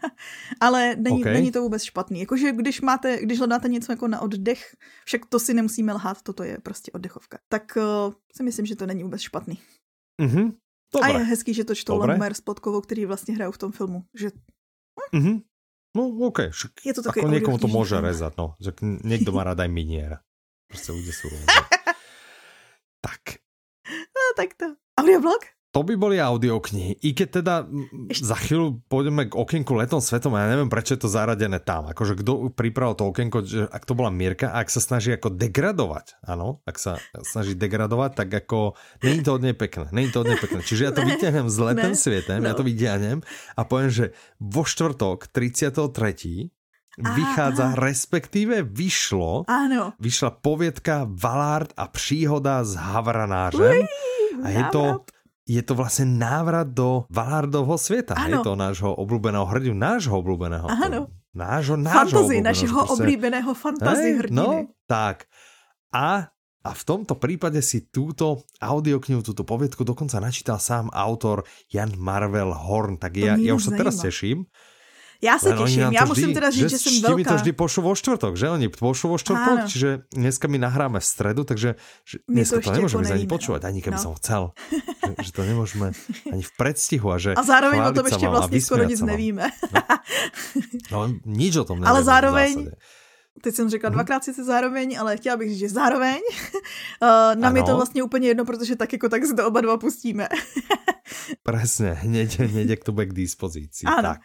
Ale 0.60 0.96
není, 0.96 1.20
okay. 1.20 1.32
není 1.32 1.52
to 1.52 1.62
vůbec 1.62 1.82
špatný. 1.82 2.20
Jakože 2.20 2.52
když 2.52 2.80
máte, 2.80 3.22
když 3.22 3.38
hledáte 3.38 3.68
něco 3.68 3.92
jako 3.92 4.08
na 4.08 4.20
oddech, 4.20 4.76
však 5.04 5.26
to 5.26 5.38
si 5.38 5.54
nemusíme 5.54 5.92
lhát, 5.92 6.22
toto 6.22 6.42
je 6.42 6.58
prostě 6.62 6.92
oddechovka. 6.92 7.38
Tak 7.48 7.76
uh, 7.76 8.14
si 8.36 8.42
myslím, 8.42 8.66
že 8.66 8.76
to 8.76 8.86
není 8.86 9.02
vůbec 9.02 9.20
špatný. 9.20 9.58
Mm-hmm. 10.22 10.52
Dobre. 10.94 11.14
A 11.14 11.18
je 11.18 11.24
hezký, 11.24 11.54
že 11.54 11.64
to 11.64 11.74
čtou 11.74 11.98
Langmer 11.98 12.34
s 12.34 12.40
Podkovou, 12.40 12.80
který 12.80 13.06
vlastně 13.06 13.34
hrajou 13.34 13.52
v 13.52 13.58
tom 13.58 13.72
filmu. 13.72 14.04
Že... 14.14 14.30
Mm-hmm. 15.14 15.42
No, 15.96 16.08
OK. 16.08 16.38
Však 16.50 16.72
je 16.84 16.92
to 16.96 17.04
ako 17.04 17.28
niekomu 17.28 17.60
to 17.60 17.68
môže 17.68 18.00
rezať, 18.00 18.32
no. 18.40 18.56
Že 18.56 18.80
niekto 19.04 19.28
má 19.28 19.44
rád 19.44 19.60
aj 19.60 19.68
miniera. 19.68 20.24
Proste 20.64 20.96
ľudia 20.96 21.12
sú 21.20 21.28
Tak. 23.04 23.44
No, 23.92 24.22
tak 24.40 24.56
to. 24.56 24.81
Audioblog? 25.00 25.40
To 25.72 25.80
by 25.80 25.96
boli 25.96 26.20
audioknihy. 26.20 27.00
I 27.00 27.16
keď 27.16 27.28
teda 27.40 27.54
Ešte... 28.12 28.28
za 28.28 28.36
chvíľu 28.36 28.84
pôjdeme 28.92 29.32
k 29.32 29.40
okienku 29.40 29.72
letom 29.72 30.04
svetom, 30.04 30.36
ja 30.36 30.44
neviem, 30.44 30.68
prečo 30.68 30.92
je 30.92 31.00
to 31.00 31.08
zaradené 31.08 31.64
tam. 31.64 31.88
Akože 31.88 32.20
kto 32.20 32.52
pripravil 32.52 32.92
to 32.92 33.08
okienko, 33.08 33.40
že 33.40 33.64
ak 33.72 33.88
to 33.88 33.96
bola 33.96 34.12
Mirka, 34.12 34.52
ak 34.52 34.68
sa 34.68 34.84
snaží 34.84 35.16
ako 35.16 35.32
degradovať, 35.32 36.20
áno, 36.28 36.60
ak 36.68 36.76
sa 36.76 37.00
snaží 37.24 37.56
degradovať, 37.56 38.20
tak 38.20 38.28
ako 38.44 38.76
není 39.00 39.24
to 39.24 39.32
od 39.32 39.40
nej 39.40 39.56
pekné. 39.56 39.88
Není 39.96 40.12
to 40.12 40.20
od 40.20 40.28
nej 40.28 40.36
pekné. 40.36 40.60
Čiže 40.60 40.82
ja 40.84 40.92
to 40.92 41.00
vyťahnem 41.08 41.48
s 41.48 41.56
letem 41.56 41.96
svetem, 41.96 42.44
no. 42.44 42.52
ja 42.52 42.54
to 42.54 42.68
vyťahnem 42.68 43.24
a 43.56 43.60
poviem, 43.64 43.88
že 43.88 44.12
vo 44.36 44.68
štvrtok 44.68 45.32
33 45.32 46.52
vychádza, 46.98 47.72
respektíve 47.72 48.62
vyšlo, 48.62 49.48
Áno. 49.48 49.96
vyšla 49.96 50.30
poviedka 50.44 51.08
Valard 51.08 51.72
a 51.76 51.88
příhoda 51.88 52.64
s 52.64 52.76
Havranářem. 52.76 53.88
A 54.44 54.48
je 54.48 54.64
to 54.72 54.84
je 55.48 55.62
to 55.62 55.74
vlastně 55.74 56.04
návrat 56.04 56.68
do 56.68 57.04
Valardovho 57.10 57.78
světa. 57.78 58.14
Ano. 58.14 58.28
Je 58.28 58.38
to 58.38 58.56
nášho 58.56 58.94
oblúbeného 58.94 59.44
hrdinu, 59.44 59.74
nášho 59.74 60.18
oblúbeného. 60.18 60.70
Ano. 60.70 61.10
Nášho, 61.34 61.76
nášho 61.76 62.20
fantasy, 62.20 62.40
našeho 62.40 62.78
prostě... 62.78 63.02
oblíbeného 63.02 63.54
fantasy 63.54 64.02
hey, 64.02 64.14
hrdiny. 64.14 64.36
No, 64.36 64.66
tak. 64.86 65.24
A 65.94 66.28
a 66.62 66.70
v 66.78 66.82
tomto 66.86 67.18
prípade 67.18 67.58
si 67.58 67.90
túto 67.90 68.46
audioknihu, 68.62 69.18
túto 69.26 69.42
poviedku 69.42 69.82
dokonca 69.82 70.22
načítal 70.22 70.62
sám 70.62 70.94
autor 70.94 71.42
Jan 71.66 71.90
Marvel 71.98 72.54
Horn. 72.54 73.02
Tak 73.02 73.18
ja, 73.18 73.34
ja 73.34 73.58
už 73.58 73.66
sa 73.66 73.72
teraz 73.74 73.98
teším, 73.98 74.46
Já 75.22 75.38
se 75.38 75.48
Len 75.48 75.58
těším, 75.58 75.80
já 75.80 76.04
musím 76.04 76.34
teda 76.34 76.50
říct, 76.50 76.60
že, 76.60 76.68
že 76.68 76.78
jsem 76.78 77.02
velká. 77.02 77.16
mi 77.16 77.24
to 77.24 77.34
vždy 77.34 77.52
pošlo 77.52 77.82
vo 77.82 77.94
štvrtok, 77.94 78.36
že? 78.36 78.50
Oni 78.50 78.66
pošlo 78.68 79.14
vo 79.14 79.18
štvrtok, 79.22 79.58
Áno. 79.62 79.70
čiže 79.70 80.10
dneska 80.10 80.50
my 80.50 80.58
nahráme 80.58 80.98
v 80.98 81.06
stredu, 81.06 81.46
takže 81.46 81.78
že 82.02 82.26
dneska 82.26 82.58
to, 82.58 82.74
to 82.74 82.82
nemôžeme 82.82 83.06
ani 83.06 83.26
počúvať, 83.30 83.62
ani 83.70 83.78
keby 83.86 84.02
no. 84.02 84.02
som 84.02 84.12
chcel. 84.18 84.50
že, 85.06 85.14
že, 85.22 85.30
to 85.30 85.46
nemôžeme 85.46 85.94
ani 86.26 86.42
v 86.42 86.52
predstihu 86.58 87.06
a 87.14 87.22
že 87.22 87.38
A 87.38 87.42
zároveň 87.46 87.78
o 87.86 87.92
tom 87.94 88.06
ještě 88.06 88.28
vlastně 88.28 88.60
skoro 88.60 88.82
nic 88.82 89.00
nevíme. 89.00 89.46
no, 89.72 89.80
no, 90.90 91.00
nič 91.22 91.54
o 91.56 91.64
tom 91.64 91.78
nevíme. 91.78 91.90
Ale 91.90 92.02
zároveň, 92.02 92.74
Teď 93.40 93.54
jsem 93.54 93.70
řekla 93.70 93.90
mhm. 93.90 93.94
dvakrát 93.94 94.24
sice 94.24 94.44
zároveň, 94.44 94.98
ale 95.00 95.16
chtěla 95.16 95.36
bych 95.36 95.48
říct, 95.48 95.58
že 95.58 95.68
zároveň. 95.68 96.20
Uh, 97.02 97.08
nám 97.40 97.44
ano. 97.44 97.56
je 97.56 97.62
to 97.62 97.76
vlastně 97.76 98.02
úplně 98.02 98.28
jedno, 98.28 98.44
protože 98.44 98.76
tak 98.76 98.92
jako 98.92 99.08
tak 99.08 99.26
si 99.26 99.34
to 99.34 99.46
oba 99.46 99.60
dva 99.60 99.76
pustíme. 99.76 100.28
Presně, 101.42 101.92
hněď, 101.92 102.40
hněď 102.40 102.68
jak 102.68 102.84
to 102.84 102.92
bude 102.92 103.06
k 103.06 103.12
dispozici. 103.12 103.86
Ano. 103.86 104.02
Tak. 104.02 104.20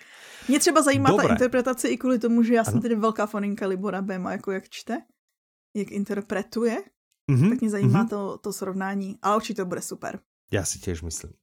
Mě 0.48 0.60
třeba 0.60 0.82
zajímá 0.82 1.10
Dobré. 1.10 1.28
ta 1.28 1.34
interpretace 1.34 1.90
i 1.90 1.98
kvůli 1.98 2.20
tomu, 2.20 2.44
že 2.44 2.54
já 2.54 2.64
jsem 2.64 2.74
ano. 2.74 2.82
tedy 2.82 2.96
velká 2.96 3.26
faninka 3.26 3.68
Libora 3.68 4.02
Bema, 4.02 4.32
jako 4.32 4.52
jak 4.52 4.70
čte, 4.70 4.98
jak 5.74 5.92
interpretuje, 5.92 6.84
mm-hmm. 7.32 7.50
tak 7.50 7.62
mě 7.62 7.70
zajímá 7.70 8.06
mm-hmm. 8.06 8.10
to, 8.10 8.38
to 8.38 8.54
srovnání. 8.54 9.20
A 9.22 9.36
určitě 9.36 9.62
to 9.62 9.66
bude 9.66 9.82
super. 9.82 10.20
Já 10.52 10.66
si 10.66 10.80
těž 10.80 11.02
myslím. 11.02 11.34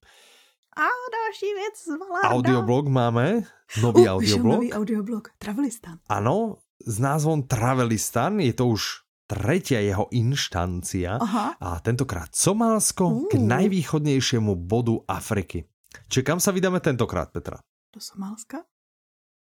A 0.77 0.87
další 1.13 1.55
věc 1.55 1.75
zvala. 1.87 2.21
Audioblog 2.35 2.89
máme, 2.89 3.43
nový 3.83 4.03
uh, 4.03 4.09
audioblog. 4.09 4.55
nový 4.55 4.73
audioblog, 4.73 5.29
Travelistan. 5.39 5.99
Ano, 6.09 6.57
s 6.87 6.99
názvom 6.99 7.43
Travelistan, 7.43 8.41
je 8.41 8.53
to 8.53 8.67
už 8.67 8.83
tretia 9.25 9.81
jeho 9.81 10.11
inštancia 10.13 11.17
Aha. 11.17 11.57
a 11.61 11.81
tentokrát 11.81 12.35
Somálsko 12.35 13.05
uh. 13.09 13.31
k 13.31 13.41
najvýchodnejšiemu 13.41 14.53
bodu 14.57 15.01
Afriky. 15.09 15.65
Čiže 16.11 16.27
kam 16.27 16.39
sa 16.43 16.51
vydáme 16.51 16.83
tentokrát, 16.83 17.31
Petra? 17.31 17.63
Do 17.95 18.03
Somálska? 18.03 18.67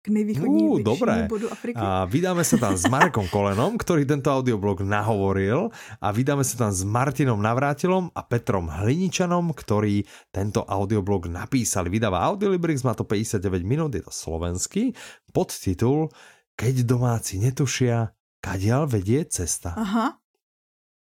K 0.05 0.13
nejvýchodnějšímu 0.13 0.85
uh, 0.85 1.29
bodu 1.29 1.49
Afriky. 1.49 1.81
A 1.81 2.05
vydáme 2.05 2.45
sa 2.45 2.61
tam 2.61 2.77
s 2.77 2.85
Marekom 2.85 3.25
Kolenom, 3.33 3.81
ktorý 3.81 4.05
tento 4.05 4.29
audioblog 4.29 4.85
nahovoril 4.85 5.73
a 5.97 6.13
vydáme 6.13 6.45
sa 6.45 6.69
tam 6.69 6.71
s 6.77 6.85
Martinom 6.85 7.41
Navrátilom 7.41 8.13
a 8.13 8.21
Petrom 8.21 8.69
Hliničanom, 8.69 9.57
ktorí 9.57 10.05
tento 10.29 10.61
audioblog 10.69 11.33
napísali. 11.33 11.89
Vydáva 11.89 12.21
Audiolibrix, 12.29 12.85
má 12.85 12.93
to 12.93 13.09
59 13.09 13.65
minút, 13.65 13.97
je 13.97 14.05
to 14.05 14.13
slovenský, 14.13 14.93
podtitul 15.33 16.13
Keď 16.53 16.85
domáci 16.85 17.41
netušia, 17.41 18.13
kadiaľ 18.45 18.85
vedie 18.87 19.25
cesta. 19.25 19.73
Aha. 19.73 20.21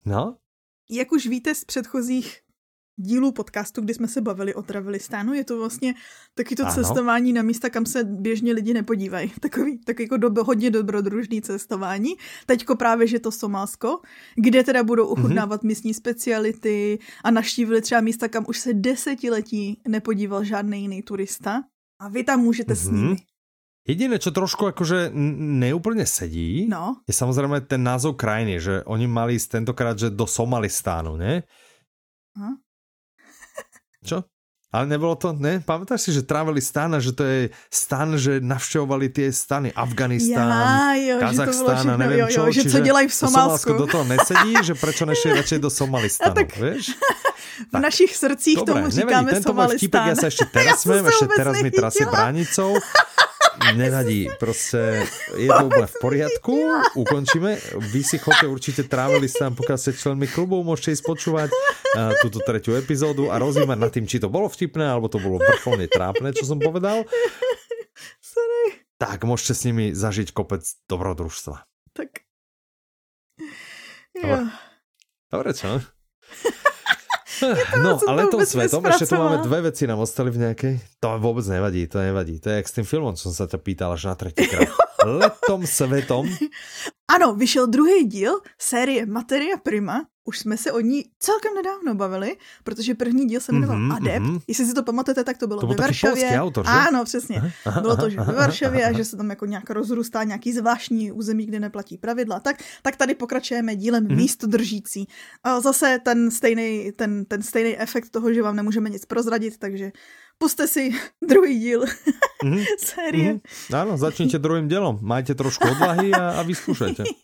No? 0.07 0.39
Jak 0.87 1.11
už 1.13 1.27
víte 1.27 1.51
z 1.55 1.65
předchozích 1.67 2.46
dílů 2.97 3.33
podcastu, 3.33 3.81
kdy 3.81 3.95
jsme 3.95 4.09
se 4.09 4.21
bavili 4.21 4.55
o 4.55 4.63
Travelistánu. 4.63 5.35
Je 5.35 5.45
to 5.45 5.59
vlastně 5.59 5.95
taky 6.35 6.57
to 6.57 6.63
ano. 6.63 6.75
cestování 6.75 7.33
na 7.33 7.43
místa, 7.43 7.71
kam 7.71 7.87
se 7.87 8.05
běžně 8.05 8.53
lidi 8.53 8.75
nepodívají. 8.75 9.33
Takový, 9.41 9.79
tak 9.79 10.01
jako 10.01 10.17
do, 10.17 10.45
hodně 10.45 10.71
dobrodružný 10.71 11.43
cestování. 11.43 12.15
Teďko 12.47 12.77
právě, 12.77 13.07
že 13.07 13.19
to 13.19 13.33
Somálsko, 13.33 14.01
kde 14.35 14.65
teda 14.65 14.85
budou 14.85 15.07
ochutnávat 15.07 15.63
mm-hmm. 15.63 15.67
místní 15.67 15.95
speciality 15.95 16.99
a 17.25 17.31
naštívili 17.31 17.81
třeba 17.81 18.01
místa, 18.01 18.29
kam 18.29 18.45
už 18.49 18.59
se 18.59 18.75
desetiletí 18.75 19.81
nepodíval 19.89 20.45
žádný 20.45 20.83
jiný 20.83 21.03
turista. 21.03 21.63
A 22.01 22.09
vy 22.09 22.25
tam 22.25 22.41
můžete 22.41 22.73
mm-hmm. 22.73 22.77
s 22.77 22.89
mhm. 22.89 22.97
nimi. 22.97 23.17
Jediné, 23.87 24.19
čo 24.19 24.35
trošku 24.35 24.67
akože 24.75 25.15
neúplne 25.15 26.03
sedí, 26.11 26.67
no. 26.67 26.99
je 27.07 27.15
samozrejme 27.15 27.71
ten 27.71 27.87
názov 27.87 28.19
krajiny, 28.19 28.59
že 28.59 28.75
oni 28.83 29.07
mali 29.07 29.39
ísť 29.39 29.63
tentokrát, 29.63 29.95
že 29.95 30.11
do 30.11 30.27
Somalistánu, 30.27 31.15
ne? 31.15 31.47
Hm? 32.35 32.66
Čo? 34.07 34.19
Ale 34.75 34.91
nebolo 34.91 35.15
to, 35.15 35.31
ne? 35.33 35.63
Pamätáš 35.63 36.05
si, 36.05 36.11
že 36.11 36.27
trávili 36.27 36.59
stan 36.59 36.91
a 36.93 36.99
že 36.99 37.15
to 37.15 37.23
je 37.23 37.55
stan, 37.71 38.19
že 38.19 38.43
navštěvovali 38.43 39.09
tie 39.09 39.31
stany 39.31 39.71
Afganistán, 39.73 40.51
ja, 40.51 40.93
jo, 40.99 41.17
Kazachstán 41.23 41.87
a 41.87 41.97
neviem 41.97 42.27
jo, 42.27 42.29
jo, 42.29 42.35
čo. 42.35 42.61
Že 42.61 42.63
co 42.75 42.79
dělají 42.83 43.07
v 43.09 43.15
Somálsku. 43.15 43.73
do 43.73 43.87
toho 43.87 44.05
nesedí, 44.05 44.53
že 44.67 44.75
prečo 44.75 45.07
nešli 45.07 45.33
radšej 45.39 45.59
do 45.63 45.71
Somalistanu, 45.71 46.35
tak, 46.35 46.51
vieš? 46.59 46.99
V 47.57 47.73
tak. 47.73 47.81
našich 47.89 48.13
srdcích 48.13 48.57
Dobre, 48.61 48.75
tomu 48.75 48.87
říkáme 48.91 49.23
nevadí, 49.23 49.35
tento 49.39 49.49
Somalistán. 49.49 49.57
Tento 49.57 49.57
môj 49.57 49.77
vtipek, 49.81 50.03
ja 50.03 50.15
sa 50.19 50.27
ešte 50.29 50.45
teraz 50.51 50.77
smiem, 50.85 51.05
ešte 51.09 51.27
teraz 51.31 51.55
mi 51.63 51.71
trasie 51.71 52.05
bránicou. 52.05 52.71
Nevadí, 53.75 54.29
prostě 54.39 55.07
je 55.37 55.49
to 55.49 55.67
úplně 55.67 55.87
v 55.87 55.95
poriadku, 56.01 56.73
ukončíme. 56.95 57.57
Vy 57.79 58.05
si 58.05 58.19
chodte 58.19 58.47
určitě 58.47 58.83
trávili 58.83 59.29
tam, 59.29 59.55
pokud 59.55 59.79
ste 59.79 59.93
členmi 59.93 60.27
klubu, 60.27 60.65
môžete 60.65 60.93
ísť 60.95 61.05
počúvať 61.05 61.51
uh, 61.51 62.13
túto 62.23 62.39
tretiu 62.47 62.79
epizódu 62.79 63.33
a 63.33 63.39
rozímať 63.39 63.79
nad 63.79 63.91
tým, 63.93 64.07
či 64.07 64.23
to 64.23 64.29
bolo 64.29 64.49
vtipné, 64.49 64.87
alebo 64.87 65.09
to 65.09 65.19
bolo 65.19 65.43
vrcholne 65.43 65.89
trápne, 65.89 66.33
čo 66.33 66.47
som 66.47 66.63
povedal. 66.63 67.05
Sorry. 68.23 68.87
Tak 69.01 69.25
môžete 69.25 69.53
s 69.55 69.63
nimi 69.67 69.85
zažiť 69.93 70.33
kopec 70.33 70.63
dobrodružstva. 70.89 71.67
Tak. 71.93 72.23
Dobre, 74.17 74.49
Dobre 75.33 75.51
čo? 75.53 75.83
No, 77.85 78.01
ale 78.09 78.31
to 78.33 78.41
svetom, 78.47 78.81
ešte 78.89 79.13
tu 79.13 79.17
máme 79.19 79.45
dve 79.45 79.69
veci 79.69 79.85
nám 79.85 80.01
ostali 80.01 80.33
v 80.33 80.49
nejakej. 80.49 80.75
To 81.03 81.21
vôbec 81.21 81.45
nevadí, 81.51 81.85
to 81.91 82.01
nevadí. 82.01 82.41
To 82.41 82.49
je 82.49 82.57
jak 82.63 82.67
s 82.69 82.75
tým 82.75 82.87
filmom, 82.87 83.15
som 83.19 83.35
sa 83.35 83.45
ťa 83.45 83.59
pýtal 83.61 83.93
až 83.93 84.09
na 84.09 84.15
tretíkrát. 84.17 84.71
Letom 85.07 85.67
svetom. 85.67 86.29
Ano, 87.09 87.35
vyšel 87.35 87.67
druhý 87.67 88.05
díl 88.05 88.41
série 88.59 89.07
Materia 89.07 89.57
Prima. 89.57 90.07
Už 90.25 90.39
jsme 90.39 90.57
se 90.57 90.73
o 90.73 90.81
ní 90.81 91.05
celkem 91.19 91.55
nedávno 91.55 91.95
bavili, 91.95 92.37
protože 92.65 92.95
první 92.95 93.27
díl 93.27 93.41
se 93.41 93.53
jmenoval 93.53 93.77
mm-hmm, 93.77 93.97
Adept. 93.97 94.27
Mm-hmm. 94.27 94.41
Jestli 94.49 94.67
si 94.67 94.75
to 94.75 94.83
pamatujete, 94.83 95.25
tak 95.25 95.39
to 95.39 95.47
bylo 95.47 95.61
to 95.61 95.67
ve 95.67 95.75
Varšavě. 95.75 96.41
autor, 96.41 96.67
že? 96.67 96.73
Ano, 96.73 97.05
přesně. 97.05 97.53
Aha, 97.65 97.81
bylo 97.81 97.97
to, 97.97 98.11
že 98.11 98.21
ve 98.21 98.33
Varšavě 98.33 98.85
a 98.85 98.93
že 98.93 99.05
se 99.05 99.17
tam 99.17 99.31
jako 99.31 99.47
nějak 99.47 99.71
rozrůstá 99.71 100.25
nějaký 100.25 100.53
zvláštní 100.53 101.13
území, 101.13 101.47
kde 101.47 101.61
neplatí 101.61 101.99
pravidla. 101.99 102.41
Tak, 102.41 102.63
tak 102.83 102.97
tady 102.97 103.15
pokračujeme 103.15 103.77
dílem 103.77 104.07
mm-hmm. 104.07 104.17
místo 104.17 104.47
držící. 104.47 105.09
A 105.45 105.61
zase 105.61 105.99
ten 106.05 106.31
stejný, 106.31 106.93
ten, 106.97 107.25
ten 107.25 107.43
stejný 107.43 107.79
efekt 107.79 108.11
toho, 108.11 108.33
že 108.33 108.43
vám 108.43 108.57
nemůžeme 108.57 108.91
nic 108.91 109.05
prozradit, 109.05 109.59
takže 109.59 109.93
puste 110.39 110.69
si 110.69 110.93
druhý 111.29 111.59
díl 111.59 111.85
mm-hmm. 112.45 112.65
série. 112.79 113.31
Mm-hmm. 113.41 113.77
Áno, 113.77 113.93
začnite 113.97 114.39
druhým 114.39 114.69
dielom. 114.69 115.01
Majte 115.01 115.35
trošku 115.35 115.65
odvahy 115.65 116.13
a, 116.13 116.41
a 116.41 116.41
vyskúšajte. 116.45 117.05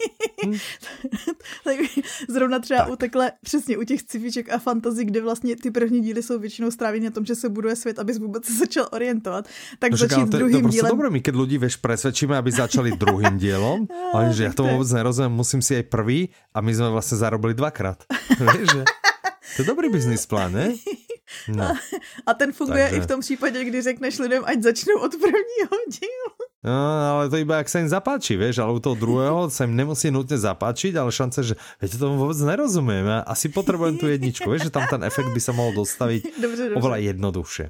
Hm? 0.43 0.59
Zrovna 2.29 2.59
třeba 2.59 2.81
tak. 2.81 2.91
u 2.91 2.97
takhle, 2.97 3.33
přesně 3.43 3.79
u 3.79 3.83
těch 3.83 4.01
scifiček 4.01 4.53
a 4.53 4.59
fantazy, 4.59 5.05
kde 5.05 5.23
vlastně 5.23 5.57
ty 5.57 5.71
první 5.71 6.01
díly 6.01 6.23
jsou 6.23 6.39
většinou 6.39 6.71
strávěny 6.71 7.05
na 7.05 7.11
tom, 7.11 7.25
že 7.25 7.35
se 7.35 7.49
buduje 7.49 7.77
svět, 7.77 7.99
abys 7.99 8.19
vůbec 8.19 8.45
se 8.45 8.53
začal 8.53 8.89
orientovat. 8.91 9.49
Tak 9.79 9.91
no, 9.91 9.97
začít 9.97 10.31
to, 10.31 10.37
druhým 10.37 10.63
to, 10.63 10.69
to 10.69 10.69
dílem. 10.69 10.91
dobré, 10.91 11.11
my 11.11 11.21
keď 11.23 11.35
ľudí, 11.39 11.63
vieš, 11.63 11.79
presvedčíme, 11.79 12.35
aby 12.35 12.51
začali 12.51 12.99
druhým 12.99 13.39
dílom, 13.39 13.87
ale 14.11 14.35
že 14.35 14.51
ja 14.51 14.53
to 14.53 14.67
vôbec 14.67 14.91
nerozumiem, 14.91 15.31
musím 15.31 15.63
si 15.63 15.79
aj 15.79 15.87
prvý 15.87 16.35
a 16.51 16.59
my 16.59 16.75
sme 16.75 16.91
vlastne 16.91 17.23
zarobili 17.23 17.55
dvakrát. 17.55 18.03
vieš, 18.35 18.67
že? 18.67 18.83
To 19.55 19.59
je 19.63 19.67
dobrý 19.71 19.95
biznis 19.95 20.27
plán, 20.27 20.59
ne? 20.59 20.75
No. 21.49 21.77
A 22.27 22.35
ten 22.35 22.53
funguje 22.53 22.85
Takže... 22.85 22.97
i 22.97 23.01
v 23.01 23.07
tom 23.07 23.21
případě, 23.21 23.65
kdy 23.65 23.83
řekneš 23.83 24.19
lidem, 24.19 24.43
ať 24.47 24.63
začnou 24.63 24.95
od 24.99 25.11
prvního 25.11 25.77
dílu. 25.89 26.52
No, 26.63 26.71
ale 27.19 27.27
to 27.27 27.43
iba, 27.43 27.59
ak 27.59 27.67
sa 27.67 27.83
im 27.83 27.91
zapáči, 27.91 28.39
vieš, 28.39 28.63
ale 28.63 28.71
u 28.71 28.79
toho 28.79 28.95
druhého 28.95 29.47
sa 29.55 29.67
im 29.67 29.75
nemusí 29.75 30.15
nutne 30.15 30.39
zapáčiť, 30.39 30.95
ale 30.95 31.11
šance, 31.11 31.43
že 31.43 31.55
viete, 31.83 31.99
tomu 31.99 32.23
vôbec 32.23 32.39
nerozumiem. 32.39 33.03
Ja 33.03 33.19
asi 33.27 33.51
potrebujem 33.51 33.99
tu 33.99 34.07
jedničku, 34.07 34.47
vieš, 34.47 34.71
že 34.71 34.75
tam 34.75 34.87
ten 34.87 35.03
efekt 35.03 35.35
by 35.35 35.41
sa 35.43 35.51
mohol 35.51 35.75
dostaviť 35.83 36.23
dobře, 36.43 36.63
dobře. 36.71 36.79
oveľa 36.79 36.99
jednoduchšie. 37.03 37.67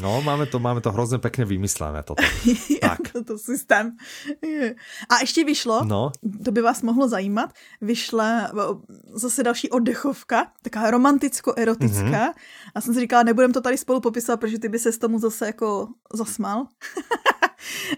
No, 0.00 0.20
máme 0.24 0.46
to, 0.46 0.58
máme 0.58 0.80
to 0.80 0.92
hrozně 0.92 1.18
pekne 1.18 1.44
vymyslené 1.44 2.02
toto. 2.02 2.24
tak. 2.80 3.12
to, 3.12 3.24
to 3.24 3.38
systém. 3.38 3.96
A 5.08 5.20
ještě 5.20 5.44
vyšlo, 5.44 5.84
no. 5.84 6.12
to 6.44 6.52
by 6.52 6.60
vás 6.60 6.82
mohlo 6.82 7.08
zajímat, 7.08 7.52
vyšla 7.80 8.50
zase 9.12 9.42
další 9.42 9.70
oddechovka, 9.70 10.46
taková 10.62 10.90
romanticko-erotická. 10.90 12.24
Mm-hmm. 12.26 12.40
A 12.74 12.80
jsem 12.80 12.94
si 12.94 13.00
říkala, 13.00 13.22
nebudem 13.22 13.52
to 13.52 13.60
tady 13.60 13.78
spolu 13.78 14.00
popisovat, 14.00 14.40
protože 14.40 14.58
ty 14.58 14.68
by 14.68 14.78
se 14.78 14.92
s 14.92 14.98
tomu 14.98 15.18
zase 15.18 15.46
jako 15.46 15.88
zasmal. 16.14 16.66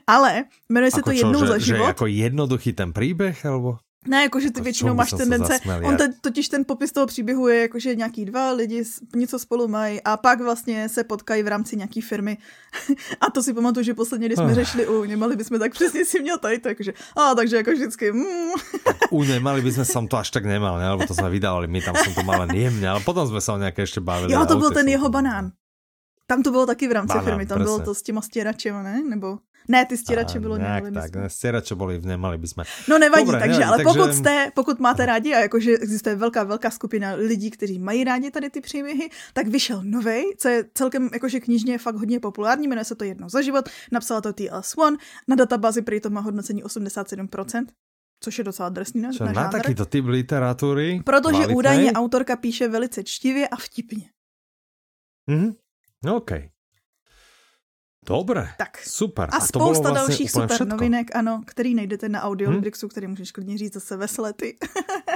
Ale 0.07 0.45
jmenuje 0.69 0.91
se 0.91 1.01
ako 1.01 1.11
to 1.11 1.17
jednou 1.17 1.41
čo, 1.41 1.47
za 1.47 1.59
život. 1.59 1.79
Že 1.79 1.83
jako 1.83 2.07
jednoduchý 2.07 2.73
ten 2.73 2.93
příběh, 2.93 3.47
alebo? 3.47 3.79
Ne, 4.09 4.23
jakože 4.23 4.51
ty 4.51 4.61
většinou 4.61 4.95
máš 4.95 5.11
tendence, 5.11 5.59
on 5.83 5.97
te, 5.97 6.09
totiž 6.21 6.49
ten 6.49 6.65
popis 6.65 6.93
toho 6.93 7.07
příběhu 7.07 7.49
je 7.49 7.61
jakože 7.61 7.95
nějaký 7.95 8.25
dva 8.25 8.53
lidi 8.53 8.85
něco 9.17 9.39
spolu 9.39 9.69
mají 9.69 10.03
a 10.03 10.17
pak 10.17 10.41
vlastně 10.41 10.89
se 10.89 11.05
potkají 11.05 11.43
v 11.43 11.49
rámci 11.49 11.77
nějaký 11.77 12.01
firmy 12.01 12.39
a 13.21 13.31
to 13.31 13.43
si 13.43 13.55
pamatuju, 13.55 13.85
že 13.85 13.95
posledně, 13.95 14.27
když 14.27 14.37
jsme 14.37 14.47
oh. 14.47 14.55
řešili 14.55 14.87
u 14.87 15.05
Nemali 15.05 15.37
bychom 15.37 15.59
tak 15.59 15.73
přesně 15.73 16.05
si 16.05 16.21
měl 16.21 16.39
tady, 16.39 16.59
takže, 16.59 16.93
a 17.17 17.35
takže 17.35 17.57
jako 17.57 17.71
vždycky. 17.71 18.13
Mm. 18.13 18.27
Tak 18.85 18.97
u 19.11 19.23
Nemali 19.23 19.63
bychom 19.63 19.85
sam 19.85 20.09
to 20.09 20.17
až 20.17 20.31
tak 20.31 20.45
nemal, 20.45 20.79
ne? 20.79 20.91
lebo 20.91 21.07
to 21.07 21.15
jsme 21.15 21.31
vydávali, 21.31 21.67
my 21.67 21.83
tam 21.83 21.95
jsem 21.97 22.15
to 22.15 22.23
mal 22.23 22.55
jemně, 22.55 22.89
ale 22.89 23.01
potom 23.01 23.29
jsme 23.29 23.41
se 23.41 23.53
o 23.53 23.59
nějaké 23.59 23.83
ještě 23.83 24.01
bavili. 24.01 24.33
Jo, 24.33 24.47
to 24.47 24.57
byl 24.57 24.71
ten 24.71 24.89
jeho 24.89 25.09
banán. 25.09 25.51
Tam 26.27 26.43
to 26.43 26.51
bylo 26.51 26.67
taky 26.67 26.89
v 26.89 26.93
rámci 26.93 27.09
banán, 27.09 27.25
firmy, 27.25 27.47
tam 27.47 27.59
presne. 27.59 27.65
bylo 27.65 27.79
to 27.79 27.95
s 27.95 28.03
těma 28.03 28.21
stěračema, 28.23 28.83
ne? 28.83 29.03
Nebo... 29.09 29.39
Ne, 29.69 29.87
ty 29.87 29.97
stěrače 29.97 30.41
bylo 30.41 30.57
nějak 30.57 30.85
tak, 30.95 31.15
ne, 31.17 31.31
stěrače 31.31 31.75
byly, 31.75 32.01
nemali 32.01 32.39
bychom. 32.39 32.65
No 32.89 32.99
nevadí, 32.99 33.25
Dobre, 33.25 33.41
takže, 33.41 33.59
nevadí, 33.59 33.65
ale 33.65 33.77
takže... 33.77 33.99
pokud 33.99 34.15
jste, 34.15 34.51
pokud 34.55 34.81
máte 34.81 35.07
rádi 35.07 35.35
a 35.35 35.39
jakože 35.39 35.73
existuje 35.73 36.17
velká, 36.17 36.45
velká 36.45 36.71
skupina 36.71 37.13
lidí, 37.15 37.51
kteří 37.51 37.79
mají 37.79 38.05
rádi 38.05 38.31
tady 38.31 38.51
ty 38.51 38.61
příběhy, 38.61 39.09
tak 39.33 39.47
vyšel 39.47 39.83
nový, 39.85 40.23
co 40.39 40.49
je 40.49 40.65
celkem 40.75 41.11
jakože 41.13 41.41
knižně 41.41 41.79
fakt 41.79 41.97
hodně 41.97 42.21
populární, 42.21 42.69
jmenuje 42.69 42.85
se 42.85 42.95
to 42.95 43.05
Jedno 43.05 43.29
za 43.29 43.43
život, 43.43 43.69
napsala 43.93 44.21
to 44.21 44.31
TLS1, 44.31 44.97
na 45.29 45.37
databázi 45.37 45.83
prý 45.83 46.01
to 46.01 46.11
má 46.11 46.21
hodnocení 46.21 46.65
87%, 46.65 47.67
což 48.21 48.39
je 48.39 48.45
docela 48.45 48.69
drsný 48.69 49.01
na, 49.03 49.13
Čo, 49.13 49.25
na, 49.25 49.33
na 49.33 49.49
takýto 49.49 49.87
typ 49.87 50.07
literatury? 50.07 51.03
Protože 51.05 51.31
kvalitnej? 51.31 51.57
údajně 51.57 51.93
autorka 51.93 52.37
píše 52.37 52.69
velice 52.69 53.05
čtivě 53.05 53.49
a 53.49 53.57
vtipně. 53.57 54.11
Mhm, 55.27 55.53
OK. 56.07 56.31
Dobre, 58.03 58.50
tak. 58.59 58.82
super. 58.82 59.30
A, 59.30 59.36
a 59.36 59.40
spousta 59.40 59.94
vlastně 59.94 59.94
dalších 59.94 60.30
super 60.30 60.55
všetko. 60.55 60.64
novinek, 60.74 61.16
ano, 61.16 61.42
který 61.46 61.74
najdete 61.74 62.09
na 62.09 62.22
Audiolibrixu, 62.22 62.86
hmm? 62.86 62.90
který 62.90 63.07
můžeš 63.07 63.32
klidně 63.32 63.59
říct 63.59 63.74
zase 63.74 63.96
veselé 63.96 64.32
ty. 64.32 64.57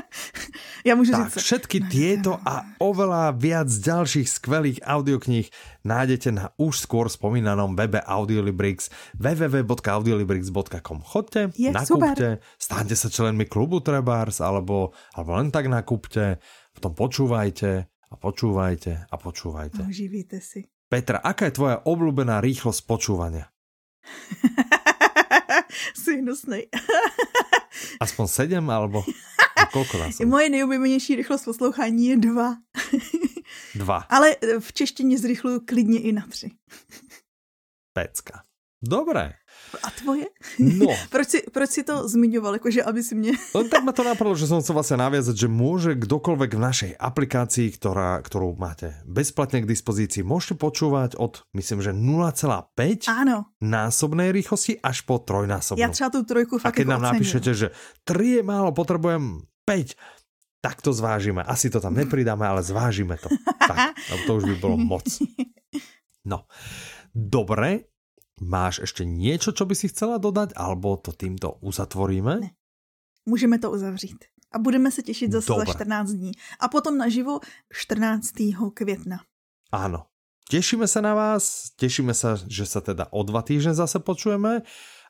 Já 0.85 0.95
můžu 0.95 1.13
tak, 1.13 1.27
říct... 1.27 1.43
všetky 1.43 1.81
tieto 1.91 2.39
a 2.47 2.63
oveľa 2.79 3.35
viac 3.35 3.67
ďalších 3.67 4.31
skvelých 4.31 4.79
audiokníh 4.87 5.51
nájdete 5.83 6.31
na 6.31 6.55
už 6.63 6.87
skôr 6.87 7.11
spomínanom 7.11 7.75
webe 7.75 7.99
Audiolibrix 8.07 8.87
www.audiolibrix.com 9.19 10.99
Chodte, 11.03 11.51
Je, 11.59 11.75
nakúpte, 11.75 12.39
super. 12.39 12.55
staňte 12.55 12.95
sa 12.95 13.11
členmi 13.11 13.51
klubu 13.51 13.83
Trebars, 13.83 14.39
alebo, 14.39 14.95
alebo 15.19 15.31
len 15.35 15.51
tak 15.51 15.67
nakúpte, 15.67 16.39
potom 16.79 16.95
počúvajte 16.95 17.71
a 17.87 18.15
počúvajte 18.15 19.11
a 19.11 19.15
počúvajte. 19.19 19.83
Uživíte 19.83 20.39
si. 20.39 20.76
Petra, 20.87 21.19
aká 21.19 21.51
je 21.51 21.59
tvoja 21.59 21.83
obľúbená 21.83 22.39
rýchlosť 22.39 22.87
počúvania? 22.87 23.51
si 26.03 26.23
hnusnej. 26.23 26.71
Aspoň 28.05 28.27
sedm, 28.31 28.71
alebo 28.71 29.03
koľko 29.75 29.95
nás? 29.99 30.23
Moje 30.23 30.49
nejoblíbenější 30.49 31.17
rychlost 31.17 31.45
poslouchání 31.45 32.07
je 32.07 32.17
dva. 32.17 32.57
dva. 33.75 33.99
Ale 34.09 34.37
v 34.61 34.73
češtině 34.73 35.19
zrychluju 35.19 35.61
klidně 35.67 36.01
i 36.01 36.13
na 36.13 36.27
tři. 36.27 36.51
Pecka. 37.93 38.43
Dobré. 38.83 39.33
A 39.83 39.89
tvoje? 39.93 40.27
No. 40.59 40.89
proč, 41.15 41.29
si, 41.29 41.39
proč 41.53 41.71
si 41.71 41.83
to 41.83 42.09
zmiňoval, 42.09 42.59
jakože 42.61 42.83
aby 42.83 43.01
si 43.03 43.15
mě... 43.15 43.33
No, 43.55 43.65
tak 43.69 43.83
ma 43.85 43.93
to 43.93 44.05
napadlo, 44.05 44.35
že 44.35 44.47
som 44.47 44.63
chcel 44.63 44.77
vlastne 44.77 44.97
naviazať, 45.01 45.37
že 45.37 45.49
môže 45.49 45.91
kdokoľvek 45.97 46.51
v 46.57 46.61
našej 46.61 46.93
aplikácii, 46.97 47.69
ktorá, 47.77 48.21
ktorú 48.23 48.57
máte 48.57 48.97
bezplatne 49.05 49.65
k 49.65 49.71
dispozícii, 49.71 50.23
môžete 50.25 50.57
počúvať 50.61 51.17
od, 51.19 51.45
myslím, 51.53 51.81
že 51.85 51.93
0,5 51.93 53.09
Áno. 53.11 53.51
násobnej 53.61 54.31
rýchlosti 54.33 54.79
až 54.81 55.03
po 55.05 55.19
trojnásobnú. 55.19 55.81
Ja 55.81 55.93
třeba 55.93 56.09
tú 56.13 56.21
trojku 56.25 56.61
fakt 56.61 56.71
A 56.71 56.77
keď 56.77 56.87
nám 56.97 57.03
ocením. 57.03 57.13
napíšete, 57.21 57.51
že 57.53 57.67
3 58.05 58.41
je 58.41 58.43
málo, 58.43 58.71
potrebujem 58.73 59.45
5, 59.65 59.97
tak 60.61 60.83
to 60.83 60.91
zvážime. 60.91 61.47
Asi 61.47 61.71
to 61.71 61.79
tam 61.79 61.95
nepridáme, 61.95 62.43
ale 62.43 62.63
zvážime 62.63 63.15
to. 63.23 63.31
tak, 63.71 63.95
to 64.27 64.31
už 64.39 64.45
by 64.51 64.55
bolo 64.59 64.77
moc. 64.79 65.07
No, 66.27 66.51
dobre, 67.15 67.87
Máš 68.41 68.79
ještě 68.79 69.05
něco, 69.05 69.53
co 69.53 69.65
by 69.67 69.75
si 69.75 69.89
chcela 69.89 70.19
dodat, 70.19 70.53
alebo 70.57 70.97
to 70.97 71.13
týmto 71.13 71.53
uzatvoríme? 71.61 72.41
Ne. 72.41 72.51
Můžeme 73.27 73.59
to 73.59 73.71
uzavřít. 73.71 74.25
A 74.53 74.59
budeme 74.59 74.91
se 74.91 75.03
těšit 75.03 75.33
zase 75.33 75.47
Dobre. 75.47 75.67
za 75.67 75.73
14 75.73 76.11
dní. 76.11 76.33
A 76.61 76.69
potom 76.69 76.99
naživo 76.99 77.41
14. 77.73 78.33
května. 78.75 79.19
Ano. 79.73 80.07
Těšíme 80.49 80.89
se 80.89 81.03
na 81.03 81.15
vás, 81.15 81.71
těšíme 81.77 82.15
se, 82.15 82.39
že 82.47 82.67
se 82.67 82.81
teda 82.81 83.07
o 83.11 83.23
dva 83.23 83.43
týždne 83.43 83.75
zase 83.75 83.99
počujeme 83.99 84.63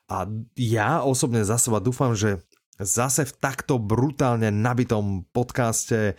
a 0.09 0.25
já 0.57 1.01
osobně 1.01 1.45
za 1.45 1.57
seba 1.57 1.79
doufám, 1.79 2.15
že 2.15 2.37
zase 2.79 3.25
v 3.25 3.31
takto 3.31 3.79
brutálně 3.79 4.51
nabitom 4.51 5.21
podcaste 5.31 6.13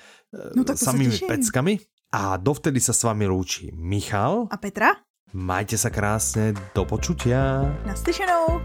no, 0.57 0.65
tak 0.65 0.79
samými 0.79 1.19
peckami. 1.19 1.79
A 2.09 2.41
dovtedy 2.41 2.81
sa 2.81 2.97
s 2.97 3.05
vami 3.05 3.29
lúči 3.29 3.69
Michal 3.77 4.49
a 4.49 4.57
Petra. 4.57 4.97
Majte 5.37 5.77
sa 5.77 5.93
krásne, 5.93 6.57
do 6.73 6.89
počutia. 6.89 7.61
Naslyšenou. 7.85 8.65